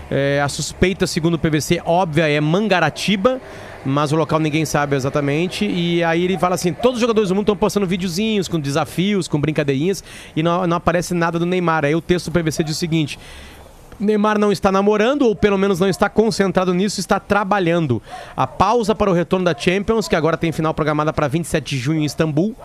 É, 0.09 0.41
a 0.41 0.47
suspeita, 0.47 1.05
segundo 1.05 1.35
o 1.35 1.39
PVC, 1.39 1.81
óbvia, 1.85 2.29
é 2.29 2.39
Mangaratiba 2.39 3.41
mas 3.87 4.11
o 4.11 4.17
local 4.17 4.39
ninguém 4.39 4.65
sabe 4.65 4.97
exatamente. 4.97 5.65
E 5.65 6.03
aí 6.03 6.25
ele 6.25 6.37
fala 6.37 6.55
assim: 6.55 6.73
todos 6.73 6.95
os 6.95 7.01
jogadores 7.01 7.29
do 7.29 7.35
mundo 7.35 7.45
estão 7.45 7.55
postando 7.55 7.87
videozinhos 7.87 8.47
com 8.47 8.59
desafios, 8.59 9.27
com 9.27 9.39
brincadeirinhas, 9.39 10.03
e 10.35 10.43
não, 10.43 10.67
não 10.67 10.77
aparece 10.77 11.13
nada 11.13 11.39
do 11.39 11.45
Neymar. 11.45 11.85
Aí 11.85 11.95
o 11.95 12.01
texto 12.01 12.29
do 12.29 12.37
PVC 12.37 12.63
diz 12.63 12.75
o 12.75 12.79
seguinte. 12.79 13.17
Neymar 13.99 14.37
não 14.37 14.51
está 14.51 14.71
namorando, 14.71 15.23
ou 15.23 15.35
pelo 15.35 15.57
menos 15.57 15.79
não 15.79 15.87
está 15.87 16.07
concentrado 16.07 16.71
nisso, 16.73 16.99
está 16.99 17.19
trabalhando. 17.19 18.01
A 18.35 18.45
pausa 18.45 18.93
para 18.93 19.09
o 19.09 19.13
retorno 19.13 19.45
da 19.45 19.57
Champions, 19.57 20.07
que 20.07 20.15
agora 20.15 20.37
tem 20.37 20.51
final 20.51 20.73
programada 20.73 21.11
para 21.11 21.27
27 21.27 21.75
de 21.75 21.81
junho 21.81 22.01
em 22.01 22.05
Istambul, 22.05 22.55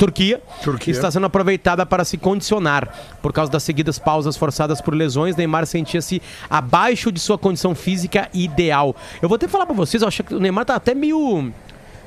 Turquia, 0.00 0.40
Turquia. 0.62 0.92
está 0.92 1.10
sendo 1.10 1.26
aproveitada 1.26 1.84
para 1.84 2.06
se 2.06 2.16
condicionar. 2.16 2.88
Por 3.20 3.34
causa 3.34 3.52
das 3.52 3.62
seguidas 3.62 3.98
pausas 3.98 4.34
forçadas 4.34 4.80
por 4.80 4.94
lesões, 4.94 5.36
Neymar 5.36 5.66
sentia-se 5.66 6.22
abaixo 6.48 7.12
de 7.12 7.20
sua 7.20 7.36
condição 7.36 7.74
física 7.74 8.30
ideal. 8.32 8.96
Eu 9.20 9.28
vou 9.28 9.36
até 9.36 9.46
falar 9.46 9.66
para 9.66 9.74
vocês, 9.74 10.02
eu 10.02 10.08
acho 10.08 10.24
que 10.24 10.34
o 10.34 10.40
Neymar 10.40 10.64
tá 10.64 10.74
até 10.74 10.94
meio 10.94 11.52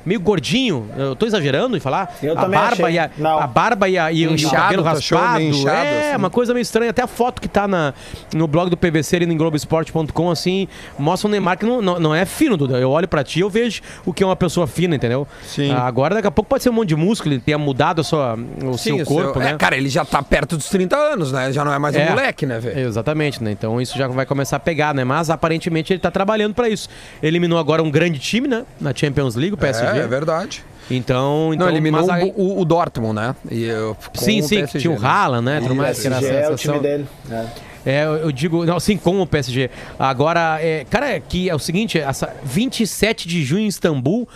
meio 0.04 0.20
gordinho. 0.20 0.88
Eu 0.96 1.14
tô 1.16 1.26
exagerando 1.26 1.76
em 1.76 1.80
falar? 1.80 2.14
Eu 2.22 2.32
a 2.36 2.42
também 2.42 2.58
barba 2.60 2.84
achei. 2.84 2.94
e 2.96 2.98
a, 2.98 3.10
Não. 3.16 3.38
a 3.38 3.46
barba 3.46 3.88
e, 3.88 3.98
a, 3.98 4.12
e, 4.12 4.26
o- 4.26 4.30
e 4.30 4.32
o 4.32 4.34
Inchado, 4.34 4.54
cabelo 4.56 4.86
achou 4.88 5.18
raspado. 5.18 5.40
inchado, 5.42 5.76
é, 5.76 6.08
assim? 6.10 6.16
uma 6.18 6.30
coisa 6.30 6.52
meio 6.54 6.62
estranha. 6.62 6.90
Até 6.90 7.02
a 7.02 7.06
foto 7.06 7.40
que 7.40 7.48
tá 7.48 7.66
na, 7.68 7.94
no 8.34 8.46
blog 8.46 8.68
do 8.70 8.76
PVC 8.76 9.16
ali 9.16 9.26
no 9.26 9.34
Globoesporte.com, 9.36 10.30
assim, 10.30 10.68
mostra 10.98 11.28
um 11.28 11.30
Neymar 11.30 11.58
que 11.58 11.64
não, 11.66 11.80
não, 11.80 11.98
não 12.00 12.14
é 12.14 12.24
fino, 12.24 12.56
Duda. 12.56 12.78
Eu 12.78 12.90
olho 12.90 13.08
pra 13.08 13.22
ti 13.24 13.38
e 13.38 13.42
eu 13.42 13.50
vejo 13.50 13.82
o 14.04 14.12
que 14.12 14.22
é 14.22 14.26
uma 14.26 14.36
pessoa 14.36 14.66
fina, 14.66 14.94
entendeu? 14.96 15.26
Sim. 15.44 15.70
Ah, 15.72 15.84
Agora, 15.86 16.14
daqui 16.16 16.26
a 16.26 16.30
pouco 16.30 16.48
pode 16.48 16.62
ser 16.62 16.70
um 16.70 16.72
monte 16.72 16.88
de 16.88 16.96
músculo, 16.96 17.34
ele 17.34 17.40
tenha 17.40 17.58
mudado 17.58 18.00
a 18.00 18.04
sua, 18.04 18.36
o 18.64 18.76
Sim, 18.76 18.96
seu 18.96 19.06
corpo, 19.06 19.40
é, 19.40 19.52
né? 19.52 19.56
cara, 19.56 19.76
ele 19.76 19.88
já 19.88 20.04
tá 20.04 20.22
perto 20.22 20.56
dos 20.56 20.68
30 20.68 20.96
anos, 20.96 21.30
né? 21.32 21.52
Já 21.52 21.64
não 21.64 21.72
é 21.72 21.78
mais 21.78 21.94
um 21.94 21.98
É. 22.00 22.10
moleque, 22.10 22.46
né, 22.46 22.58
velho? 22.58 22.78
Exatamente, 22.80 23.42
né? 23.42 23.50
Então 23.52 23.80
isso 23.80 23.96
já 23.96 24.08
vai 24.08 24.26
começar 24.26 24.56
a 24.56 24.60
pegar, 24.60 24.92
né? 24.94 25.04
Mas 25.04 25.30
aparentemente 25.30 25.92
ele 25.92 26.00
tá 26.00 26.10
trabalhando 26.10 26.54
pra 26.54 26.68
isso. 26.68 26.88
Eliminou 27.22 27.58
agora 27.58 27.82
um 27.82 27.90
grande 27.90 28.18
time, 28.18 28.48
né? 28.48 28.64
Na 28.80 28.92
Champions 28.94 29.34
League, 29.36 29.54
o 29.54 29.56
PSG. 29.56 29.86
É, 29.86 29.93
é 30.00 30.06
verdade. 30.06 30.64
Então, 30.90 31.50
então 31.54 31.66
Não, 31.66 31.72
eliminou 31.72 32.00
mas 32.06 32.10
aí- 32.10 32.32
o, 32.36 32.60
o 32.60 32.64
Dortmund, 32.64 33.14
né? 33.14 33.34
E, 33.50 33.64
eu- 33.64 33.96
com 34.14 34.18
Sim, 34.22 34.42
sim, 34.42 34.56
PSG, 34.58 34.78
tinha 34.80 34.90
o 34.94 35.00
né? 35.00 35.06
Haaland, 35.08 35.44
né? 35.44 35.60
Tudo 35.60 35.72
O 35.72 35.76
mais, 35.76 35.98
que 36.00 36.06
era 36.06 36.16
a 36.16 36.20
PSG 36.20 36.36
é 36.36 36.40
o 36.40 36.58
sensação. 36.58 36.74
time 36.74 36.82
dele. 36.82 37.06
É. 37.30 37.46
É, 37.86 38.04
eu 38.06 38.32
digo, 38.32 38.64
não, 38.64 38.80
sim, 38.80 38.96
com 38.96 39.20
o 39.20 39.26
PSG. 39.26 39.70
Agora, 39.98 40.58
é, 40.60 40.86
cara, 40.88 41.10
é 41.16 41.20
que 41.20 41.50
é 41.50 41.54
o 41.54 41.58
seguinte, 41.58 41.98
essa 41.98 42.34
27 42.42 43.28
de 43.28 43.42
junho 43.44 43.60
em 43.64 43.66
Istambul, 43.66 44.26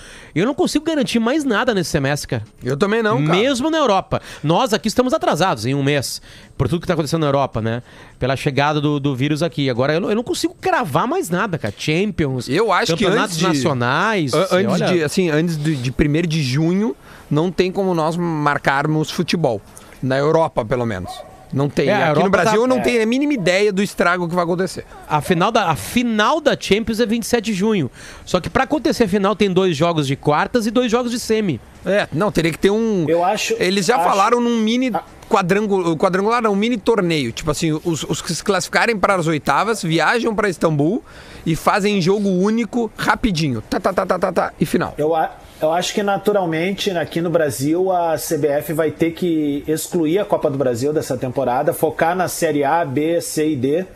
eu 0.40 0.46
não 0.46 0.54
consigo 0.54 0.84
garantir 0.84 1.18
mais 1.18 1.44
nada 1.44 1.74
nesse 1.74 1.90
semestre, 1.90 2.28
cara. 2.28 2.44
Eu 2.62 2.76
também 2.76 3.02
não, 3.02 3.24
cara. 3.24 3.38
Mesmo 3.38 3.70
na 3.70 3.78
Europa. 3.78 4.20
Nós 4.42 4.72
aqui 4.72 4.88
estamos 4.88 5.12
atrasados 5.12 5.66
em 5.66 5.74
um 5.74 5.82
mês, 5.82 6.20
por 6.56 6.68
tudo 6.68 6.80
que 6.80 6.84
está 6.84 6.94
acontecendo 6.94 7.20
na 7.20 7.26
Europa, 7.28 7.60
né? 7.60 7.82
Pela 8.18 8.36
chegada 8.36 8.80
do, 8.80 8.98
do 9.00 9.14
vírus 9.14 9.42
aqui. 9.42 9.68
Agora, 9.70 9.94
eu 9.94 10.00
não, 10.00 10.08
eu 10.10 10.16
não 10.16 10.22
consigo 10.22 10.54
cravar 10.60 11.06
mais 11.06 11.30
nada, 11.30 11.56
cara. 11.58 11.72
Champions, 11.76 12.48
Eu 12.48 12.72
acho 12.72 12.96
que 12.96 13.04
campeonatos 13.04 13.36
antes 13.36 13.38
de- 13.38 13.46
nacionais. 13.46 14.32
Antes 14.34 14.52
olha- 14.72 14.86
de, 14.92 15.04
assim, 15.04 15.30
antes 15.30 15.56
de, 15.56 15.76
de 15.76 15.90
1 15.90 16.22
de 16.26 16.42
junho, 16.42 16.96
não 17.30 17.50
tem 17.50 17.70
como 17.72 17.94
nós 17.94 18.16
marcarmos 18.16 19.10
futebol. 19.10 19.60
Na 20.02 20.16
Europa, 20.16 20.64
pelo 20.64 20.86
menos. 20.86 21.10
Não 21.52 21.68
tem. 21.68 21.88
É, 21.88 21.94
Aqui 21.94 22.02
Europa 22.10 22.24
no 22.24 22.30
Brasil 22.30 22.52
tá- 22.52 22.58
eu 22.58 22.66
não 22.66 22.76
é. 22.78 22.80
tenho 22.80 23.02
a 23.02 23.06
mínima 23.06 23.32
ideia 23.32 23.72
do 23.72 23.82
estrago 23.82 24.28
que 24.28 24.34
vai 24.34 24.44
acontecer. 24.44 24.84
A 25.08 25.20
final, 25.20 25.50
da, 25.50 25.70
a 25.70 25.76
final 25.76 26.40
da 26.40 26.56
Champions 26.58 27.00
é 27.00 27.06
27 27.06 27.44
de 27.46 27.54
junho. 27.54 27.90
Só 28.24 28.40
que 28.40 28.50
para 28.50 28.64
acontecer 28.64 29.04
a 29.04 29.08
final 29.08 29.34
tem 29.34 29.50
dois 29.50 29.76
jogos 29.76 30.06
de 30.06 30.14
quartas 30.16 30.66
e 30.66 30.70
dois 30.70 30.90
jogos 30.90 31.10
de 31.10 31.18
semi. 31.18 31.60
É, 31.86 32.06
não, 32.12 32.30
teria 32.30 32.50
que 32.52 32.58
ter 32.58 32.70
um. 32.70 33.06
Eu 33.08 33.24
acho- 33.24 33.54
Eles 33.58 33.86
já 33.86 33.96
acho- 33.96 34.04
falaram 34.04 34.40
num 34.40 34.58
mini 34.58 34.92
quadrangular, 35.28 35.96
quadrangular 35.96 36.42
não, 36.42 36.52
um 36.52 36.56
mini 36.56 36.76
torneio. 36.76 37.32
Tipo 37.32 37.50
assim, 37.50 37.72
os, 37.84 38.02
os 38.04 38.20
que 38.22 38.34
se 38.34 38.42
classificarem 38.42 38.96
para 38.96 39.14
as 39.14 39.26
oitavas 39.26 39.82
viajam 39.82 40.34
para 40.34 40.48
Istambul 40.48 41.02
e 41.46 41.54
fazem 41.56 42.00
jogo 42.00 42.28
único 42.28 42.90
rapidinho. 42.96 43.62
Tá, 43.62 43.78
tá, 43.80 43.92
tá, 43.92 44.04
tá, 44.06 44.18
tá, 44.18 44.32
tá, 44.32 44.52
e 44.60 44.66
final. 44.66 44.94
Eu, 44.98 45.14
a- 45.14 45.30
eu 45.60 45.72
acho 45.72 45.92
que 45.92 46.02
naturalmente 46.02 46.90
aqui 46.90 47.20
no 47.20 47.30
Brasil 47.30 47.90
a 47.90 48.16
CBF 48.16 48.72
vai 48.72 48.90
ter 48.90 49.10
que 49.12 49.64
excluir 49.66 50.18
a 50.18 50.24
Copa 50.24 50.48
do 50.48 50.56
Brasil 50.56 50.92
dessa 50.92 51.16
temporada, 51.16 51.72
focar 51.72 52.14
na 52.14 52.28
Série 52.28 52.62
A, 52.64 52.84
B, 52.84 53.20
C 53.20 53.50
e 53.50 53.56
D 53.56 53.86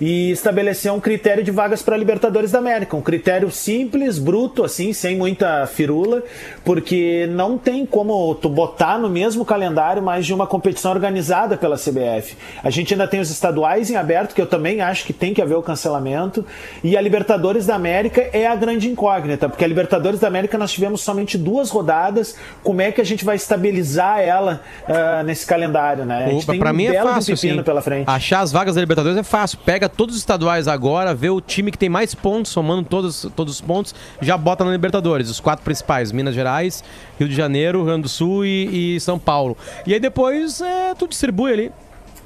e 0.00 0.30
estabelecer 0.30 0.90
um 0.92 0.98
critério 0.98 1.44
de 1.44 1.50
vagas 1.50 1.82
para 1.82 1.96
Libertadores 1.96 2.50
da 2.50 2.58
América, 2.58 2.96
um 2.96 3.02
critério 3.02 3.50
simples, 3.50 4.18
bruto 4.18 4.64
assim, 4.64 4.92
sem 4.92 5.16
muita 5.16 5.66
firula, 5.66 6.22
porque 6.64 7.28
não 7.30 7.58
tem 7.58 7.84
como 7.84 8.34
tu 8.36 8.48
botar 8.48 8.98
no 8.98 9.10
mesmo 9.10 9.44
calendário 9.44 10.02
mais 10.02 10.24
de 10.24 10.32
uma 10.32 10.46
competição 10.46 10.90
organizada 10.90 11.56
pela 11.56 11.76
CBF. 11.76 12.36
A 12.64 12.70
gente 12.70 12.94
ainda 12.94 13.06
tem 13.06 13.20
os 13.20 13.30
estaduais 13.30 13.90
em 13.90 13.96
aberto, 13.96 14.34
que 14.34 14.40
eu 14.40 14.46
também 14.46 14.80
acho 14.80 15.04
que 15.04 15.12
tem 15.12 15.34
que 15.34 15.42
haver 15.42 15.56
o 15.56 15.62
cancelamento, 15.62 16.46
e 16.82 16.96
a 16.96 17.00
Libertadores 17.00 17.66
da 17.66 17.74
América 17.74 18.30
é 18.32 18.46
a 18.46 18.56
grande 18.56 18.88
incógnita, 18.88 19.48
porque 19.48 19.64
a 19.64 19.68
Libertadores 19.68 20.18
da 20.18 20.28
América 20.28 20.56
nós 20.56 20.72
tivemos 20.72 21.02
somente 21.02 21.36
duas 21.36 21.68
rodadas, 21.68 22.36
como 22.62 22.80
é 22.80 22.90
que 22.90 23.00
a 23.00 23.04
gente 23.04 23.24
vai 23.24 23.36
estabilizar 23.36 24.20
ela 24.20 24.62
ah, 24.88 25.22
nesse 25.22 25.44
calendário, 25.44 26.06
né? 26.06 26.24
A 26.24 26.28
gente 26.30 26.44
Opa, 26.44 26.52
tem 26.52 26.60
pra 26.60 26.70
um 26.70 26.74
mim 26.74 26.86
é 26.86 27.02
fácil, 27.02 27.34
assim. 27.34 27.62
pela 27.62 27.82
frente. 27.82 28.08
Achar 28.08 28.40
as 28.40 28.50
vagas 28.50 28.74
da 28.76 28.80
Libertadores 28.80 29.18
é 29.18 29.22
fácil. 29.22 29.58
Pega 29.64 29.89
todos 29.96 30.14
os 30.14 30.20
estaduais 30.20 30.68
agora, 30.68 31.14
vê 31.14 31.30
o 31.30 31.40
time 31.40 31.70
que 31.70 31.78
tem 31.78 31.88
mais 31.88 32.14
pontos, 32.14 32.50
somando 32.50 32.88
todos, 32.88 33.26
todos 33.34 33.54
os 33.54 33.60
pontos, 33.60 33.94
já 34.20 34.36
bota 34.36 34.64
na 34.64 34.70
Libertadores. 34.70 35.28
Os 35.28 35.40
quatro 35.40 35.64
principais: 35.64 36.12
Minas 36.12 36.34
Gerais, 36.34 36.82
Rio 37.18 37.28
de 37.28 37.34
Janeiro, 37.34 37.78
Rio 37.78 37.86
Grande 37.86 38.02
do 38.02 38.08
Sul 38.08 38.44
e, 38.44 38.96
e 38.96 39.00
São 39.00 39.18
Paulo. 39.18 39.56
E 39.86 39.94
aí 39.94 40.00
depois 40.00 40.60
é, 40.60 40.94
tu 40.94 41.06
distribui 41.06 41.52
ali. 41.52 41.72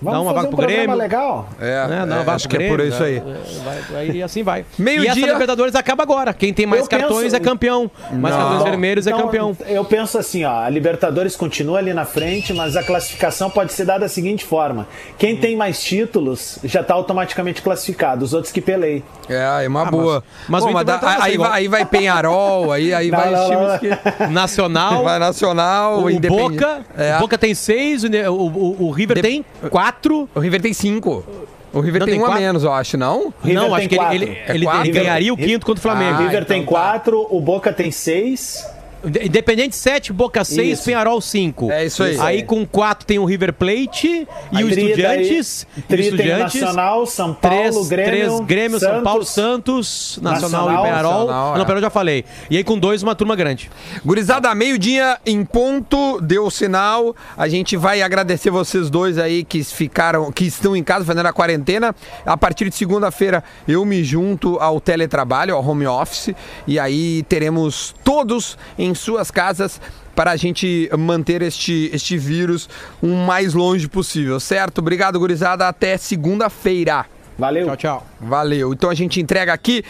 Vamos 0.04 0.12
dá 0.18 0.20
uma 0.22 0.34
fazer 0.34 0.46
vaga 0.46 0.48
um 0.48 0.56
pro 0.56 0.66
Grêmio. 0.66 0.96
legal. 0.96 1.48
É, 1.60 1.86
né? 1.88 1.96
Dá 1.98 2.04
uma 2.04 2.14
é, 2.14 2.18
vaga 2.18 2.32
acho 2.32 2.48
pro 2.48 2.58
que 2.58 2.64
é 2.64 2.68
por 2.68 2.76
Grêmio, 2.76 2.94
isso 2.94 3.02
aí. 3.02 3.20
né? 3.20 3.36
Vai- 3.64 3.80
vai- 4.06 4.10
e 4.16 4.22
assim 4.22 4.42
vai. 4.42 4.64
Meio 4.78 5.02
e 5.02 5.06
essa 5.06 5.14
dia- 5.16 5.32
Libertadores 5.32 5.74
acaba 5.74 6.02
agora. 6.02 6.32
Quem 6.32 6.52
tem 6.54 6.66
mais 6.66 6.82
Eu 6.82 6.88
cartões 6.88 7.22
penso- 7.24 7.36
é 7.36 7.40
campeão. 7.40 7.90
Mais 8.12 8.34
Não. 8.34 8.42
cartões 8.42 8.64
vermelhos 8.64 9.06
é 9.06 9.10
Então, 9.10 9.22
campeão. 9.22 9.56
Eu 9.66 9.84
penso 9.84 10.18
assim, 10.18 10.44
ó, 10.44 10.60
a 10.64 10.68
Libertadores 10.68 11.34
continua 11.36 11.78
ali 11.78 11.92
na 11.94 12.04
frente, 12.04 12.52
mas 12.52 12.76
a 12.76 12.82
classificação 12.82 13.50
pode 13.50 13.72
ser 13.72 13.84
dada 13.84 14.00
da 14.00 14.08
seguinte 14.08 14.44
forma: 14.44 14.86
quem 15.18 15.36
tem 15.36 15.56
mais 15.56 15.82
títulos 15.82 16.58
já 16.64 16.80
está 16.80 16.94
automaticamente 16.94 17.62
classificado, 17.62 18.24
os 18.24 18.32
outros 18.34 18.52
que 18.52 18.60
pelei. 18.60 19.02
É, 19.28 19.64
é 19.64 19.68
uma 19.68 19.82
Ah, 19.86 19.90
boa. 19.90 20.24
mas- 20.48 20.62
mas 20.62 20.64
Pô, 20.64 20.66
o 20.68 20.70
Inter 20.72 20.84
dá- 20.84 20.96
vai 20.98 21.16
aí, 21.20 21.38
vai, 21.38 21.50
aí 21.52 21.68
vai 21.68 21.84
Penharol, 21.84 22.70
aí, 22.72 22.92
aí 22.92 23.10
Não, 23.10 23.18
vai 23.18 23.32
os 23.32 23.40
não, 23.40 23.48
times 23.48 23.68
não. 23.68 23.78
que. 23.78 24.24
Nacional. 24.32 25.04
Vai 25.04 25.18
Nacional, 25.18 26.02
O 26.02 26.10
Independente. 26.10 26.50
Boca, 26.60 26.80
É. 26.96 27.16
o 27.16 27.20
Boca 27.20 27.38
tem 27.38 27.54
seis, 27.54 28.04
o, 28.04 28.08
o, 28.08 28.46
o- 28.46 28.76
o 28.86 28.90
River 28.90 29.16
De- 29.16 29.22
tem 29.22 29.44
quatro. 29.70 29.93
O 30.34 30.40
River 30.40 30.60
tem 30.60 30.72
cinco. 30.72 31.24
O 31.72 31.80
River 31.80 32.00
Não, 32.00 32.06
tem, 32.06 32.14
tem 32.14 32.22
um 32.22 32.24
a 32.24 32.28
quatro? 32.28 32.42
menos, 32.42 32.62
eu 32.62 32.72
acho, 32.72 32.96
não? 32.96 33.34
River 33.42 33.62
não, 33.62 33.74
acho 33.74 33.88
que 33.88 33.94
ele, 33.94 33.98
quatro. 33.98 34.14
ele, 34.14 34.38
É 34.46 34.54
ele- 34.54 34.92
ganharia 34.92 35.32
o 35.34 35.36
quinto 35.36 35.66
contra 35.66 35.80
o 35.80 35.82
Flamengo. 35.82 36.14
Ah, 36.14 36.18
River 36.18 36.34
então 36.42 36.44
tem 36.46 36.62
tá. 36.62 36.68
quatro, 36.68 37.26
o 37.30 37.40
Boca 37.40 37.72
tem 37.72 37.90
seis. 37.90 38.64
Independente 39.04 39.76
7, 39.76 40.12
Boca 40.12 40.44
6, 40.44 40.78
Isso. 40.78 40.84
Penharol 40.84 41.20
5. 41.20 41.70
É 41.70 41.84
isso 41.84 42.02
aí. 42.02 42.18
Aí 42.18 42.42
com 42.42 42.66
4 42.66 43.06
tem 43.06 43.18
o 43.18 43.24
River 43.24 43.52
Plate 43.52 44.26
e 44.52 44.64
o 44.64 44.70
Tri 44.70 44.84
Estudiantes. 44.86 45.66
e 45.76 45.94
o 45.94 46.00
Estudiantes. 46.00 46.60
Nacional, 46.60 47.06
São 47.06 47.34
Paulo, 47.34 47.56
Três, 47.58 47.88
Grêmio, 47.88 48.12
três 48.12 48.40
Grêmio, 48.40 48.78
São 48.80 48.88
Santos. 48.88 49.04
Paulo, 49.04 49.24
Santos, 49.24 50.18
Nacional, 50.22 50.66
Nacional, 50.66 50.68
e 50.68 50.88
Penharol. 50.88 51.12
Nacional, 51.12 51.54
não, 51.54 51.62
é. 51.62 51.64
Penharol 51.64 51.82
já 51.82 51.90
falei. 51.90 52.24
E 52.48 52.56
aí 52.56 52.64
com 52.64 52.78
dois, 52.78 53.02
uma 53.02 53.14
turma 53.14 53.36
grande. 53.36 53.70
Gurizada, 54.04 54.54
meio-dia 54.54 55.18
em 55.26 55.44
ponto, 55.44 56.20
deu 56.20 56.46
o 56.46 56.50
sinal. 56.50 57.14
A 57.36 57.48
gente 57.48 57.76
vai 57.76 58.00
agradecer 58.00 58.50
vocês 58.50 58.88
dois 58.88 59.18
aí 59.18 59.44
que 59.44 59.62
ficaram, 59.64 60.32
que 60.32 60.46
estão 60.46 60.74
em 60.74 60.82
casa 60.82 61.04
fazendo 61.04 61.26
a 61.26 61.32
quarentena. 61.32 61.94
A 62.24 62.36
partir 62.36 62.68
de 62.70 62.74
segunda-feira 62.76 63.44
eu 63.68 63.84
me 63.84 64.02
junto 64.02 64.58
ao 64.58 64.80
teletrabalho, 64.80 65.54
ao 65.54 65.66
home 65.66 65.86
office, 65.86 66.34
e 66.66 66.78
aí 66.78 67.22
teremos 67.24 67.94
todos 68.02 68.56
em 68.78 68.93
suas 68.94 69.30
casas 69.30 69.80
para 70.14 70.30
a 70.30 70.36
gente 70.36 70.88
manter 70.96 71.42
este, 71.42 71.90
este 71.92 72.16
vírus 72.16 72.68
o 73.02 73.08
mais 73.08 73.54
longe 73.54 73.88
possível, 73.88 74.38
certo? 74.38 74.78
Obrigado, 74.78 75.18
gurizada. 75.18 75.68
Até 75.68 75.96
segunda-feira. 75.96 77.06
Valeu. 77.38 77.66
Tchau, 77.66 77.76
tchau. 77.76 78.06
Valeu. 78.20 78.72
Então 78.72 78.90
a 78.90 78.94
gente 78.94 79.20
entrega 79.20 79.52
aqui. 79.52 79.82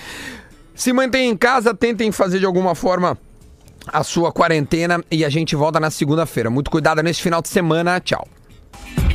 Se 0.75 0.93
mantenham 0.93 1.33
em 1.33 1.37
casa, 1.37 1.75
tentem 1.75 2.11
fazer 2.11 2.39
de 2.39 2.47
alguma 2.47 2.75
forma 2.75 3.19
a 3.87 4.03
sua 4.03 4.33
quarentena 4.33 5.03
e 5.11 5.25
a 5.25 5.29
gente 5.29 5.55
volta 5.55 5.79
na 5.79 5.91
segunda-feira. 5.91 6.51
Muito 6.51 6.71
cuidado 6.71 7.03
neste 7.03 7.23
final 7.23 7.43
de 7.43 7.49
semana. 7.49 8.01
Tchau. 8.01 8.27